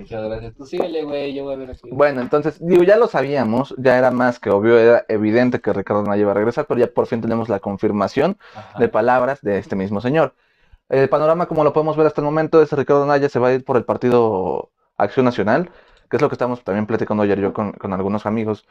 Muchas 0.00 0.24
gracias. 0.24 0.54
Tú 0.54 0.66
síguele, 0.66 1.04
güey, 1.04 1.34
yo 1.34 1.44
voy 1.44 1.54
a 1.54 1.56
ver 1.56 1.70
aquí. 1.70 1.88
Bueno, 1.90 2.20
entonces, 2.20 2.58
digo, 2.60 2.82
ya 2.82 2.96
lo 2.96 3.06
sabíamos, 3.06 3.74
ya 3.78 3.98
era 3.98 4.10
más 4.10 4.38
que 4.38 4.50
obvio, 4.50 4.78
era 4.78 5.04
evidente 5.08 5.60
que 5.60 5.72
Ricardo 5.72 6.02
Anaya 6.02 6.22
iba 6.22 6.30
a 6.30 6.34
regresar, 6.34 6.66
pero 6.66 6.80
ya 6.80 6.86
por 6.88 7.06
fin 7.06 7.20
tenemos 7.20 7.48
la 7.48 7.60
confirmación 7.60 8.38
Ajá. 8.54 8.78
de 8.78 8.88
palabras 8.88 9.40
de 9.42 9.58
este 9.58 9.76
mismo 9.76 10.00
señor. 10.00 10.34
El 10.88 11.08
panorama, 11.08 11.46
como 11.46 11.64
lo 11.64 11.72
podemos 11.72 11.96
ver 11.96 12.06
hasta 12.06 12.20
el 12.20 12.24
momento, 12.24 12.60
es 12.60 12.72
Ricardo 12.72 13.04
Anaya 13.04 13.28
se 13.28 13.38
va 13.38 13.48
a 13.48 13.52
ir 13.52 13.64
por 13.64 13.76
el 13.76 13.84
partido 13.84 14.70
Acción 14.96 15.24
Nacional, 15.24 15.70
que 16.10 16.16
es 16.16 16.22
lo 16.22 16.28
que 16.28 16.34
estamos 16.34 16.64
también 16.64 16.86
platicando 16.86 17.22
ayer 17.22 17.38
yo 17.40 17.52
con, 17.52 17.72
con 17.72 17.92
algunos 17.92 18.26
amigos, 18.26 18.66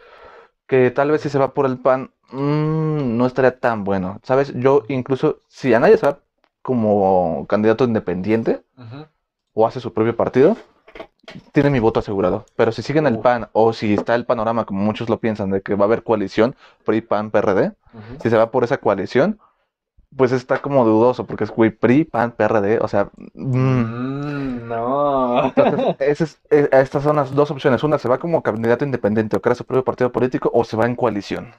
que 0.67 0.91
tal 0.91 1.11
vez 1.11 1.21
si 1.21 1.29
se 1.29 1.39
va 1.39 1.53
por 1.53 1.65
el 1.65 1.79
PAN, 1.79 2.11
mm, 2.31 3.17
no 3.17 3.25
estaría 3.25 3.59
tan 3.59 3.83
bueno. 3.83 4.19
¿Sabes? 4.23 4.53
Yo 4.55 4.83
incluso, 4.87 5.39
si 5.47 5.73
Anaya 5.73 5.97
se 5.97 6.05
va 6.05 6.19
como 6.61 7.45
candidato 7.47 7.85
independiente 7.85 8.61
o 9.53 9.65
hace 9.65 9.79
su 9.79 9.93
propio 9.93 10.15
partido, 10.15 10.57
tiene 11.51 11.69
mi 11.69 11.79
voto 11.79 11.99
asegurado. 11.99 12.45
Pero 12.55 12.71
si 12.71 12.81
sigue 12.81 12.99
en 12.99 13.07
el 13.07 13.17
Uf. 13.17 13.23
PAN 13.23 13.49
o 13.53 13.73
si 13.73 13.93
está 13.93 14.15
el 14.15 14.25
panorama, 14.25 14.65
como 14.65 14.81
muchos 14.81 15.09
lo 15.09 15.19
piensan, 15.19 15.49
de 15.51 15.61
que 15.61 15.75
va 15.75 15.85
a 15.85 15.87
haber 15.87 16.03
coalición 16.03 16.55
PRI, 16.85 17.01
PAN, 17.01 17.31
PRD, 17.31 17.73
Ujú. 17.93 18.19
si 18.21 18.29
se 18.29 18.37
va 18.37 18.51
por 18.51 18.63
esa 18.63 18.77
coalición, 18.77 19.39
pues 20.15 20.31
está 20.31 20.61
como 20.61 20.85
dudoso, 20.85 21.25
porque 21.25 21.45
es 21.45 21.51
güey 21.51 21.71
PRI, 21.71 22.05
PAN, 22.05 22.31
PRD, 22.31 22.79
o 22.81 22.87
sea, 22.87 23.09
mm. 23.35 23.83
Mm, 23.83 24.67
no. 24.67 25.41
Entonces, 25.43 25.81
ese 25.99 26.23
es- 26.25 26.41
eh, 26.49 26.69
estas 26.71 27.03
son 27.03 27.15
las 27.15 27.33
dos 27.33 27.51
opciones. 27.51 27.83
Una, 27.83 27.97
se 27.97 28.09
va 28.09 28.17
como 28.19 28.43
candidato 28.43 28.85
independiente 28.85 29.37
o 29.37 29.41
crea 29.41 29.55
su 29.55 29.65
propio 29.65 29.83
partido 29.83 30.11
político, 30.11 30.49
o 30.53 30.63
se 30.63 30.77
va 30.77 30.85
en 30.85 30.95
coalición. 30.95 31.51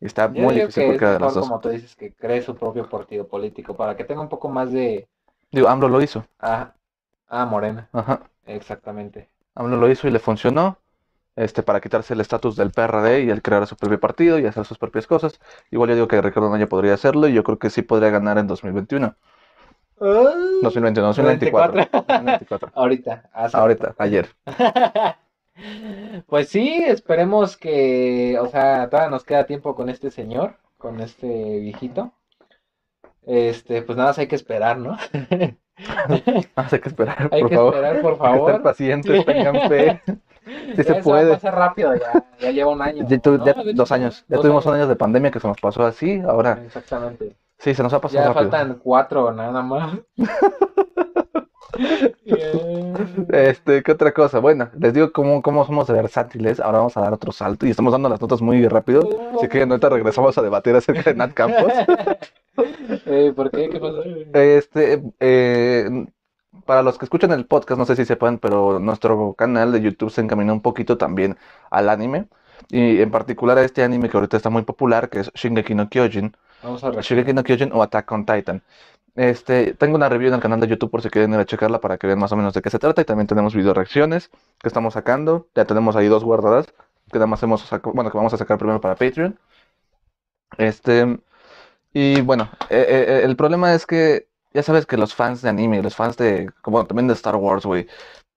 Está 0.00 0.28
Yo 0.28 0.42
muy 0.42 0.54
difícil 0.56 0.74
que 0.74 0.80
es 0.82 0.86
cualquiera 0.86 1.12
de 1.14 1.20
las 1.20 1.34
dos. 1.34 1.46
como 1.46 1.60
tú 1.60 1.68
dices, 1.70 1.96
que 1.96 2.12
cree 2.12 2.42
su 2.42 2.54
propio 2.54 2.88
partido 2.88 3.26
político 3.26 3.74
para 3.76 3.96
que 3.96 4.04
tenga 4.04 4.20
un 4.20 4.28
poco 4.28 4.48
más 4.48 4.70
de... 4.72 5.06
Digo, 5.52 5.68
AMLO 5.68 5.88
lo 5.88 6.02
hizo. 6.02 6.24
Ah, 6.40 6.74
ah 7.28 7.46
Morena, 7.46 7.88
Ajá. 7.92 8.22
exactamente. 8.46 9.28
AMLO 9.54 9.76
lo 9.76 9.90
hizo 9.90 10.08
y 10.08 10.10
le 10.10 10.18
funcionó. 10.18 10.78
Este, 11.36 11.64
para 11.64 11.80
quitarse 11.80 12.14
el 12.14 12.20
estatus 12.20 12.54
del 12.54 12.70
PRD 12.70 13.24
y 13.24 13.30
el 13.30 13.42
crear 13.42 13.66
su 13.66 13.74
propio 13.76 13.98
partido 13.98 14.38
y 14.38 14.46
hacer 14.46 14.64
sus 14.64 14.78
propias 14.78 15.08
cosas. 15.08 15.40
Igual 15.72 15.88
yo 15.90 15.96
digo 15.96 16.06
que 16.08 16.22
Ricardo 16.22 16.46
Anaya 16.48 16.68
podría 16.68 16.94
hacerlo 16.94 17.26
y 17.26 17.32
yo 17.32 17.42
creo 17.42 17.58
que 17.58 17.70
sí 17.70 17.82
podría 17.82 18.10
ganar 18.10 18.38
en 18.38 18.46
2021. 18.46 19.16
2021, 19.98 21.06
2024. 21.08 21.88
2024. 22.08 22.70
Ahorita. 22.74 23.30
hace 23.32 23.56
Ahorita, 23.56 23.94
ayer. 23.98 24.28
Pues 26.26 26.48
sí, 26.48 26.82
esperemos 26.84 27.56
que, 27.56 28.36
o 28.40 28.48
sea, 28.48 28.88
todavía 28.90 29.10
nos 29.10 29.24
queda 29.24 29.46
tiempo 29.46 29.76
con 29.76 29.88
este 29.88 30.10
señor, 30.10 30.56
con 30.78 31.00
este 31.00 31.60
viejito. 31.60 32.12
Este, 33.22 33.82
pues 33.82 33.96
nada 33.96 34.10
más 34.10 34.18
hay 34.18 34.26
que 34.26 34.34
esperar, 34.34 34.78
¿no? 34.78 34.96
Hay 36.56 36.80
que 36.80 36.88
esperar, 36.88 37.28
Hay 37.32 37.40
por 37.40 37.50
que 37.50 37.56
favor. 37.56 37.74
esperar, 37.74 38.00
por 38.02 38.12
Hay 38.12 38.18
que 38.18 38.24
estar 38.24 38.36
favor. 38.38 38.62
pacientes, 38.62 39.24
tengan 39.26 39.68
fe. 39.68 40.02
Sí 40.44 40.74
Ya 40.76 40.84
se 40.84 40.92
va 40.92 40.98
a 40.98 41.02
puede. 41.02 41.30
pasar 41.32 41.54
rápido, 41.54 41.94
ya, 41.94 42.22
ya 42.38 42.50
lleva 42.50 42.70
un 42.70 42.82
año. 42.82 43.06
Ya, 43.08 43.18
tu- 43.18 43.38
¿no? 43.38 43.46
ya 43.46 43.54
dos 43.74 43.90
años. 43.92 44.26
Ya 44.28 44.36
dos 44.36 44.42
tuvimos 44.42 44.66
un 44.66 44.74
año 44.74 44.86
de 44.86 44.94
pandemia 44.94 45.30
que 45.30 45.40
se 45.40 45.48
nos 45.48 45.58
pasó 45.58 45.86
así. 45.86 46.20
Ahora 46.20 46.60
Exactamente. 46.66 47.34
sí, 47.58 47.74
se 47.74 47.82
nos 47.82 47.94
ha 47.94 48.00
pasado 48.02 48.22
Ya 48.22 48.28
rápido. 48.28 48.50
faltan 48.50 48.78
cuatro 48.82 49.32
nada 49.32 49.62
más. 49.62 49.96
Yeah. 52.24 52.92
Este, 53.30 53.82
¿qué 53.82 53.92
otra 53.92 54.12
cosa? 54.12 54.38
Bueno, 54.38 54.68
les 54.78 54.92
digo 54.92 55.12
cómo, 55.12 55.40
cómo 55.40 55.64
somos 55.64 55.88
versátiles. 55.88 56.60
Ahora 56.60 56.76
vamos 56.78 56.96
a 56.98 57.00
dar 57.00 57.14
otro 57.14 57.32
salto 57.32 57.64
y 57.66 57.70
estamos 57.70 57.92
dando 57.92 58.10
las 58.10 58.20
notas 58.20 58.42
muy 58.42 58.68
rápido. 58.68 59.08
Así 59.36 59.48
que 59.48 59.62
ahorita 59.62 59.88
regresamos 59.88 60.36
a 60.36 60.42
debatir 60.42 60.76
acerca 60.76 61.10
de 61.10 61.14
Nat 61.16 61.32
Campos. 61.32 61.72
Eh, 62.56 63.32
¿por 63.34 63.50
qué? 63.50 63.68
¿Qué 63.68 63.80
pasó? 63.80 64.02
Este, 64.34 65.02
eh, 65.20 66.06
para 66.64 66.82
los 66.82 66.98
que 66.98 67.04
escuchan 67.04 67.32
el 67.32 67.46
podcast, 67.46 67.78
no 67.78 67.84
sé 67.84 67.96
si 67.96 68.04
sepan, 68.04 68.38
pero 68.38 68.78
nuestro 68.78 69.34
canal 69.34 69.72
de 69.72 69.80
YouTube 69.80 70.10
se 70.10 70.20
encaminó 70.20 70.52
un 70.52 70.60
poquito 70.62 70.96
también 70.96 71.36
al 71.70 71.88
anime. 71.88 72.28
Y 72.70 73.00
en 73.00 73.10
particular 73.10 73.58
a 73.58 73.64
este 73.64 73.82
anime 73.82 74.08
que 74.08 74.16
ahorita 74.16 74.36
está 74.36 74.50
muy 74.50 74.62
popular, 74.62 75.10
que 75.10 75.20
es 75.20 75.32
Shingeki 75.34 75.74
no 75.74 75.88
Kyojin. 75.88 76.36
Vamos 76.62 76.82
a 76.84 76.90
ver. 76.90 77.00
Shingeki 77.02 77.32
no 77.32 77.42
Kyojin 77.42 77.72
o 77.72 77.82
Attack 77.82 78.10
on 78.12 78.24
Titan. 78.24 78.62
Este, 79.16 79.74
tengo 79.74 79.96
una 79.96 80.08
review 80.08 80.28
en 80.28 80.34
el 80.34 80.40
canal 80.40 80.60
de 80.60 80.66
YouTube 80.66 80.90
por 80.90 81.02
si 81.02 81.10
quieren 81.10 81.32
ir 81.34 81.38
a 81.38 81.44
checarla 81.44 81.80
para 81.80 81.98
que 81.98 82.06
vean 82.06 82.18
más 82.18 82.32
o 82.32 82.36
menos 82.36 82.54
de 82.54 82.62
qué 82.62 82.70
se 82.70 82.78
trata. 82.78 83.02
Y 83.02 83.04
también 83.04 83.26
tenemos 83.26 83.54
video 83.54 83.74
reacciones 83.74 84.30
que 84.58 84.68
estamos 84.68 84.94
sacando. 84.94 85.48
Ya 85.54 85.64
tenemos 85.66 85.96
ahí 85.96 86.08
dos 86.08 86.24
guardadas 86.24 86.66
que 87.10 87.18
nada 87.18 87.26
más 87.26 87.42
hemos 87.42 87.60
sacado, 87.62 87.92
bueno, 87.94 88.10
que 88.10 88.16
vamos 88.16 88.32
a 88.34 88.38
sacar 88.38 88.58
primero 88.58 88.80
para 88.80 88.94
Patreon. 88.96 89.38
Este, 90.58 91.18
y 91.94 92.20
bueno, 92.20 92.50
eh, 92.68 92.86
eh, 92.88 93.20
el 93.24 93.36
problema 93.36 93.72
es 93.74 93.86
que 93.86 94.28
ya 94.52 94.62
sabes 94.62 94.84
que 94.86 94.96
los 94.96 95.14
fans 95.14 95.40
de 95.42 95.48
anime, 95.48 95.82
los 95.82 95.96
fans 95.96 96.16
de, 96.16 96.50
como 96.60 96.84
también 96.86 97.08
de 97.08 97.14
Star 97.14 97.36
Wars, 97.36 97.64
güey, 97.64 97.86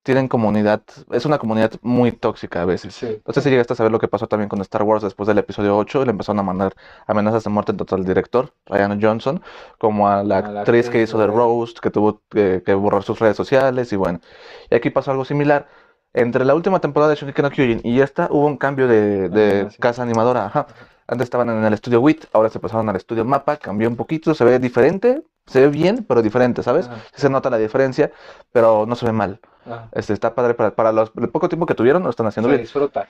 tienen 0.03 0.29
comunidad, 0.29 0.83
es 1.11 1.25
una 1.25 1.37
comunidad 1.37 1.73
muy 1.81 2.13
tóxica 2.13 2.61
a 2.61 2.65
veces. 2.65 2.95
Sí. 2.95 3.21
No 3.25 3.33
sé 3.33 3.41
si 3.41 3.49
llegaste 3.49 3.73
a 3.73 3.75
saber 3.75 3.91
lo 3.91 3.99
que 3.99 4.07
pasó 4.07 4.25
también 4.27 4.47
con 4.47 4.61
Star 4.61 4.83
Wars 4.83 5.03
después 5.03 5.27
del 5.27 5.37
episodio 5.37 5.75
8. 5.77 6.05
Le 6.05 6.11
empezaron 6.11 6.39
a 6.39 6.43
mandar 6.43 6.73
amenazas 7.07 7.43
de 7.43 7.49
muerte 7.49 7.73
tanto 7.73 7.95
al 7.95 8.05
director, 8.05 8.53
Ryan 8.67 9.01
Johnson, 9.01 9.41
como 9.77 10.07
a 10.07 10.23
la 10.23 10.37
A 10.37 10.51
la 10.51 10.59
actriz 10.61 10.89
que 10.89 11.01
hizo 11.01 11.17
de 11.17 11.27
Roast, 11.27 11.79
que 11.79 11.91
tuvo 11.91 12.21
que, 12.29 12.63
que 12.65 12.73
borrar 12.73 13.03
sus 13.03 13.19
redes 13.19 13.35
sociales. 13.35 13.91
Y 13.91 13.97
bueno, 13.97 14.21
y 14.69 14.75
aquí 14.75 14.91
pasó 14.91 15.11
algo 15.11 15.25
similar. 15.25 15.67
Entre 16.13 16.45
la 16.45 16.55
última 16.55 16.79
temporada 16.79 17.11
de 17.11 17.17
Shingeki 17.17 17.41
no 17.41 17.51
Kyojin 17.51 17.81
y 17.83 17.99
esta 18.01 18.27
hubo 18.31 18.47
un 18.47 18.57
cambio 18.57 18.87
de, 18.87 19.67
casa 19.79 20.03
animadora. 20.03 20.45
Ajá. 20.45 20.67
Antes 21.07 21.25
estaban 21.25 21.49
en 21.49 21.63
el 21.63 21.73
estudio 21.73 22.01
WIT, 22.01 22.25
ahora 22.33 22.49
se 22.49 22.59
pasaron 22.59 22.89
al 22.89 22.95
estudio 22.97 23.23
Mapa, 23.25 23.57
cambió 23.57 23.87
un 23.87 23.95
poquito, 23.95 24.33
se 24.33 24.43
ve 24.43 24.59
diferente, 24.59 25.23
se 25.45 25.61
ve 25.61 25.67
bien, 25.69 26.03
pero 26.07 26.21
diferente, 26.21 26.61
¿sabes? 26.63 26.87
Ajá. 26.87 26.97
Se 27.15 27.29
nota 27.29 27.49
la 27.49 27.57
diferencia, 27.57 28.11
pero 28.51 28.85
no 28.85 28.95
se 28.95 29.05
ve 29.05 29.13
mal. 29.13 29.39
Ajá. 29.65 29.89
Este, 29.93 30.13
está 30.13 30.35
padre 30.35 30.53
para, 30.53 30.75
para 30.75 30.91
los, 30.91 31.11
el 31.17 31.29
poco 31.29 31.47
tiempo 31.47 31.65
que 31.65 31.75
tuvieron, 31.75 32.03
lo 32.03 32.09
están 32.09 32.27
haciendo 32.27 32.49
Se 32.49 32.55
bien. 32.55 32.61
disfruta. 32.63 33.07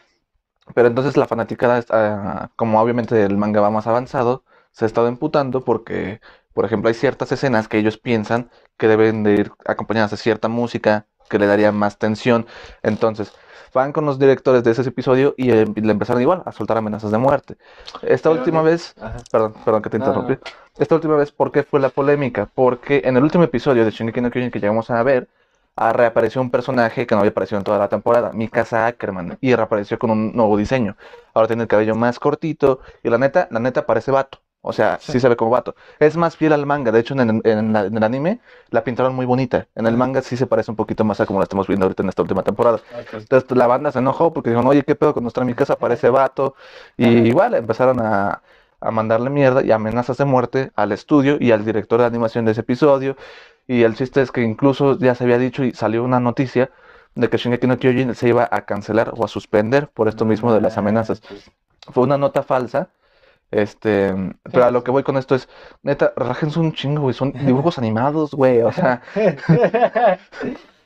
Pero 0.75 0.87
entonces 0.89 1.17
la 1.17 1.25
fanaticada, 1.27 1.77
está- 1.77 2.51
como 2.55 2.79
obviamente 2.81 3.23
el 3.23 3.37
manga 3.37 3.61
va 3.61 3.69
más 3.71 3.87
avanzado, 3.87 4.43
se 4.71 4.85
ha 4.85 4.87
estado 4.87 5.07
emputando 5.07 5.63
porque, 5.63 6.19
por 6.53 6.65
ejemplo, 6.65 6.89
hay 6.89 6.93
ciertas 6.93 7.31
escenas 7.31 7.67
que 7.67 7.77
ellos 7.79 7.97
piensan 7.97 8.49
que 8.77 8.87
deben 8.87 9.23
de 9.23 9.33
ir 9.33 9.51
acompañadas 9.65 10.11
de 10.11 10.17
cierta 10.17 10.49
música 10.49 11.07
que 11.29 11.39
le 11.39 11.47
daría 11.47 11.71
más 11.71 11.97
tensión. 11.97 12.45
Entonces, 12.83 13.33
van 13.73 13.91
con 13.93 14.05
los 14.05 14.17
directores 14.17 14.63
de 14.63 14.71
ese 14.71 14.81
episodio 14.81 15.33
y 15.37 15.51
eh, 15.51 15.65
le 15.75 15.91
empezaron 15.91 16.21
igual 16.21 16.41
a 16.45 16.51
soltar 16.51 16.77
amenazas 16.77 17.11
de 17.11 17.17
muerte. 17.17 17.57
Esta 18.01 18.29
Pero 18.29 18.39
última 18.41 18.63
que- 18.63 18.69
vez, 18.69 18.95
Ajá. 18.99 19.17
perdón, 19.31 19.53
perdón 19.63 19.81
que 19.81 19.89
te 19.89 19.99
No, 19.99 20.05
no, 20.05 20.11
interrumpí. 20.11 20.43
Esta 20.79 20.95
última 20.95 21.15
vez, 21.15 21.31
¿por 21.31 21.51
qué 21.51 21.63
fue 21.63 21.79
la 21.79 21.89
polémica? 21.89 22.49
Porque 22.53 23.01
en 23.05 23.17
el 23.17 23.23
último 23.23 23.43
episodio 23.43 23.83
de 23.85 23.91
Shingeki 23.91 24.21
no 24.21 24.31
Kyojin 24.31 24.51
que 24.51 24.59
llegamos 24.59 24.89
a 24.89 25.01
ver, 25.03 25.27
ah, 25.75 25.93
reapareció 25.93 26.41
un 26.41 26.49
personaje 26.49 27.05
que 27.05 27.13
no 27.13 27.19
había 27.19 27.31
aparecido 27.31 27.57
en 27.59 27.63
toda 27.63 27.77
la 27.77 27.87
temporada, 27.87 28.31
Mikasa 28.33 28.87
Ackerman, 28.87 29.37
y 29.41 29.53
reapareció 29.53 29.99
con 29.99 30.09
un 30.11 30.31
nuevo 30.35 30.55
diseño. 30.57 30.95
Ahora 31.33 31.47
tiene 31.47 31.63
el 31.63 31.67
cabello 31.67 31.93
más 31.95 32.19
cortito 32.19 32.79
y 33.03 33.09
la 33.09 33.17
neta, 33.19 33.47
la 33.51 33.59
neta 33.59 33.85
parece 33.85 34.11
vato. 34.11 34.39
O 34.67 34.73
sea, 34.73 34.97
sí, 35.01 35.13
Sí. 35.13 35.19
se 35.19 35.29
ve 35.29 35.35
como 35.35 35.51
vato. 35.51 35.75
Es 35.99 36.17
más 36.17 36.35
fiel 36.37 36.53
al 36.53 36.65
manga. 36.65 36.91
De 36.91 36.99
hecho, 36.99 37.13
en, 37.19 37.41
la- 37.73 37.85
en 37.85 37.97
el 37.97 38.03
anime 38.03 38.39
la 38.69 38.83
pintaron 38.83 39.15
muy 39.15 39.25
bonita. 39.25 39.67
En 39.75 39.87
el 39.87 39.95
manga 39.97 40.21
sí 40.21 40.37
se 40.37 40.45
parece 40.47 40.71
un 40.71 40.77
poquito 40.77 41.03
más 41.03 41.19
a 41.21 41.25
como 41.25 41.39
la 41.39 41.43
estamos 41.43 41.67
viendo 41.67 41.85
ahorita 41.85 42.03
en 42.03 42.09
esta 42.09 42.21
última 42.21 42.43
temporada. 42.43 42.77
Ok. 42.77 43.13
Entonces 43.13 43.49
la 43.57 43.67
banda 43.67 43.91
se 43.91 43.99
enojó 43.99 44.33
porque 44.33 44.49
dijeron, 44.49 44.67
oye, 44.67 44.83
¿qué 44.83 44.95
pedo 44.95 45.13
con 45.13 45.23
nuestra 45.23 45.43
Mikasa? 45.45 45.75
Parece 45.79 46.09
vato. 46.09 46.55
Y 46.97 47.07
igual 47.07 47.53
empezaron 47.55 47.99
a, 48.01 48.41
a 48.81 48.91
mandarle 48.91 49.29
mierda 49.29 49.63
y 49.63 49.71
amenazas 49.71 50.17
de 50.17 50.25
muerte 50.25 50.71
al 50.75 50.91
estudio 50.91 51.37
y 51.39 51.51
al 51.51 51.65
director 51.65 51.99
de 51.99 52.05
animación 52.05 52.45
de 52.45 52.51
ese 52.51 52.61
episodio. 52.61 53.15
Y 53.67 53.83
el 53.83 53.95
chiste 53.95 54.21
es 54.21 54.31
que 54.31 54.41
incluso 54.43 54.97
ya 54.99 55.15
se 55.15 55.23
había 55.23 55.37
dicho 55.37 55.63
y 55.63 55.71
salió 55.73 56.03
una 56.03 56.19
noticia 56.19 56.69
de 57.15 57.29
que 57.29 57.37
Shingeki 57.37 57.67
no 57.67 57.77
Kyojin 57.79 58.13
se 58.15 58.29
iba 58.29 58.47
a 58.51 58.61
cancelar 58.61 59.11
o 59.15 59.25
a 59.25 59.27
suspender 59.27 59.87
por 59.87 60.07
esto 60.07 60.23
mismo 60.25 60.53
de 60.53 60.61
las 60.61 60.77
amenazas. 60.77 61.19
Pues, 61.21 61.49
Fue 61.91 62.03
una 62.03 62.17
nota 62.17 62.43
falsa. 62.43 62.89
Este, 63.51 64.13
pero 64.43 64.65
a 64.65 64.71
lo 64.71 64.83
que 64.83 64.91
voy 64.91 65.03
con 65.03 65.17
esto 65.17 65.35
es, 65.35 65.47
neta, 65.81 66.13
relájense 66.15 66.59
un 66.59 66.73
chingo, 66.73 67.03
güey, 67.03 67.13
son 67.13 67.31
dibujos 67.31 67.77
animados, 67.77 68.31
güey, 68.31 68.61
o 68.61 68.71
sea, 68.71 69.01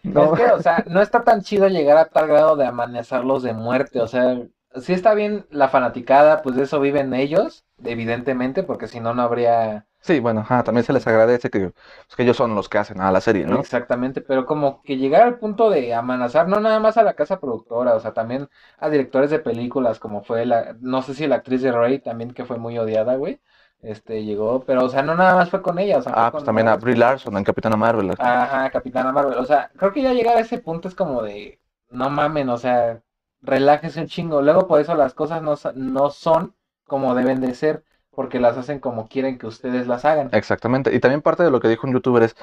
no. 0.03 0.35
Es 0.35 0.39
que, 0.39 0.51
o 0.51 0.61
sea, 0.61 0.83
no 0.87 1.01
está 1.01 1.23
tan 1.23 1.41
chido 1.41 1.67
llegar 1.67 1.97
a 1.97 2.05
tal 2.05 2.27
grado 2.27 2.55
de 2.55 2.65
amenazarlos 2.65 3.43
de 3.43 3.53
muerte. 3.53 3.99
O 3.99 4.07
sea, 4.07 4.37
sí 4.75 4.93
está 4.93 5.13
bien 5.13 5.45
la 5.49 5.69
fanaticada, 5.69 6.41
pues 6.41 6.55
de 6.55 6.63
eso 6.63 6.79
viven 6.79 7.13
ellos, 7.13 7.65
evidentemente, 7.83 8.63
porque 8.63 8.87
si 8.87 8.99
no, 8.99 9.13
no 9.13 9.23
habría 9.23 9.87
Sí, 10.01 10.19
bueno, 10.19 10.41
ajá, 10.41 10.63
también 10.63 10.83
se 10.83 10.93
les 10.93 11.05
agradece 11.07 11.49
que, 11.49 11.69
pues, 11.71 12.15
que 12.15 12.23
ellos 12.23 12.37
son 12.37 12.55
los 12.55 12.69
que 12.69 12.77
hacen 12.79 12.99
a 13.01 13.11
la 13.11 13.21
serie, 13.21 13.45
¿no? 13.45 13.59
exactamente, 13.59 14.21
pero 14.21 14.45
como 14.45 14.81
que 14.83 14.97
llegar 14.97 15.21
al 15.23 15.37
punto 15.39 15.69
de 15.69 15.93
amenazar, 15.93 16.47
no 16.47 16.59
nada 16.59 16.79
más 16.79 16.97
a 16.97 17.03
la 17.03 17.13
casa 17.15 17.39
productora, 17.39 17.95
o 17.95 17.99
sea, 17.99 18.13
también 18.13 18.49
a 18.79 18.89
directores 18.89 19.29
de 19.29 19.39
películas, 19.39 19.99
como 19.99 20.23
fue 20.23 20.45
la, 20.45 20.75
no 20.79 21.01
sé 21.01 21.13
si 21.13 21.27
la 21.27 21.35
actriz 21.37 21.61
de 21.61 21.71
Rey 21.71 21.99
también, 21.99 22.33
que 22.33 22.45
fue 22.45 22.57
muy 22.57 22.77
odiada, 22.77 23.15
güey, 23.15 23.39
este, 23.81 24.23
llegó, 24.23 24.63
pero, 24.65 24.85
o 24.85 24.89
sea, 24.89 25.01
no 25.03 25.15
nada 25.15 25.35
más 25.35 25.49
fue 25.49 25.61
con 25.61 25.79
ella, 25.79 25.97
o 25.97 26.01
sea, 26.01 26.13
Ah, 26.15 26.31
pues 26.31 26.43
también 26.43 26.67
a. 26.67 26.75
Brie 26.77 26.95
Larson 26.95 27.37
en 27.37 27.43
Capitana 27.43 27.75
Marvel. 27.75 28.11
Ajá, 28.17 28.69
Capitana 28.69 29.11
Marvel. 29.11 29.37
O 29.37 29.45
sea, 29.45 29.71
creo 29.75 29.91
que 29.91 30.01
ya 30.03 30.13
llegar 30.13 30.37
a 30.37 30.41
ese 30.41 30.59
punto 30.59 30.87
es 30.87 30.95
como 30.95 31.23
de, 31.23 31.59
no 31.89 32.09
mamen, 32.09 32.49
o 32.49 32.57
sea, 32.57 33.01
relájese 33.41 34.01
un 34.01 34.07
chingo. 34.07 34.41
Luego 34.41 34.67
por 34.67 34.79
eso 34.79 34.95
las 34.95 35.13
cosas 35.13 35.41
no, 35.41 35.55
no 35.75 36.09
son 36.11 36.55
como 36.85 37.15
deben 37.15 37.41
de 37.41 37.53
ser, 37.55 37.83
porque 38.13 38.39
las 38.39 38.57
hacen 38.57 38.79
como 38.79 39.07
quieren 39.07 39.37
que 39.37 39.47
ustedes 39.47 39.87
las 39.87 40.05
hagan. 40.05 40.29
Exactamente. 40.33 40.93
Y 40.93 40.99
también 40.99 41.21
parte 41.21 41.43
de 41.43 41.51
lo 41.51 41.59
que 41.59 41.69
dijo 41.69 41.87
un 41.87 41.93
youtuber 41.93 42.23
es, 42.23 42.35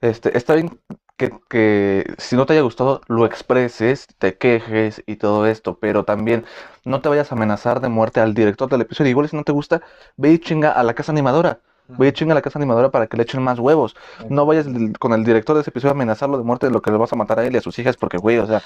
este, 0.00 0.36
está 0.36 0.54
bien 0.54 0.80
que, 1.16 1.32
que 1.48 2.14
si 2.18 2.36
no 2.36 2.46
te 2.46 2.52
haya 2.52 2.62
gustado, 2.62 3.00
lo 3.08 3.26
expreses, 3.26 4.06
te 4.18 4.36
quejes 4.36 5.02
y 5.06 5.16
todo 5.16 5.46
esto, 5.46 5.78
pero 5.78 6.04
también 6.04 6.44
no 6.84 7.00
te 7.00 7.08
vayas 7.08 7.32
a 7.32 7.34
amenazar 7.34 7.80
de 7.80 7.88
muerte 7.88 8.20
al 8.20 8.34
director 8.34 8.68
del 8.68 8.82
episodio. 8.82 9.10
Igual 9.10 9.28
si 9.28 9.36
no 9.36 9.44
te 9.44 9.52
gusta, 9.52 9.82
ve 10.16 10.32
y 10.32 10.38
chinga 10.38 10.72
a 10.72 10.82
la 10.82 10.94
casa 10.94 11.12
animadora. 11.12 11.60
Ve 11.88 12.08
y 12.08 12.12
chinga 12.12 12.32
a 12.32 12.34
la 12.34 12.42
casa 12.42 12.58
animadora 12.58 12.90
para 12.90 13.06
que 13.06 13.16
le 13.16 13.22
echen 13.22 13.42
más 13.42 13.58
huevos. 13.60 13.94
No 14.28 14.44
vayas 14.44 14.66
con 14.98 15.12
el 15.12 15.24
director 15.24 15.54
de 15.54 15.60
ese 15.60 15.70
episodio 15.70 15.92
a 15.92 15.94
amenazarlo 15.94 16.36
de 16.36 16.42
muerte 16.44 16.66
de 16.66 16.72
lo 16.72 16.82
que 16.82 16.90
le 16.90 16.96
vas 16.96 17.12
a 17.12 17.16
matar 17.16 17.38
a 17.38 17.46
él 17.46 17.54
y 17.54 17.58
a 17.58 17.60
sus 17.60 17.78
hijas, 17.78 17.96
porque, 17.96 18.18
güey, 18.18 18.38
o 18.38 18.46
sea, 18.46 18.60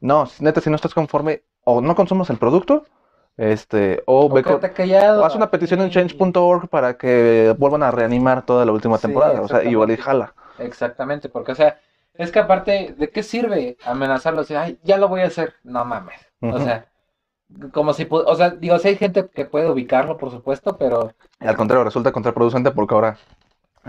no, 0.00 0.28
neta, 0.40 0.60
si 0.60 0.70
no 0.70 0.76
estás 0.76 0.94
conforme, 0.94 1.42
o 1.64 1.80
no 1.80 1.94
consumas 1.94 2.30
el 2.30 2.38
producto, 2.38 2.84
este, 3.36 4.02
o 4.06 4.26
O 4.26 4.28
ve 4.28 4.42
con- 4.42 4.60
quédate 4.60 4.74
callado. 4.74 5.22
o 5.22 5.24
haz 5.24 5.34
una 5.34 5.50
petición 5.50 5.80
en 5.80 5.90
change.org 5.90 6.68
para 6.68 6.96
que 6.96 7.54
vuelvan 7.58 7.82
a 7.82 7.90
reanimar 7.90 8.44
toda 8.46 8.64
la 8.64 8.72
última 8.72 8.96
Sí, 8.96 9.02
temporada. 9.02 9.40
O 9.42 9.48
sea, 9.48 9.64
igual 9.64 9.90
y 9.90 9.96
jala. 9.96 10.34
Exactamente, 10.58 11.28
porque, 11.28 11.52
o 11.52 11.54
sea, 11.54 11.78
es 12.14 12.30
que 12.30 12.38
aparte, 12.38 12.94
¿de 12.96 13.10
qué 13.10 13.22
sirve 13.22 13.76
amenazarlos? 13.84 14.50
Ay, 14.52 14.78
ya 14.84 14.98
lo 14.98 15.08
voy 15.08 15.22
a 15.22 15.26
hacer. 15.26 15.54
No 15.64 15.84
mames. 15.84 16.20
O 16.40 16.58
sea, 16.60 16.86
como 17.72 17.92
si, 17.92 18.06
o 18.10 18.34
sea, 18.34 18.50
digo, 18.50 18.78
sí 18.78 18.88
hay 18.88 18.96
gente 18.96 19.28
que 19.28 19.44
puede 19.44 19.70
ubicarlo, 19.70 20.16
por 20.16 20.30
supuesto, 20.30 20.76
pero 20.78 21.12
Y 21.40 21.46
al 21.46 21.56
contrario, 21.56 21.84
resulta 21.84 22.12
contraproducente 22.12 22.70
porque 22.70 22.94
ahora 22.94 23.18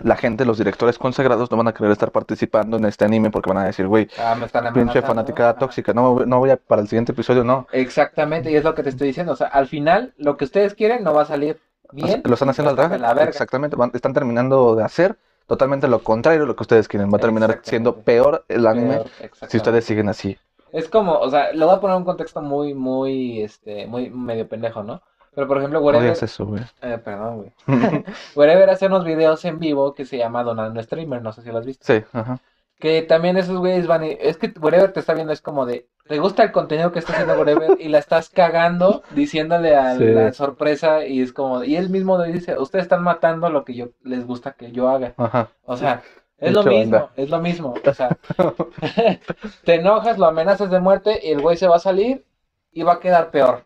la 0.03 0.15
gente, 0.15 0.45
los 0.45 0.57
directores 0.57 0.97
consagrados, 0.97 1.49
no 1.51 1.57
van 1.57 1.67
a 1.67 1.73
querer 1.73 1.91
estar 1.91 2.11
participando 2.11 2.77
en 2.77 2.85
este 2.85 3.05
anime 3.05 3.31
porque 3.31 3.49
van 3.49 3.59
a 3.59 3.65
decir, 3.65 3.87
güey, 3.87 4.07
ah, 4.19 4.35
pinche 4.73 5.01
fanaticada 5.01 5.55
tóxica, 5.57 5.93
no, 5.93 6.25
no 6.25 6.39
voy 6.39 6.49
a 6.49 6.57
para 6.57 6.81
el 6.81 6.87
siguiente 6.87 7.11
episodio, 7.13 7.43
no. 7.43 7.67
Exactamente, 7.71 8.51
y 8.51 8.55
es 8.55 8.63
lo 8.63 8.75
que 8.75 8.83
te 8.83 8.89
estoy 8.89 9.07
diciendo. 9.07 9.33
O 9.33 9.35
sea, 9.35 9.47
al 9.47 9.67
final, 9.67 10.13
lo 10.17 10.37
que 10.37 10.45
ustedes 10.45 10.73
quieren 10.73 11.03
no 11.03 11.13
va 11.13 11.21
a 11.23 11.25
salir 11.25 11.59
O 11.91 11.97
sea, 11.97 12.05
bien. 12.07 12.21
lo 12.25 12.33
están 12.33 12.49
haciendo 12.49 12.71
al 12.71 13.01
la 13.01 13.13
verga. 13.13 13.29
Exactamente, 13.29 13.75
van- 13.75 13.91
están 13.93 14.13
terminando 14.13 14.75
de 14.75 14.83
hacer 14.83 15.17
totalmente 15.47 15.87
lo 15.87 15.99
contrario 16.03 16.41
de 16.41 16.47
lo 16.47 16.55
que 16.55 16.63
ustedes 16.63 16.87
quieren. 16.87 17.11
Va 17.11 17.17
a 17.17 17.21
terminar 17.21 17.59
siendo 17.63 17.97
peor 17.97 18.43
el 18.47 18.65
anime 18.67 18.97
Peor, 18.97 19.31
si 19.47 19.57
ustedes 19.57 19.85
siguen 19.85 20.09
así. 20.09 20.37
Es 20.71 20.89
como, 20.89 21.13
o 21.19 21.29
sea, 21.29 21.53
le 21.53 21.63
voy 21.63 21.73
a 21.75 21.79
poner 21.79 21.95
un 21.95 22.03
contexto 22.03 22.41
muy, 22.41 22.73
muy, 22.73 23.41
este, 23.41 23.87
muy 23.87 24.09
medio 24.09 24.47
pendejo, 24.49 24.83
¿no? 24.83 25.01
Pero 25.35 25.47
por 25.47 25.57
ejemplo, 25.57 25.81
Wherever, 25.81 26.03
digas 26.07 26.23
eso, 26.23 26.45
güey. 26.45 26.63
eh, 26.81 26.97
perdón, 27.03 27.37
güey. 27.37 27.51
Wherever 28.35 28.69
hace 28.69 28.87
unos 28.87 29.03
videos 29.03 29.43
en 29.45 29.59
vivo 29.59 29.93
que 29.93 30.05
se 30.05 30.17
llama 30.17 30.43
Donando 30.43 30.81
Streamer, 30.81 31.21
no 31.21 31.33
sé 31.33 31.41
si 31.41 31.49
lo 31.51 31.57
has 31.59 31.65
visto. 31.65 31.85
Sí, 31.85 32.03
ajá. 32.13 32.39
Que 32.79 33.01
también 33.03 33.37
esos 33.37 33.57
güeyes 33.57 33.87
van 33.87 34.03
y, 34.03 34.17
es 34.19 34.37
que 34.37 34.53
Wherever 34.59 34.91
te 34.91 34.99
está 34.99 35.13
viendo, 35.13 35.31
es 35.31 35.41
como 35.41 35.65
de, 35.65 35.87
¿te 36.07 36.19
gusta 36.19 36.43
el 36.43 36.51
contenido 36.51 36.91
que 36.91 36.99
está 36.99 37.13
haciendo 37.13 37.35
Wherever? 37.35 37.79
Y 37.79 37.87
la 37.87 37.99
estás 37.99 38.29
cagando 38.29 39.01
diciéndole 39.11 39.75
a 39.75 39.95
Sí. 39.97 40.03
la 40.05 40.33
sorpresa 40.33 41.05
y 41.05 41.21
es 41.21 41.31
como, 41.31 41.63
y 41.63 41.77
él 41.77 41.89
mismo 41.89 42.17
le 42.17 42.31
dice, 42.33 42.57
ustedes 42.57 42.83
están 42.83 43.01
matando 43.03 43.49
lo 43.49 43.63
que 43.63 43.75
yo 43.75 43.89
les 44.03 44.25
gusta 44.27 44.53
que 44.53 44.71
yo 44.73 44.89
haga. 44.89 45.13
Ajá. 45.15 45.49
O 45.63 45.77
sea, 45.77 46.01
es 46.37 46.51
lo 46.51 46.63
mismo, 46.63 47.09
es 47.15 47.29
lo 47.29 47.39
mismo. 47.39 47.75
O 47.85 47.93
sea, 47.93 48.09
te 49.63 49.75
enojas, 49.75 50.17
lo 50.17 50.25
amenazas 50.25 50.69
de 50.69 50.79
muerte 50.79 51.19
y 51.23 51.31
el 51.31 51.41
güey 51.41 51.55
se 51.57 51.67
va 51.67 51.77
a 51.77 51.79
salir 51.79 52.25
y 52.73 52.83
va 52.83 52.93
a 52.93 52.99
quedar 52.99 53.31
peor. 53.31 53.65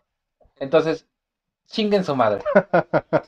Entonces, 0.60 1.06
chinguen 1.70 2.04
su 2.04 2.14
madre. 2.16 2.42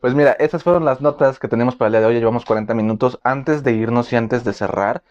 Pues 0.00 0.14
mira, 0.14 0.32
esas 0.32 0.62
fueron 0.62 0.84
las 0.86 1.00
notas 1.02 1.38
que 1.38 1.48
tenemos 1.48 1.76
para 1.76 1.88
el 1.88 1.92
día 1.92 2.00
de 2.00 2.06
hoy. 2.06 2.14
Llevamos 2.18 2.46
40 2.46 2.72
minutos. 2.74 3.18
Antes 3.22 3.62
de 3.62 3.72
irnos 3.72 4.12
y 4.12 4.16
antes 4.16 4.44
de 4.44 4.54
cerrar, 4.54 5.02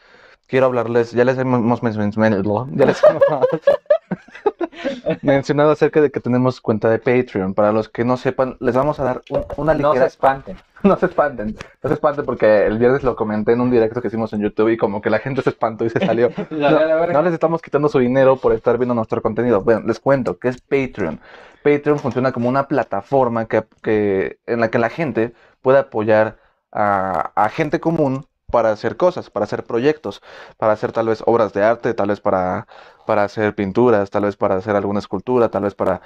quiero 0.49 0.65
hablarles, 0.65 1.11
ya 1.11 1.23
les 1.23 1.37
hemos 1.37 1.61
ya 1.81 2.85
les 2.85 3.01
hemos 3.03 3.23
mencionado 5.21 5.71
acerca 5.71 6.01
de 6.01 6.09
que 6.11 6.19
tenemos 6.19 6.61
cuenta 6.61 6.89
de 6.89 6.99
Patreon. 6.99 7.53
Para 7.53 7.71
los 7.71 7.89
que 7.89 8.03
no 8.05 8.17
sepan, 8.17 8.57
les 8.59 8.75
vamos 8.75 8.99
a 8.99 9.03
dar 9.03 9.21
un- 9.29 9.45
una 9.57 9.73
No 9.73 9.79
se 9.79 9.99
ligera... 9.99 10.05
espanten. 10.07 10.57
No 10.81 10.95
se 10.95 11.07
espanten, 11.07 11.57
no 11.83 11.89
se 11.89 11.93
espanten 11.95 12.23
porque 12.23 12.65
el 12.65 12.77
viernes 12.77 13.03
lo 13.03 13.13
comenté 13.17 13.51
en 13.51 13.59
un 13.59 13.69
directo 13.69 14.01
que 14.01 14.07
hicimos 14.07 14.31
en 14.31 14.39
YouTube 14.39 14.69
y 14.69 14.77
como 14.77 15.01
que 15.01 15.09
la 15.09 15.19
gente 15.19 15.41
se 15.41 15.49
espantó 15.49 15.83
y 15.83 15.89
se 15.89 15.99
salió. 15.99 16.29
La- 16.51 16.71
la- 16.71 16.85
la 16.85 16.95
verga. 16.95 17.11
No 17.11 17.21
les 17.21 17.33
estamos 17.33 17.61
quitando 17.61 17.89
su 17.89 17.99
dinero 17.99 18.37
por 18.37 18.53
estar 18.53 18.77
viendo 18.77 18.93
nuestro 18.95 19.21
contenido. 19.21 19.61
Bueno, 19.61 19.81
les 19.85 19.99
cuento 19.99 20.39
que 20.39 20.47
es 20.47 20.61
Patreon. 20.61 21.19
Patreon 21.63 21.99
funciona 21.99 22.31
como 22.31 22.47
una 22.47 22.69
plataforma 22.69 23.43
que, 23.45 23.65
que- 23.83 24.39
en 24.45 24.61
la 24.61 24.69
que 24.69 24.79
la 24.79 24.89
gente 24.89 25.33
puede 25.61 25.79
apoyar 25.79 26.37
a, 26.71 27.31
a 27.35 27.49
gente 27.49 27.81
común 27.81 28.25
para 28.51 28.71
hacer 28.71 28.97
cosas, 28.97 29.29
para 29.29 29.45
hacer 29.45 29.63
proyectos, 29.63 30.21
para 30.57 30.73
hacer 30.73 30.91
tal 30.91 31.07
vez 31.07 31.23
obras 31.25 31.53
de 31.53 31.63
arte, 31.63 31.93
tal 31.93 32.09
vez 32.09 32.19
para, 32.19 32.67
para 33.05 33.23
hacer 33.23 33.55
pinturas, 33.55 34.09
tal 34.09 34.23
vez 34.23 34.35
para 34.35 34.55
hacer 34.55 34.75
alguna 34.75 34.99
escultura, 34.99 35.49
tal 35.49 35.63
vez 35.63 35.75
para, 35.75 36.01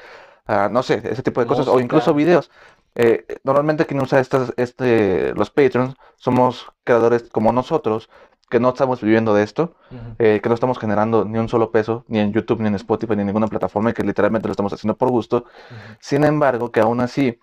ah, 0.45 0.69
no 0.71 0.83
sé, 0.83 1.01
ese 1.03 1.23
tipo 1.23 1.41
de 1.41 1.47
cosas, 1.47 1.67
o 1.67 1.79
incluso 1.79 2.13
videos. 2.13 2.51
Eh, 2.95 3.25
normalmente 3.43 3.85
quien 3.85 4.01
usa 4.01 4.19
estas, 4.19 4.53
este, 4.55 5.33
los 5.33 5.49
Patreons 5.49 5.95
somos 6.15 6.67
creadores 6.83 7.23
como 7.31 7.51
nosotros, 7.51 8.09
que 8.49 8.59
no 8.59 8.69
estamos 8.69 9.01
viviendo 9.01 9.33
de 9.33 9.41
esto, 9.41 9.75
eh, 10.19 10.39
que 10.43 10.47
no 10.47 10.53
estamos 10.53 10.77
generando 10.77 11.25
ni 11.25 11.39
un 11.39 11.49
solo 11.49 11.71
peso, 11.71 12.05
ni 12.07 12.19
en 12.19 12.31
YouTube, 12.33 12.59
ni 12.61 12.67
en 12.67 12.75
Spotify, 12.75 13.15
ni 13.15 13.21
en 13.21 13.27
ninguna 13.27 13.47
plataforma, 13.47 13.89
y 13.89 13.93
que 13.93 14.03
literalmente 14.03 14.47
lo 14.47 14.51
estamos 14.51 14.71
haciendo 14.71 14.95
por 14.95 15.09
gusto. 15.09 15.45
Sin 15.99 16.23
embargo, 16.23 16.71
que 16.71 16.79
aún 16.79 16.99
así, 16.99 17.39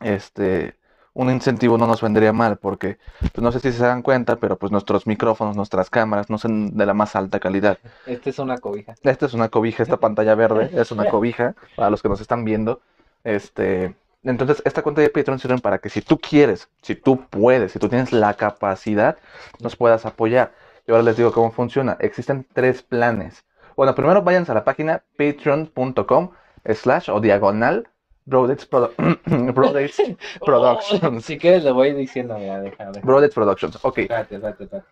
este, 0.00 0.78
un 1.16 1.30
incentivo 1.30 1.78
no 1.78 1.86
nos 1.86 2.02
vendría 2.02 2.34
mal, 2.34 2.58
porque 2.58 2.98
pues, 3.20 3.38
no 3.38 3.50
sé 3.50 3.58
si 3.60 3.72
se 3.72 3.82
dan 3.82 4.02
cuenta, 4.02 4.36
pero 4.36 4.58
pues 4.58 4.70
nuestros 4.70 5.06
micrófonos, 5.06 5.56
nuestras 5.56 5.88
cámaras 5.88 6.28
no 6.28 6.36
son 6.36 6.76
de 6.76 6.84
la 6.84 6.92
más 6.92 7.16
alta 7.16 7.40
calidad. 7.40 7.78
Esta 8.04 8.28
es 8.28 8.38
una 8.38 8.58
cobija. 8.58 8.94
Esta 9.02 9.24
es 9.24 9.32
una 9.32 9.48
cobija, 9.48 9.82
esta 9.82 9.96
pantalla 9.96 10.34
verde 10.34 10.70
es 10.74 10.92
una 10.92 11.08
cobija 11.08 11.54
para 11.74 11.88
los 11.88 12.02
que 12.02 12.10
nos 12.10 12.20
están 12.20 12.44
viendo. 12.44 12.82
Este, 13.24 13.94
entonces, 14.24 14.62
esta 14.66 14.82
cuenta 14.82 15.00
de 15.00 15.08
Patreon 15.08 15.38
sirve 15.38 15.56
para 15.58 15.78
que 15.78 15.88
si 15.88 16.02
tú 16.02 16.18
quieres, 16.18 16.68
si 16.82 16.94
tú 16.94 17.24
puedes, 17.30 17.72
si 17.72 17.78
tú 17.78 17.88
tienes 17.88 18.12
la 18.12 18.34
capacidad, 18.34 19.16
nos 19.58 19.74
puedas 19.74 20.04
apoyar. 20.04 20.52
Y 20.86 20.90
ahora 20.90 21.02
les 21.02 21.16
digo 21.16 21.32
cómo 21.32 21.50
funciona. 21.50 21.96
Existen 21.98 22.46
tres 22.52 22.82
planes. 22.82 23.42
Bueno, 23.74 23.94
primero 23.94 24.20
váyanse 24.20 24.52
a 24.52 24.54
la 24.54 24.64
página 24.64 25.02
patreon.com 25.16 26.32
slash 26.74 27.08
o 27.08 27.20
diagonal 27.20 27.88
Brodex 28.26 28.68
Produ- 28.68 28.92
Brodex 29.54 30.02
Productions. 30.44 31.24
Si 31.24 31.38
quieres, 31.38 31.64
le 31.64 31.70
voy 31.72 31.92
diciendo, 31.92 32.36
mira, 32.38 32.60
deja, 32.60 32.90
deja. 32.90 33.06
Brodex 33.06 33.34
Productions. 33.34 33.78
Ok. 33.82 33.98
Espérate, 33.98 34.34
espérate, 34.34 34.64
espérate. 34.64 34.88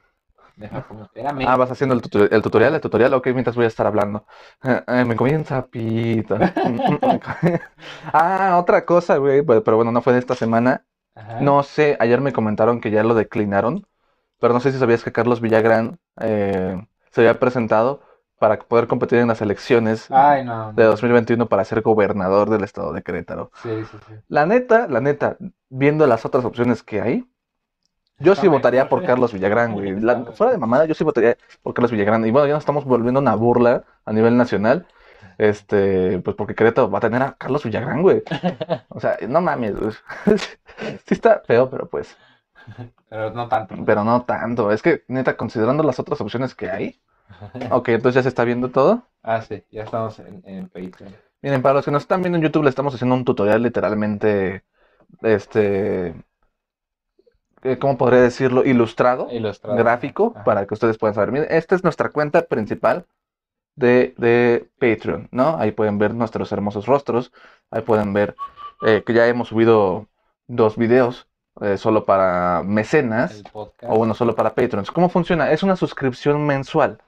Deja. 0.56 0.86
Ah, 1.48 1.56
vas 1.56 1.72
haciendo 1.72 1.96
el, 1.96 2.00
tutor- 2.00 2.28
el 2.32 2.40
tutorial, 2.40 2.74
el 2.76 2.80
tutorial, 2.80 3.12
ok, 3.14 3.26
mientras 3.28 3.56
voy 3.56 3.64
a 3.64 3.68
estar 3.68 3.88
hablando. 3.88 4.24
Ay, 4.86 5.04
me 5.04 5.16
comí 5.16 5.32
un 5.34 5.44
sapito. 5.44 6.38
ah, 8.12 8.56
otra 8.60 8.84
cosa, 8.84 9.16
güey, 9.16 9.42
pero, 9.42 9.62
pero 9.64 9.76
bueno, 9.76 9.92
no 9.92 10.02
fue 10.02 10.12
de 10.12 10.18
esta 10.20 10.34
semana. 10.34 10.84
Ajá. 11.16 11.40
No 11.40 11.62
sé, 11.62 11.96
ayer 12.00 12.20
me 12.20 12.32
comentaron 12.32 12.80
que 12.80 12.90
ya 12.90 13.02
lo 13.04 13.14
declinaron, 13.14 13.86
pero 14.40 14.52
no 14.54 14.60
sé 14.60 14.72
si 14.72 14.78
sabías 14.78 15.04
que 15.04 15.12
Carlos 15.12 15.40
Villagrán 15.40 15.98
eh, 16.20 16.80
se 17.10 17.20
había 17.20 17.38
presentado 17.38 18.02
para 18.44 18.58
poder 18.58 18.86
competir 18.86 19.20
en 19.20 19.28
las 19.28 19.40
elecciones 19.40 20.10
Ay, 20.10 20.44
no. 20.44 20.74
de 20.74 20.84
no. 20.84 20.90
2021 20.90 21.46
para 21.48 21.64
ser 21.64 21.80
gobernador 21.80 22.50
del 22.50 22.62
estado 22.62 22.92
de 22.92 23.02
Querétaro. 23.02 23.50
Sí, 23.62 23.70
sí, 23.90 23.96
sí. 24.06 24.14
La 24.28 24.44
neta, 24.44 24.86
la 24.86 25.00
neta, 25.00 25.38
viendo 25.70 26.06
las 26.06 26.26
otras 26.26 26.44
opciones 26.44 26.82
que 26.82 27.00
hay, 27.00 27.26
yo 28.18 28.32
Está 28.32 28.42
sí 28.42 28.48
votaría 28.48 28.86
por 28.90 29.02
Carlos 29.02 29.32
Villagrán, 29.32 29.72
güey. 29.72 29.98
La- 29.98 30.24
fuera 30.32 30.52
de 30.52 30.58
mamada, 30.58 30.84
yo 30.84 30.92
sí 30.92 31.04
votaría 31.04 31.38
por 31.62 31.72
Carlos 31.72 31.90
Villagrán. 31.90 32.26
Y 32.26 32.30
bueno, 32.30 32.46
ya 32.46 32.52
nos 32.52 32.60
estamos 32.62 32.84
volviendo 32.84 33.18
una 33.20 33.34
burla 33.34 33.84
a 34.04 34.12
nivel 34.12 34.36
nacional. 34.36 34.86
Este, 35.38 36.18
pues 36.18 36.36
porque 36.36 36.54
Querétaro 36.54 36.90
va 36.90 36.98
a 36.98 37.00
tener 37.00 37.22
a 37.22 37.32
Carlos 37.38 37.64
Villagrán, 37.64 38.02
güey. 38.02 38.22
O 38.90 39.00
sea, 39.00 39.16
no 39.26 39.40
mames, 39.40 39.74
güey. 39.80 39.92
Sí 41.06 41.14
está 41.14 41.40
feo, 41.46 41.70
pero 41.70 41.88
pues, 41.88 42.14
Pero 43.08 43.30
no 43.30 43.48
tanto. 43.48 43.74
pero 43.86 44.04
no 44.04 44.22
tanto. 44.24 44.70
Es 44.70 44.82
que, 44.82 45.02
neta, 45.08 45.34
considerando 45.38 45.82
las 45.82 45.98
otras 45.98 46.20
opciones 46.20 46.54
que 46.54 46.70
hay. 46.70 47.00
Ok, 47.70 47.88
entonces 47.90 48.16
ya 48.16 48.22
se 48.22 48.28
está 48.28 48.44
viendo 48.44 48.70
todo. 48.70 49.02
Ah, 49.22 49.40
sí, 49.42 49.62
ya 49.70 49.82
estamos 49.84 50.18
en, 50.18 50.42
en 50.44 50.68
Patreon. 50.68 51.14
Miren, 51.42 51.62
para 51.62 51.74
los 51.74 51.84
que 51.84 51.90
nos 51.90 52.02
están 52.02 52.22
viendo 52.22 52.38
en 52.38 52.44
YouTube, 52.44 52.64
le 52.64 52.70
estamos 52.70 52.94
haciendo 52.94 53.14
un 53.14 53.24
tutorial 53.24 53.62
literalmente, 53.62 54.64
este, 55.22 56.14
eh, 57.62 57.78
¿cómo 57.78 57.96
podría 57.96 58.20
decirlo? 58.20 58.64
Ilustrado, 58.64 59.28
Ilustrado. 59.30 59.76
gráfico, 59.76 60.32
Ajá. 60.34 60.44
para 60.44 60.66
que 60.66 60.74
ustedes 60.74 60.98
puedan 60.98 61.14
saber. 61.14 61.32
Miren, 61.32 61.48
esta 61.50 61.74
es 61.74 61.84
nuestra 61.84 62.10
cuenta 62.10 62.42
principal 62.46 63.06
de, 63.76 64.14
de 64.18 64.68
Patreon, 64.78 65.28
¿no? 65.32 65.56
Ahí 65.58 65.72
pueden 65.72 65.98
ver 65.98 66.14
nuestros 66.14 66.52
hermosos 66.52 66.86
rostros, 66.86 67.32
ahí 67.70 67.82
pueden 67.82 68.12
ver 68.12 68.36
eh, 68.86 69.02
que 69.04 69.12
ya 69.14 69.26
hemos 69.26 69.48
subido 69.48 70.06
dos 70.46 70.76
videos 70.76 71.26
eh, 71.60 71.76
solo 71.78 72.04
para 72.04 72.62
mecenas. 72.64 73.42
O 73.52 73.96
bueno, 73.96 74.14
solo 74.14 74.34
para 74.34 74.54
Patrons. 74.54 74.90
¿Cómo 74.90 75.08
funciona? 75.08 75.52
Es 75.52 75.62
una 75.62 75.76
suscripción 75.76 76.46
mensual. 76.46 76.98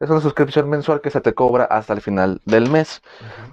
Es 0.00 0.10
una 0.10 0.20
suscripción 0.20 0.70
mensual 0.70 1.00
que 1.00 1.10
se 1.10 1.20
te 1.20 1.34
cobra 1.34 1.64
hasta 1.64 1.92
el 1.92 2.00
final 2.00 2.40
del 2.44 2.70
mes. 2.70 3.02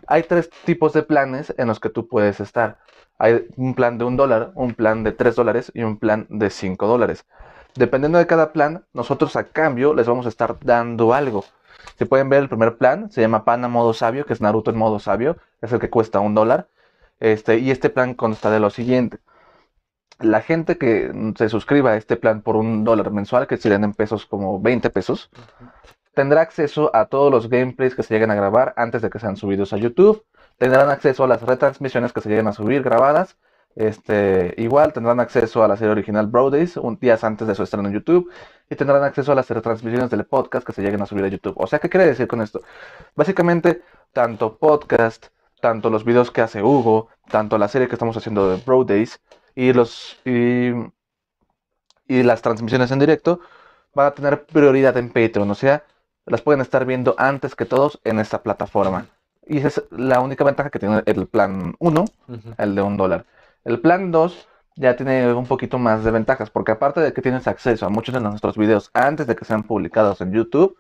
Hay 0.06 0.22
tres 0.22 0.52
tipos 0.64 0.93
de 0.93 1.02
planes 1.02 1.52
en 1.58 1.68
los 1.68 1.80
que 1.80 1.89
tú 1.89 2.08
puedes 2.08 2.39
estar. 2.39 2.78
Hay 3.18 3.48
un 3.58 3.74
plan 3.74 3.98
de 3.98 4.06
un 4.06 4.16
dólar, 4.16 4.52
un 4.54 4.76
plan 4.76 5.04
de 5.04 5.12
tres 5.12 5.36
dólares 5.36 5.72
y 5.74 5.82
un 5.82 5.98
plan 5.98 6.28
de 6.30 6.52
cinco 6.52 6.86
dólares. 6.86 7.26
Dependiendo 7.74 8.20
de 8.20 8.28
cada 8.28 8.54
plan, 8.54 8.86
nosotros 8.93 9.36
a 9.36 9.46
cambio 9.46 9.96
les 9.96 10.06
vamos 10.06 10.28
a 10.28 10.30
estar 10.30 10.58
dando 10.60 11.16
algo. 11.16 11.46
Si 11.98 12.06
pueden 12.06 12.30
ver 12.30 12.43
el 12.43 12.50
primer 12.50 12.78
plan, 12.78 13.10
se 13.12 13.22
llama 13.22 13.43
Pana 13.43 13.68
Modo 13.68 13.96
Sabio, 13.96 14.28
que 14.28 14.34
es 14.34 14.41
Naruto 14.41 14.70
en 14.70 14.78
modo 14.78 15.00
sabio, 15.00 15.38
es 15.62 15.72
el 15.72 15.80
que 15.80 15.89
cuesta 15.89 16.20
un 16.20 16.36
dólar. 16.36 16.68
Este, 17.20 17.58
y 17.58 17.72
este 17.72 17.89
plan 17.89 18.14
consta 18.14 18.52
de 18.52 18.60
lo 18.60 18.70
siguiente. 18.70 19.18
La 20.20 20.41
gente 20.41 20.78
que 20.78 21.12
se 21.38 21.50
suscriba 21.50 21.91
a 21.91 21.98
este 21.98 22.18
plan 22.18 22.41
por 22.41 22.56
un 22.56 22.84
dólar 22.84 23.12
mensual, 23.12 23.48
que 23.48 23.58
serían 23.58 23.84
en 23.84 23.93
pesos 23.93 24.26
como 24.28 24.62
20 24.62 24.89
pesos, 24.91 25.30
tendrá 26.16 26.41
acceso 26.41 26.89
a 26.95 27.05
todos 27.05 27.32
los 27.32 27.49
gameplays 27.49 27.95
que 27.95 28.03
se 28.03 28.13
lleguen 28.13 28.32
a 28.32 28.36
grabar 28.36 28.74
antes 28.78 29.01
de 29.01 29.09
que 29.09 29.20
sean 29.20 29.38
subidos 29.38 29.74
a 29.74 29.78
YouTube. 29.78 30.26
Tendrán 30.57 30.89
acceso 30.89 31.24
a 31.24 31.28
las 31.28 31.41
retransmisiones 31.41 32.13
que 32.13 32.22
se 32.22 32.30
lleguen 32.30 32.47
a 32.47 32.53
subir 32.53 32.82
grabadas. 32.82 33.38
Este, 33.76 34.53
igual 34.57 34.93
tendrán 34.93 35.20
acceso 35.20 35.63
a 35.63 35.68
la 35.68 35.76
serie 35.76 35.91
original 35.91 36.28
Brodays 36.28 36.78
un 36.78 36.97
días 36.97 37.26
antes 37.26 37.45
de 37.45 37.55
su 37.55 37.63
estreno 37.63 37.89
en 37.89 37.93
YouTube. 37.93 38.32
Y 38.70 38.76
tendrán 38.76 39.03
acceso 39.03 39.34
a 39.34 39.36
las 39.36 39.49
retransmisiones 39.49 40.09
del 40.09 40.26
podcast 40.26 40.66
que 40.66 40.74
se 40.74 40.82
lleguen 40.82 41.01
a 41.01 41.05
subir 41.05 41.26
a 41.26 41.28
YouTube. 41.28 41.55
O 41.57 41.68
sea, 41.68 41.80
¿qué 41.80 41.89
quiere 41.89 42.07
decir 42.07 42.28
con 42.28 42.41
esto? 42.41 42.61
Básicamente, 43.16 43.82
tanto 44.13 44.57
podcast, 44.57 45.28
tanto 45.61 45.89
los 45.89 46.05
videos 46.05 46.32
que 46.32 46.41
hace 46.41 46.63
Hugo, 46.63 47.09
tanto 47.30 47.57
la 47.57 47.68
serie 47.68 47.88
que 47.88 47.95
estamos 47.95 48.16
haciendo 48.16 48.49
de 48.49 48.61
Brodays 48.66 49.20
y 49.55 49.74
los 49.74 50.18
y, 50.26 50.72
y 52.07 52.24
las 52.24 52.41
transmisiones 52.41 52.91
en 52.91 52.99
directo 52.99 53.41
van 53.93 54.07
a 54.07 54.11
tener 54.11 54.45
prioridad 54.45 54.95
en 54.97 55.09
Patreon. 55.09 55.49
O 55.51 55.55
sea, 55.55 55.84
las 56.26 56.41
pueden 56.41 56.61
estar 56.61 56.86
viendo 56.86 57.15
antes 57.17 57.55
que 57.55 57.65
todos 57.65 57.99
en 58.03 58.19
esta 58.19 58.41
plataforma. 58.41 59.07
Y 59.47 59.57
esa 59.57 59.67
es 59.67 59.84
la 59.91 60.21
única 60.21 60.43
ventaja 60.43 60.69
que 60.69 60.80
tiene 60.80 61.03
el 61.05 61.28
plan 61.28 61.76
1, 61.80 62.05
el 62.57 62.76
de 62.76 62.82
un 62.82 62.97
dólar. 62.97 63.26
El 63.63 63.80
plan 63.80 64.11
2 64.11 64.47
ya 64.76 64.95
tiene 64.95 65.32
un 65.34 65.45
poquito 65.45 65.78
más 65.78 66.03
de 66.03 66.11
ventajas, 66.11 66.49
porque 66.49 66.71
aparte 66.71 66.99
de 66.99 67.13
que 67.13 67.21
tienes 67.21 67.47
acceso 67.47 67.86
a 67.86 67.89
muchos 67.89 68.13
de 68.13 68.21
nuestros 68.21 68.57
videos 68.57 68.89
antes 68.93 69.28
de 69.28 69.36
que 69.36 69.45
sean 69.45 69.63
publicados 69.63 70.21
en 70.21 70.34
YouTube, 70.34 70.78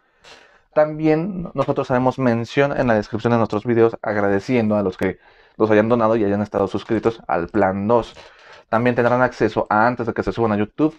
también 0.73 1.49
nosotros 1.53 1.89
haremos 1.91 2.19
mención 2.19 2.77
en 2.77 2.87
la 2.87 2.95
descripción 2.95 3.31
de 3.31 3.37
nuestros 3.37 3.65
videos 3.65 3.97
agradeciendo 4.01 4.75
a 4.75 4.83
los 4.83 4.97
que 4.97 5.19
los 5.57 5.71
hayan 5.71 5.87
donado 5.87 6.17
y 6.17 6.25
hayan 6.25 6.41
estado 6.41 6.67
suscritos 6.67 7.21
al 7.27 7.47
plan 7.47 7.87
2. 7.87 8.13
También 8.69 8.95
tendrán 8.95 9.21
acceso 9.21 9.67
a 9.69 9.87
antes 9.87 10.07
de 10.07 10.13
que 10.13 10.23
se 10.23 10.31
suban 10.31 10.51
a 10.51 10.57
YouTube 10.57 10.95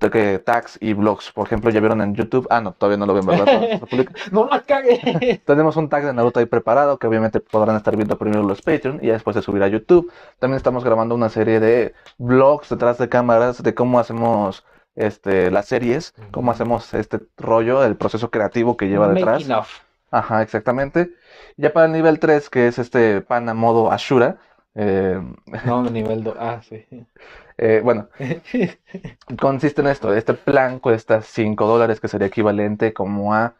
de 0.00 0.10
que 0.10 0.38
tags 0.38 0.76
y 0.80 0.92
blogs, 0.92 1.32
por 1.32 1.46
ejemplo, 1.46 1.70
ya 1.70 1.80
vieron 1.80 2.02
en 2.02 2.14
YouTube. 2.14 2.46
Ah, 2.50 2.60
no, 2.60 2.72
todavía 2.72 2.98
no 2.98 3.06
lo 3.06 3.14
ven, 3.14 3.24
¿verdad? 3.24 3.80
no 4.30 4.46
la 4.46 4.60
cague. 4.60 5.40
Tenemos 5.46 5.76
un 5.76 5.88
tag 5.88 6.04
de 6.04 6.12
Naruto 6.12 6.38
ahí 6.38 6.46
preparado 6.46 6.98
que 6.98 7.06
obviamente 7.06 7.40
podrán 7.40 7.76
estar 7.76 7.96
viendo 7.96 8.18
primero 8.18 8.42
los 8.42 8.60
Patreon 8.60 8.98
y 9.02 9.08
después 9.08 9.34
se 9.34 9.42
subirá 9.42 9.66
a 9.66 9.68
YouTube. 9.68 10.12
También 10.38 10.58
estamos 10.58 10.84
grabando 10.84 11.14
una 11.14 11.30
serie 11.30 11.60
de 11.60 11.94
vlogs 12.18 12.68
detrás 12.68 12.98
de 12.98 13.08
cámaras 13.08 13.62
de 13.62 13.74
cómo 13.74 13.98
hacemos 13.98 14.64
este, 14.96 15.50
las 15.50 15.66
series, 15.66 16.14
cómo 16.30 16.50
hacemos 16.50 16.92
este 16.92 17.20
rollo, 17.38 17.82
el 17.82 17.96
proceso 17.96 18.30
creativo 18.30 18.76
que 18.76 18.88
lleva 18.88 19.08
detrás. 19.08 19.46
Ajá, 20.10 20.42
exactamente. 20.42 21.10
Ya 21.56 21.72
para 21.72 21.86
el 21.86 21.92
nivel 21.92 22.18
3, 22.18 22.50
que 22.50 22.68
es 22.68 22.78
este 22.78 23.22
pana 23.22 23.54
modo 23.54 23.90
Ashura. 23.90 24.36
Eh... 24.76 25.20
No, 25.64 25.82
nivel 25.82 26.22
2. 26.22 26.36
Ah, 26.38 26.60
sí. 26.62 26.86
Eh, 27.58 27.80
bueno, 27.82 28.08
consiste 29.40 29.80
en 29.80 29.88
esto. 29.88 30.14
Este 30.14 30.34
plan 30.34 30.78
cuesta 30.78 31.22
5 31.22 31.66
dólares, 31.66 32.00
que 32.00 32.08
sería 32.08 32.28
equivalente 32.28 32.92
como 32.92 33.34
a 33.34 33.54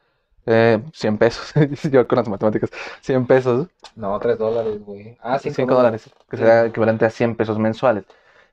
eh, 0.46 0.80
100 0.92 1.18
pesos. 1.18 1.52
Yo 1.90 2.06
con 2.06 2.16
las 2.16 2.28
matemáticas, 2.28 2.70
100 3.00 3.26
pesos. 3.26 3.68
No, 3.96 4.18
3 4.18 4.38
dólares, 4.38 4.80
güey. 4.84 5.18
Ah, 5.20 5.38
5 5.38 5.74
dólares, 5.74 6.10
que 6.30 6.36
sería 6.36 6.66
equivalente 6.66 7.04
a 7.04 7.10
100 7.10 7.36
pesos 7.36 7.58
mensuales. 7.58 8.04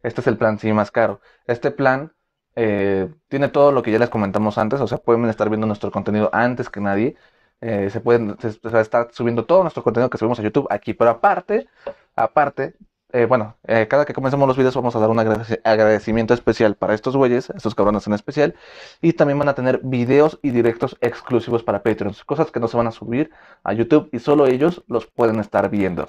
Este 0.02 0.22
es 0.22 0.28
el 0.28 0.38
plan 0.38 0.60
sí 0.60 0.72
más 0.74 0.92
caro. 0.92 1.22
Este 1.48 1.72
plan 1.72 2.14
eh, 2.56 3.10
tiene 3.30 3.50
todo 3.50 3.72
lo 3.72 3.82
que 3.84 3.92
ya 3.92 4.00
les 4.00 4.10
comentamos 4.10 4.58
antes, 4.58 4.80
o 4.82 4.88
sea, 4.88 4.98
pueden 4.98 5.26
estar 5.26 5.50
viendo 5.50 5.68
nuestro 5.68 5.92
contenido 5.92 6.30
antes 6.34 6.70
que 6.70 6.82
nadie. 6.82 7.16
Eh, 7.62 7.90
se 7.90 8.02
pueden 8.02 8.38
estar 8.42 9.10
subiendo 9.14 9.46
todo 9.46 9.62
nuestro 9.62 9.84
contenido 9.84 10.10
que 10.10 10.18
subimos 10.18 10.40
a 10.40 10.44
YouTube 10.44 10.68
aquí, 10.70 10.94
pero 10.94 11.12
aparte, 11.12 11.68
aparte, 12.16 12.76
eh, 13.14 13.26
bueno, 13.28 13.58
eh, 13.68 13.88
cada 13.88 14.06
que 14.06 14.14
comencemos 14.14 14.48
los 14.48 14.58
videos 14.58 14.76
vamos 14.76 14.96
a 14.96 15.00
dar 15.00 15.12
un 15.12 15.20
agradecimiento 15.20 16.34
especial 16.34 16.76
para 16.76 16.96
estos 16.96 17.16
güeyes, 17.16 17.52
estos 17.52 17.76
cabrones 17.76 18.08
en 18.08 18.14
especial, 18.14 18.56
y 19.02 19.14
también 19.14 19.38
van 19.38 19.50
a 19.50 19.54
tener 19.54 19.82
videos 19.84 20.40
y 20.42 20.50
directos 20.50 20.98
exclusivos 21.00 21.64
para 21.64 21.84
Patreons, 21.84 22.24
cosas 22.24 22.50
que 22.50 22.60
no 22.60 22.68
se 22.68 22.76
van 22.76 22.88
a 22.88 22.92
subir 22.92 23.30
a 23.64 23.74
YouTube 23.74 24.10
y 24.12 24.18
solo 24.18 24.48
ellos 24.48 24.84
los 24.88 25.06
pueden 25.06 25.40
estar 25.40 25.70
viendo. 25.70 26.08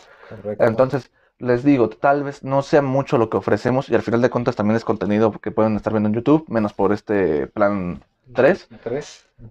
Entonces, 0.59 1.11
les 1.39 1.63
digo, 1.63 1.91
tal 1.91 2.23
vez 2.23 2.43
no 2.43 2.63
sea 2.63 2.81
mucho 2.81 3.19
lo 3.19 3.29
que 3.29 3.37
ofrecemos 3.37 3.91
y 3.91 3.95
al 3.95 4.03
final 4.03 4.23
de 4.23 4.31
cuentas 4.31 4.57
también 4.57 4.77
es 4.77 4.85
contenido 4.85 5.31
que 5.33 5.51
pueden 5.51 5.77
estar 5.77 5.93
viendo 5.93 6.09
en 6.09 6.15
YouTube, 6.15 6.47
menos 6.49 6.73
por 6.73 6.93
este 6.93 7.49
plan 7.49 8.03
3. 8.33 8.69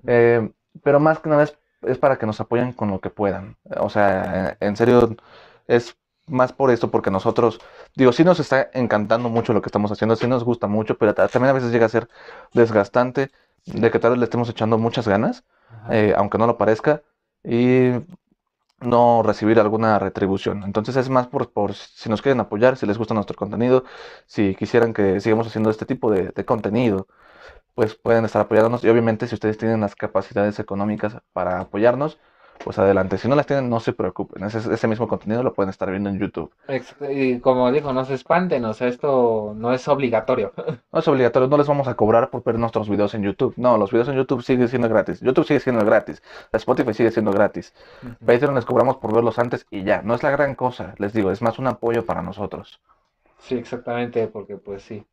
Eh, 0.08 0.50
pero 0.82 1.00
más 1.00 1.20
que 1.20 1.30
nada 1.30 1.44
es, 1.44 1.56
es, 1.84 2.00
para 2.00 2.18
que 2.18 2.26
nos 2.26 2.40
apoyen 2.40 2.74
con 2.74 2.90
lo 2.90 3.00
que 3.00 3.12
puedan. 3.12 3.58
O 3.78 3.90
sea, 3.90 4.58
en 4.60 4.76
serio, 4.76 5.16
es 5.68 5.96
más 6.28 6.54
por 6.54 6.72
esto, 6.72 6.90
porque 6.92 7.12
nosotros, 7.12 7.60
digo, 7.96 8.12
sí 8.12 8.24
nos 8.24 8.40
está 8.40 8.70
encantando 8.74 9.30
mucho 9.30 9.54
lo 9.54 9.62
que 9.62 9.68
estamos 9.68 9.92
haciendo, 9.92 10.16
sí 10.16 10.28
nos 10.28 10.44
gusta 10.44 10.68
mucho, 10.68 10.98
pero 10.98 11.14
también 11.14 11.50
a 11.50 11.54
veces 11.54 11.72
llega 11.72 11.86
a 11.86 11.90
ser 11.90 12.08
desgastante 12.54 13.32
de 13.66 13.92
que 13.92 14.00
tal 14.00 14.12
vez 14.12 14.20
le 14.20 14.26
estemos 14.26 14.50
echando 14.50 14.78
muchas 14.78 15.08
ganas, 15.08 15.44
eh, 15.90 16.14
aunque 16.18 16.38
no 16.38 16.48
lo 16.48 16.58
parezca, 16.58 17.02
y 17.44 17.92
no 18.80 19.24
recibir 19.24 19.60
alguna 19.60 20.00
retribución. 20.00 20.64
Entonces 20.64 20.96
es 20.96 21.10
más 21.10 21.28
por, 21.28 21.52
por, 21.52 21.74
si 21.74 22.10
nos 22.10 22.22
quieren 22.22 22.40
apoyar, 22.40 22.78
si 22.78 22.86
les 22.86 22.98
gusta 22.98 23.14
nuestro 23.14 23.36
contenido, 23.38 23.86
si 24.26 24.56
quisieran 24.56 24.94
que 24.94 25.20
sigamos 25.22 25.48
haciendo 25.48 25.70
este 25.70 25.86
tipo 25.86 26.12
de, 26.12 26.30
de 26.30 26.46
contenido, 26.46 27.08
pues 27.76 27.96
pueden 27.96 28.26
estar 28.26 28.42
apoyándonos 28.44 28.84
y 28.84 28.90
obviamente 28.90 29.28
si 29.28 29.36
ustedes 29.36 29.58
tienen 29.58 29.82
las 29.82 29.96
capacidades 29.96 30.60
económicas 30.60 31.18
para 31.34 31.60
apoyarnos, 31.62 32.20
pues 32.64 32.80
adelante. 32.80 33.18
Si 33.18 33.28
no 33.28 33.36
las 33.36 33.46
tienen, 33.46 33.70
no 33.70 33.80
se 33.80 33.94
preocupen. 33.94 34.44
Ese, 34.44 34.74
ese 34.74 34.88
mismo 34.88 35.08
contenido 35.08 35.44
lo 35.44 35.54
pueden 35.54 35.70
estar 35.70 35.90
viendo 35.90 36.10
en 36.10 36.20
YouTube. 36.20 36.52
Y 37.10 37.40
como 37.40 37.72
dijo, 37.72 37.94
no 37.94 38.06
se 38.06 38.14
espanten, 38.14 38.64
o 38.66 38.74
sea, 38.74 38.88
esto 38.88 39.54
no 39.56 39.74
es 39.74 39.88
obligatorio. 39.88 40.54
No 40.94 41.00
es 41.00 41.08
obligatorio, 41.08 41.48
no 41.48 41.58
les 41.58 41.68
vamos 41.68 41.88
a 41.88 41.96
cobrar 41.96 42.30
por 42.30 42.44
ver 42.44 42.60
nuestros 42.60 42.88
videos 42.88 43.16
en 43.16 43.24
YouTube. 43.24 43.56
No, 43.58 43.78
los 43.78 43.92
videos 43.92 44.08
en 44.10 44.16
YouTube 44.16 44.44
siguen 44.44 44.68
siendo 44.68 44.88
gratis. 44.88 45.20
YouTube 45.22 45.46
sigue 45.46 45.60
siendo 45.60 45.84
gratis. 45.84 46.22
Spotify 46.52 46.94
sigue 46.94 47.12
siendo 47.12 47.32
gratis. 47.32 47.74
Patreon 48.24 48.54
les 48.54 48.66
cobramos 48.66 48.98
por 48.98 49.14
verlos 49.14 49.40
antes 49.40 49.66
y 49.72 49.84
ya. 49.84 50.02
No 50.04 50.14
es 50.14 50.22
la 50.22 50.30
gran 50.30 50.54
cosa, 50.56 50.94
les 51.00 51.14
digo, 51.14 51.32
es 51.32 51.42
más 51.42 51.58
un 51.58 51.68
apoyo 51.68 52.06
para 52.06 52.22
nosotros. 52.22 52.80
Sí, 53.40 53.56
exactamente, 53.56 54.28
porque 54.28 54.58
pues 54.58 54.84
sí. 54.84 55.06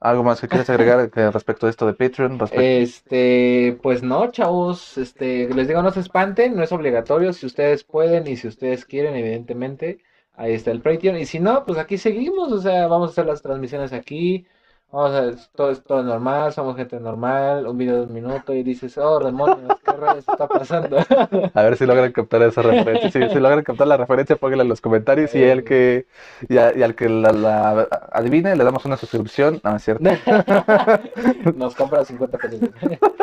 ¿Algo 0.00 0.22
más 0.22 0.40
que 0.40 0.46
quieras 0.46 0.70
agregar 0.70 1.10
respecto 1.32 1.66
a 1.66 1.70
esto 1.70 1.86
de 1.86 1.94
Patreon? 1.94 2.38
Este, 2.52 3.78
pues 3.82 4.02
no, 4.02 4.30
chavos, 4.30 4.96
este, 4.96 5.52
les 5.52 5.66
digo, 5.66 5.82
no 5.82 5.90
se 5.90 6.00
espanten, 6.00 6.54
no 6.54 6.62
es 6.62 6.70
obligatorio, 6.70 7.32
si 7.32 7.46
ustedes 7.46 7.82
pueden 7.82 8.28
y 8.28 8.36
si 8.36 8.46
ustedes 8.46 8.84
quieren, 8.84 9.16
evidentemente, 9.16 9.98
ahí 10.34 10.52
está 10.52 10.70
el 10.70 10.82
Patreon, 10.82 11.16
y 11.16 11.26
si 11.26 11.40
no, 11.40 11.64
pues 11.66 11.78
aquí 11.78 11.98
seguimos, 11.98 12.52
o 12.52 12.60
sea, 12.60 12.86
vamos 12.86 13.08
a 13.08 13.12
hacer 13.12 13.26
las 13.26 13.42
transmisiones 13.42 13.92
aquí, 13.92 14.46
Vamos 14.90 15.10
a 15.12 15.20
ver, 15.20 15.36
todo 15.54 15.70
es 15.70 15.84
todo 15.84 16.02
normal, 16.02 16.50
somos 16.50 16.74
gente 16.74 16.98
normal, 16.98 17.66
un 17.66 17.76
video 17.76 17.96
de 17.96 18.02
un 18.04 18.12
minuto 18.14 18.54
y 18.54 18.62
dices, 18.62 18.96
oh, 18.96 19.18
demonios, 19.18 19.76
¿qué 19.84 19.92
rayos 19.92 20.26
está 20.26 20.48
pasando? 20.48 20.96
A 21.54 21.62
ver 21.62 21.76
si 21.76 21.84
logran 21.84 22.10
captar 22.10 22.42
esa 22.42 22.62
referencia. 22.62 23.10
Si, 23.10 23.34
si 23.34 23.38
logran 23.38 23.62
captar 23.64 23.86
la 23.86 23.98
referencia, 23.98 24.36
pónganla 24.36 24.62
en 24.62 24.70
los 24.70 24.80
comentarios 24.80 25.34
y, 25.34 25.42
el 25.42 25.62
que, 25.62 26.06
y, 26.48 26.56
al 26.56 26.94
que 26.94 27.06
la, 27.10 27.86
adivine 28.12 28.56
le 28.56 28.64
damos 28.64 28.86
una 28.86 28.96
suscripción. 28.96 29.60
No, 29.62 29.76
es 29.76 29.84
cierto. 29.84 30.04
Nos 31.54 31.74
compra 31.74 32.06
50 32.06 32.38
pesos. 32.38 32.70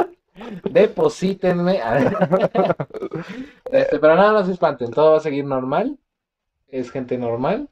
Deposítenme. 0.69 1.81
Este, 3.71 3.97
pero 3.97 4.15
nada, 4.15 4.33
no 4.33 4.45
se 4.45 4.51
espanten, 4.51 4.91
todo 4.91 5.13
va 5.13 5.17
a 5.17 5.21
seguir 5.21 5.45
normal. 5.45 5.97
Es 6.67 6.91
gente 6.91 7.17
normal. 7.17 7.69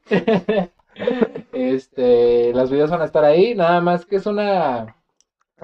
Este, 1.74 2.52
los 2.54 2.70
videos 2.70 2.90
van 2.90 3.02
a 3.02 3.06
estar 3.06 3.24
ahí, 3.24 3.54
nada 3.54 3.80
más 3.80 4.06
que 4.06 4.16
es 4.16 4.26
una 4.26 4.96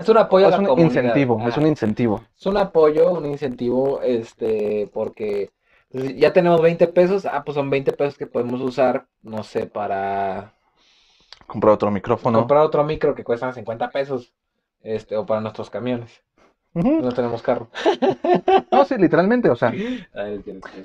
es 0.01 0.09
un 0.09 0.17
apoyo 0.17 0.49
es 0.49 0.59
un 0.59 0.79
incentivo, 0.79 1.47
es 1.47 1.57
un 1.57 1.67
incentivo. 1.67 2.25
Es 2.39 2.47
un 2.47 2.57
apoyo, 2.57 3.13
un 3.13 3.27
incentivo, 3.27 4.01
este, 4.03 4.89
porque 4.93 5.51
ya 5.93 6.33
tenemos 6.33 6.63
20 6.63 6.87
pesos, 6.89 7.27
ah, 7.27 7.43
pues 7.45 7.55
son 7.55 7.69
20 7.69 7.93
pesos 7.93 8.17
que 8.17 8.27
podemos 8.27 8.61
usar, 8.61 9.07
no 9.23 9.43
sé, 9.43 9.67
para 9.67 10.55
comprar 11.47 11.75
otro 11.75 11.91
micrófono. 11.91 12.39
Comprar 12.39 12.63
otro 12.63 12.85
micro 12.85 13.15
que 13.15 13.25
cuesta 13.25 13.53
50 13.53 13.91
pesos, 13.91 14.33
este, 14.83 15.17
o 15.17 15.27
para 15.27 15.41
nuestros 15.41 15.69
camiones. 15.69 16.23
No 16.73 17.11
tenemos 17.13 17.43
carro. 17.43 17.69
no, 18.71 18.85
sí, 18.85 18.97
literalmente, 18.97 19.51
o 19.51 19.57
sea. 19.57 19.73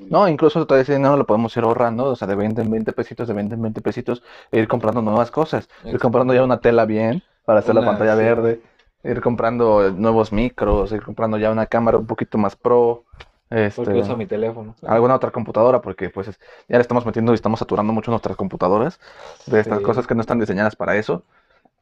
No, 0.10 0.28
incluso 0.28 0.66
todo 0.66 0.80
ese 0.80 0.94
dinero 0.94 1.16
lo 1.16 1.28
podemos 1.28 1.56
ir 1.58 1.64
ahorrando, 1.64 2.06
o 2.06 2.16
sea, 2.16 2.28
de 2.28 2.36
20 2.36 2.62
en 2.62 2.72
20 2.72 2.92
pesitos, 2.94 3.28
de 3.28 3.36
20 3.36 3.54
en 3.54 3.62
20 3.62 3.82
pesitos, 3.82 4.24
e 4.52 4.60
ir 4.60 4.68
comprando 4.68 5.02
nuevas 5.02 5.30
cosas. 5.30 5.70
Ir 5.84 6.00
comprando 6.00 6.34
ya 6.34 6.44
una 6.44 6.60
tela 6.60 6.86
bien 6.86 7.22
para 7.46 7.60
hacer 7.60 7.76
la 7.76 7.86
pantalla 7.86 8.16
verde, 8.16 8.62
ir 9.04 9.22
comprando 9.22 9.92
nuevos 9.92 10.32
micros, 10.32 10.92
ir 10.92 11.04
comprando 11.04 11.38
ya 11.38 11.52
una 11.52 11.68
cámara 11.68 11.98
un 11.98 12.08
poquito 12.08 12.40
más 12.40 12.56
pro. 12.56 13.04
Este, 13.52 13.84
porque 13.84 14.00
uso 14.00 14.18
mi 14.18 14.26
teléfono. 14.26 14.76
Alguna 14.82 15.14
otra 15.16 15.30
computadora, 15.30 15.82
porque 15.82 16.10
pues 16.10 16.28
ya 16.28 16.78
le 16.78 16.82
estamos 16.82 17.06
metiendo 17.06 17.32
y 17.32 17.36
estamos 17.36 17.60
saturando 17.60 17.94
mucho 17.94 18.10
nuestras 18.10 18.36
computadoras 18.36 19.00
de 19.46 19.60
estas 19.60 19.82
cosas 19.82 20.08
que 20.08 20.16
no 20.16 20.22
están 20.22 20.40
diseñadas 20.40 20.76
para 20.76 20.96
eso. 20.96 21.24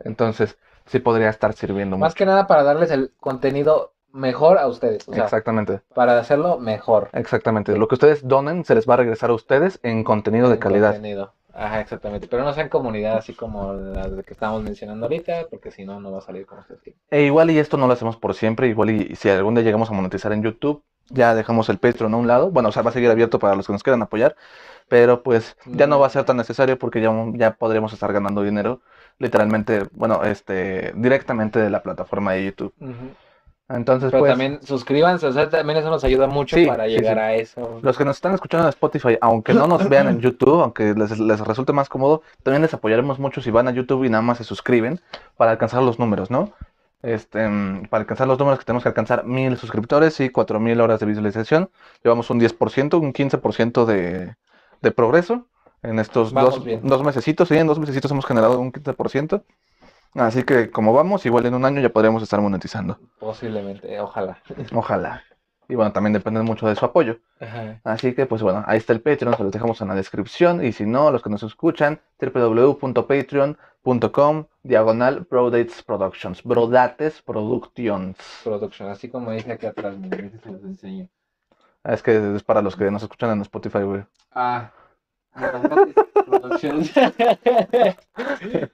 Entonces, 0.01 0.57
sí 0.85 0.99
podría 0.99 1.29
estar 1.29 1.53
sirviendo 1.53 1.97
Más 1.97 2.15
que 2.15 2.25
nada 2.25 2.47
para 2.47 2.63
darles 2.63 2.91
el 2.91 3.11
contenido 3.19 3.93
mejor 4.11 4.57
a 4.59 4.67
ustedes. 4.67 5.07
Exactamente. 5.07 5.81
Para 5.93 6.19
hacerlo 6.19 6.59
mejor. 6.59 7.09
Exactamente. 7.13 7.75
Lo 7.77 7.87
que 7.87 7.95
ustedes 7.95 8.27
donen 8.27 8.63
se 8.63 8.75
les 8.75 8.87
va 8.87 8.93
a 8.93 8.97
regresar 8.97 9.31
a 9.31 9.33
ustedes 9.33 9.79
en 9.83 10.03
contenido 10.03 10.49
de 10.49 10.59
calidad. 10.59 10.93
Contenido. 10.93 11.33
Ajá, 11.53 11.81
exactamente. 11.81 12.27
Pero 12.27 12.43
no 12.43 12.53
sean 12.53 12.69
comunidad 12.69 13.17
así 13.17 13.33
como 13.33 13.73
las 13.73 14.07
que 14.25 14.33
estamos 14.33 14.63
mencionando 14.63 15.05
ahorita, 15.05 15.47
porque 15.49 15.71
si 15.71 15.85
no, 15.85 15.99
no 15.99 16.11
va 16.11 16.19
a 16.19 16.21
salir 16.21 16.45
como 16.45 16.61
ustedes 16.61 16.95
E 17.11 17.23
igual 17.23 17.51
y 17.51 17.59
esto 17.59 17.77
no 17.77 17.87
lo 17.87 17.93
hacemos 17.93 18.17
por 18.17 18.33
siempre, 18.33 18.67
igual 18.67 18.89
y 18.89 19.15
si 19.15 19.29
algún 19.29 19.53
día 19.53 19.63
llegamos 19.63 19.89
a 19.89 19.93
monetizar 19.93 20.31
en 20.33 20.41
YouTube, 20.41 20.83
ya 21.09 21.35
dejamos 21.35 21.69
el 21.69 21.77
Patreon 21.77 22.13
a 22.13 22.17
un 22.17 22.27
lado. 22.27 22.49
Bueno, 22.49 22.69
o 22.69 22.71
sea, 22.71 22.81
va 22.81 22.89
a 22.89 22.93
seguir 22.93 23.11
abierto 23.11 23.37
para 23.37 23.55
los 23.55 23.67
que 23.67 23.73
nos 23.73 23.83
quieran 23.83 24.01
apoyar, 24.01 24.35
pero 24.87 25.21
pues 25.21 25.55
ya 25.65 25.85
no 25.85 25.99
va 25.99 26.07
a 26.07 26.09
ser 26.09 26.23
tan 26.23 26.37
necesario 26.37 26.79
porque 26.79 27.01
ya, 27.01 27.11
ya 27.33 27.55
podremos 27.55 27.93
estar 27.93 28.11
ganando 28.11 28.41
dinero 28.41 28.81
literalmente, 29.19 29.87
bueno, 29.91 30.23
este, 30.23 30.93
directamente 30.95 31.59
de 31.59 31.69
la 31.69 31.83
plataforma 31.83 32.33
de 32.33 32.45
YouTube. 32.45 32.73
Entonces, 33.69 34.11
Pero 34.11 34.21
pues, 34.21 34.31
también 34.31 34.59
suscríbanse, 34.61 35.25
o 35.25 35.31
sea, 35.31 35.49
también 35.49 35.79
eso 35.79 35.89
nos 35.89 36.03
ayuda 36.03 36.27
mucho 36.27 36.57
para 36.67 36.85
llegar 36.85 37.17
a 37.17 37.33
eso. 37.33 37.79
Los 37.81 37.97
que 37.97 38.03
nos 38.05 38.17
están 38.17 38.33
escuchando 38.33 38.67
en 38.67 38.69
Spotify, 38.69 39.17
aunque 39.21 39.53
no 39.53 39.67
nos 39.67 39.87
vean 39.87 40.07
en 40.09 40.19
YouTube, 40.21 40.61
aunque 40.61 40.93
les, 40.93 41.17
les, 41.17 41.39
resulte 41.39 41.71
más 41.71 41.87
cómodo, 41.87 42.21
también 42.43 42.61
les 42.61 42.73
apoyaremos 42.73 43.19
mucho 43.19 43.41
si 43.41 43.51
van 43.51 43.67
a 43.67 43.71
YouTube 43.71 44.03
y 44.03 44.09
nada 44.09 44.21
más 44.21 44.37
se 44.37 44.43
suscriben 44.43 44.99
para 45.37 45.51
alcanzar 45.51 45.81
los 45.81 45.97
números, 45.97 46.29
¿no? 46.29 46.51
Este, 47.01 47.47
mm, 47.47 47.87
para 47.89 48.01
alcanzar 48.01 48.27
los 48.27 48.37
números 48.37 48.59
que 48.59 48.65
tenemos 48.65 48.83
que 48.83 48.89
alcanzar 48.89 49.25
mil 49.25 49.57
suscriptores 49.57 50.19
y 50.19 50.29
cuatro 50.29 50.59
mil 50.59 50.79
horas 50.81 50.99
de 50.99 51.05
visualización. 51.05 51.69
Llevamos 52.03 52.29
un 52.29 52.39
10%, 52.39 52.99
un 52.99 53.13
15% 53.13 53.85
de, 53.85 54.35
de 54.81 54.91
progreso 54.91 55.47
en 55.83 55.99
estos 55.99 56.33
Vamos 56.33 56.55
dos, 56.55 56.65
bien. 56.65 56.81
dos 56.83 57.03
mesecitos. 57.03 57.47
Sí, 57.47 57.55
en 57.55 57.67
dos 57.67 57.77
mesecitos 57.79 58.09
hemos 58.11 58.25
generado 58.25 58.59
un 58.59 58.71
15%. 58.71 59.43
Así 60.15 60.43
que 60.43 60.71
como 60.71 60.93
vamos, 60.93 61.25
igual 61.25 61.45
en 61.45 61.55
un 61.55 61.65
año 61.65 61.81
ya 61.81 61.89
podremos 61.89 62.23
estar 62.23 62.39
monetizando. 62.39 62.97
Posiblemente, 63.19 63.99
ojalá. 63.99 64.37
Ojalá. 64.73 65.23
Y 65.69 65.75
bueno, 65.75 65.93
también 65.93 66.11
depende 66.13 66.41
mucho 66.41 66.67
de 66.67 66.75
su 66.75 66.83
apoyo. 66.85 67.19
Ajá. 67.39 67.79
Así 67.83 68.13
que, 68.13 68.25
pues 68.25 68.41
bueno, 68.43 68.63
ahí 68.67 68.77
está 68.77 68.91
el 68.93 69.01
Patreon, 69.01 69.35
se 69.35 69.43
los 69.43 69.51
dejamos 69.51 69.81
en 69.81 69.87
la 69.87 69.95
descripción. 69.95 70.63
Y 70.63 70.71
si 70.73 70.85
no, 70.85 71.09
los 71.09 71.23
que 71.23 71.29
nos 71.29 71.41
escuchan, 71.41 72.01
www.patreon.com, 72.19 74.45
diagonal 74.61 75.25
Brodates 75.29 75.81
Productions. 75.81 76.43
Brodates 76.43 77.21
Productions. 77.21 78.17
Production, 78.43 78.89
así 78.89 79.07
como 79.09 79.31
dice 79.31 79.53
aquí 79.53 79.65
atrás, 79.65 79.95
se 80.43 80.51
los 80.51 80.63
enseño. 80.63 81.07
Es 81.83 82.03
que 82.03 82.35
es 82.35 82.43
para 82.43 82.61
los 82.61 82.75
que 82.75 82.91
nos 82.91 83.01
escuchan 83.01 83.31
en 83.31 83.41
Spotify, 83.41 83.83
güey. 83.83 84.03
Ah. 84.33 84.69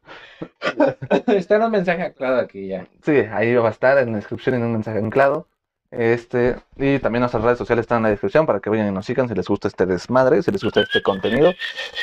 Está 1.27 1.55
en 1.55 1.63
un 1.63 1.71
mensaje 1.71 2.03
aclarado 2.03 2.41
aquí 2.41 2.67
ya. 2.67 2.87
Sí, 3.03 3.11
ahí 3.31 3.55
va 3.55 3.69
a 3.69 3.71
estar 3.71 3.97
en 3.97 4.11
la 4.11 4.17
descripción 4.17 4.55
en 4.55 4.63
un 4.63 4.73
mensaje 4.73 4.99
anclado. 4.99 5.47
Este, 5.91 6.55
y 6.77 6.99
también 6.99 7.21
nuestras 7.21 7.43
redes 7.43 7.57
sociales 7.57 7.83
están 7.83 7.97
en 7.97 8.03
la 8.03 8.09
descripción 8.09 8.45
para 8.45 8.59
que 8.59 8.69
vayan 8.69 8.87
y 8.87 8.91
nos 8.91 9.05
sigan 9.07 9.27
si 9.27 9.33
les 9.33 9.47
gusta 9.47 9.67
este 9.67 9.87
desmadre, 9.87 10.43
si 10.43 10.51
les 10.51 10.63
gusta 10.63 10.81
este 10.81 11.01
contenido. 11.01 11.51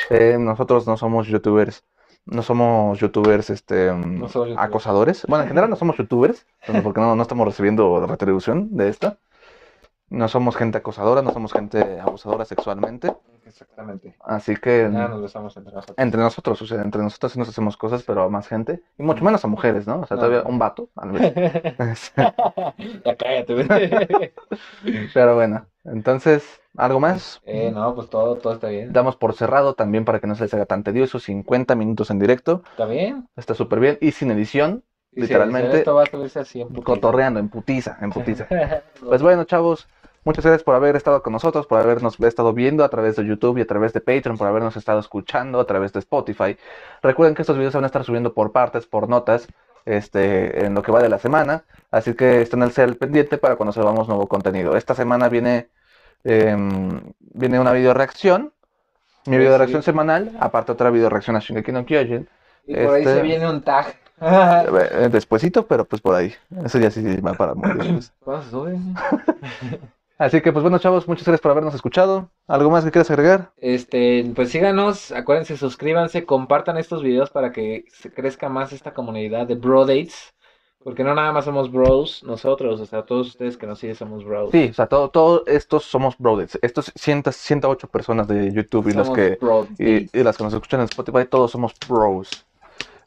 Eh, 0.09 0.37
nosotros 0.39 0.85
no 0.87 0.97
somos 0.97 1.27
youtubers, 1.27 1.85
no 2.25 2.41
somos 2.41 2.99
youtubers 2.99 3.49
este, 3.49 3.87
No 3.93 4.27
somos 4.27 4.49
youtubers. 4.49 4.57
acosadores. 4.57 5.25
Bueno, 5.27 5.43
en 5.43 5.49
general 5.49 5.69
no 5.69 5.77
somos 5.77 5.95
youtubers, 5.97 6.45
porque 6.83 6.99
no, 6.99 7.15
no 7.15 7.21
estamos 7.21 7.47
recibiendo 7.47 8.05
retribución 8.05 8.75
de 8.75 8.89
esto. 8.89 9.17
No 10.09 10.27
somos 10.29 10.55
gente 10.55 10.77
acosadora, 10.77 11.21
no 11.21 11.33
somos 11.33 11.51
gente 11.51 11.99
abusadora 11.99 12.45
sexualmente. 12.45 13.13
Exactamente. 13.45 14.15
Así 14.23 14.55
que 14.55 14.87
Nada, 14.89 15.09
nos 15.09 15.21
besamos 15.21 15.55
entre 15.57 15.73
nosotros. 15.73 15.97
entre 15.97 16.19
nosotros, 16.21 16.61
o 16.61 16.65
sea, 16.67 16.81
entre 16.81 17.01
nosotros 17.01 17.31
sí 17.31 17.39
nos 17.39 17.49
hacemos 17.49 17.75
cosas, 17.77 18.03
pero 18.03 18.23
a 18.23 18.29
más 18.29 18.47
gente. 18.47 18.81
Y 18.97 19.03
mucho 19.03 19.23
menos 19.23 19.43
a 19.43 19.47
mujeres, 19.47 19.85
¿no? 19.87 20.01
O 20.01 20.05
sea, 20.05 20.15
No. 20.15 20.23
todavía 20.23 20.43
un 20.47 20.59
vato, 20.59 20.89
tal 20.95 21.11
vez. 21.11 21.33
ya 23.05 23.15
cállate, 23.17 23.53
güey. 23.53 23.67
Pero 25.13 25.35
bueno, 25.35 25.65
entonces, 25.85 26.61
¿algo 26.75 26.99
más? 26.99 27.41
Eh, 27.45 27.71
no, 27.73 27.93
pues 27.95 28.09
todo, 28.09 28.35
todo 28.35 28.53
está 28.53 28.67
bien. 28.67 28.91
Damos 28.93 29.15
por 29.15 29.33
cerrado 29.33 29.73
también 29.75 30.05
para 30.05 30.19
que 30.19 30.27
no 30.27 30.35
se 30.35 30.43
les 30.43 30.53
haga 30.53 30.65
tan 30.65 30.83
tedioso, 30.83 31.19
50 31.19 31.75
minutos 31.75 32.09
en 32.11 32.19
directo, 32.19 32.63
¿Está 32.71 32.85
bien? 32.85 33.27
está 33.35 33.53
súper 33.55 33.79
bien, 33.79 33.97
y 34.01 34.11
sin 34.11 34.31
edición, 34.31 34.83
Literalmente, 35.13 35.79
Esto 35.79 35.95
va 35.95 36.03
a 36.03 36.05
subirse 36.05 36.39
así 36.39 36.61
en 36.61 36.67
putiza. 36.67 36.85
cotorreando, 36.85 37.39
en 37.39 37.49
putiza, 37.49 37.97
en 38.01 38.11
putiza. 38.11 38.45
Pues 39.01 39.23
bueno, 39.23 39.45
chavos, 39.45 39.87
muchas 40.27 40.43
gracias 40.43 40.63
por 40.63 40.75
haber 40.75 40.97
estado 40.97 41.23
con 41.23 41.31
nosotros, 41.31 41.65
por 41.67 41.79
habernos 41.79 42.19
estado 42.19 42.51
viendo 42.53 42.83
a 42.83 42.89
través 42.89 43.15
de 43.15 43.25
YouTube 43.25 43.57
y 43.57 43.61
a 43.61 43.65
través 43.65 43.93
de 43.93 44.01
Patreon, 44.01 44.37
por 44.37 44.47
habernos 44.47 44.75
estado 44.75 44.99
escuchando 44.99 45.57
a 45.59 45.65
través 45.65 45.93
de 45.93 45.99
Spotify. 45.99 46.57
Recuerden 47.01 47.33
que 47.33 47.43
estos 47.43 47.55
videos 47.57 47.71
se 47.71 47.77
van 47.77 47.85
a 47.85 47.87
estar 47.87 48.03
subiendo 48.03 48.33
por 48.33 48.51
partes, 48.51 48.85
por 48.85 49.07
notas, 49.07 49.47
este, 49.85 50.65
en 50.65 50.73
lo 50.73 50.81
que 50.83 50.91
va 50.91 51.01
de 51.01 51.07
la 51.07 51.17
semana, 51.17 51.63
así 51.91 52.13
que 52.13 52.41
estén 52.41 52.61
al 52.61 52.73
ser 52.73 52.97
pendiente 52.97 53.37
para 53.37 53.55
cuando 53.55 53.71
subamos 53.71 54.09
nuevo 54.09 54.27
contenido. 54.27 54.75
Esta 54.75 54.95
semana 54.95 55.29
viene, 55.29 55.69
em, 56.25 56.99
viene 57.19 57.57
una 57.59 57.71
video 57.71 57.93
reacción, 57.93 58.51
mi 59.27 59.33
Sí, 59.35 59.39
video 59.39 59.53
sí. 59.53 59.57
reacción 59.59 59.83
semanal, 59.83 60.31
aparte 60.41 60.73
otra 60.73 60.89
video 60.89 61.09
reacción 61.09 61.37
a 61.37 61.39
Shingeki 61.39 61.71
no 61.71 61.85
Kyojin. 61.85 62.27
Y 62.65 62.75
por 62.75 62.95
ahí 62.95 63.03
Este- 63.03 63.15
se 63.15 63.21
viene 63.21 63.49
un 63.49 63.61
tag. 63.61 63.95
Eh, 64.19 65.07
Despuésito, 65.09 65.65
pero 65.67 65.85
pues 65.85 66.01
por 66.01 66.15
ahí. 66.15 66.33
Eso 66.65 66.79
ya 66.79 66.91
sí 66.91 67.21
va 67.21 67.33
para 67.33 67.53
muy 67.55 67.71
Así 70.17 70.41
que, 70.41 70.51
pues 70.51 70.63
bueno, 70.63 70.79
chavos, 70.79 71.07
muchas 71.07 71.25
gracias 71.25 71.41
por 71.41 71.51
habernos 71.51 71.75
escuchado. 71.75 72.31
¿Algo 72.47 72.71
más 72.71 72.83
que 72.83 72.91
quieras 72.91 73.11
agregar? 73.11 73.51
Este, 73.57 74.25
pues 74.35 74.49
síganos, 74.49 75.11
acuérdense, 75.11 75.57
suscríbanse, 75.57 76.25
compartan 76.25 76.77
estos 76.77 77.03
videos 77.03 77.29
para 77.29 77.51
que 77.51 77.85
se 77.91 78.11
crezca 78.11 78.49
más 78.49 78.73
esta 78.73 78.93
comunidad 78.93 79.45
de 79.45 79.55
bro 79.55 79.85
dates. 79.85 80.33
Porque 80.83 81.03
no 81.03 81.13
nada 81.13 81.33
más 81.33 81.43
somos 81.43 81.69
bros 81.69 82.23
nosotros, 82.23 82.79
o 82.79 82.85
sea, 82.85 83.03
todos 83.03 83.27
ustedes 83.27 83.57
que 83.57 83.67
nos 83.67 83.79
siguen 83.79 83.95
somos 83.95 84.23
bros. 84.23 84.51
Sí, 84.51 84.69
o 84.71 84.73
sea, 84.73 84.87
todo, 84.87 85.09
todo 85.09 85.43
estos 85.45 85.83
somos 85.83 86.17
brothers. 86.17 86.57
Estos 86.61 86.93
100, 86.95 87.23
108 87.29 87.87
personas 87.89 88.27
de 88.27 88.53
YouTube 88.53 88.87
y 88.87 88.93
los 88.93 89.09
que 89.09 89.37
y 89.77 90.23
las 90.23 90.37
que 90.37 90.43
nos 90.45 90.53
escuchan 90.53 90.79
en 90.79 90.85
Spotify, 90.85 91.25
todos 91.29 91.51
somos 91.51 91.73
bros. 91.89 92.46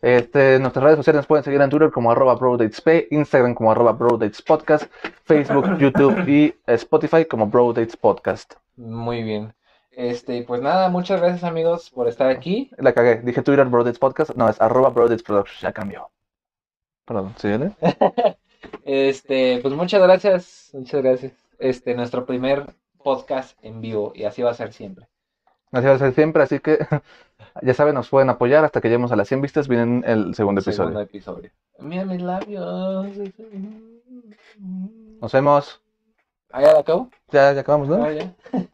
Este, 0.03 0.59
nuestras 0.59 0.83
redes 0.83 0.97
sociales 0.97 1.27
pueden 1.27 1.45
seguir 1.45 1.61
en 1.61 1.69
Twitter 1.69 1.91
como 1.91 2.11
arroba 2.11 2.35
brodatesp, 2.35 2.89
Instagram 3.11 3.55
como 3.55 3.71
arroba 3.71 3.93
brodatespodcast, 3.93 4.91
Facebook, 5.25 5.77
YouTube 5.79 6.27
y 6.27 6.55
Spotify 6.67 7.27
como 7.27 7.47
brodatespodcast. 7.47 8.55
Muy 8.77 9.23
bien. 9.23 9.55
Este, 9.91 10.43
pues 10.45 10.63
nada, 10.63 10.89
muchas 10.89 11.21
gracias 11.21 11.45
amigos 11.45 11.91
por 11.91 12.09
estar 12.09 12.31
aquí. 12.31 12.71
La 12.79 12.95
cagué, 12.95 13.21
dije 13.23 13.43
Twitter 13.43 13.67
brodatespodcast, 13.67 14.35
no, 14.37 14.49
es 14.49 14.61
arroba 14.61 14.89
brodatesproductions, 14.89 15.61
ya 15.61 15.73
cambió. 15.73 16.11
Perdón, 17.05 17.35
¿sí? 17.37 17.49
viene? 17.49 17.75
Este, 18.85 19.59
pues 19.63 19.73
muchas 19.75 20.03
gracias, 20.03 20.71
muchas 20.75 21.03
gracias. 21.03 21.33
Este, 21.59 21.95
nuestro 21.95 22.27
primer 22.27 22.75
podcast 23.03 23.59
en 23.65 23.81
vivo 23.81 24.13
y 24.15 24.25
así 24.25 24.43
va 24.43 24.51
a 24.51 24.55
ser 24.55 24.73
siempre. 24.73 25.09
Así 25.73 25.87
va 25.87 25.93
a 25.93 25.99
ser 25.99 26.15
siempre, 26.15 26.43
así 26.43 26.59
que 26.59 26.79
ya 27.63 27.75
saben, 27.75 27.95
nos 27.95 28.09
pueden 28.09 28.31
apoyar 28.31 28.65
hasta 28.65 28.81
que 28.81 28.89
lleguemos 28.89 29.13
a 29.13 29.17
las 29.17 29.29
100 29.29 29.41
vistas, 29.41 29.69
vienen 29.69 30.03
el 30.07 30.35
segundo 30.35 30.61
episodio. 30.61 30.89
Segundo 30.89 31.01
episodio. 31.01 31.51
Mira 31.79 32.05
mis 32.05 32.21
labios. 32.21 33.07
Nos 35.21 35.33
vemos. 35.33 35.81
¿Ah, 36.53 36.63
ya 36.63 36.79
acabo? 36.79 37.09
Ya, 37.31 37.53
ya 37.53 37.61
acabamos, 37.61 37.89
¿no? 37.89 38.03
Ah, 38.03 38.13
ya. 38.13 38.35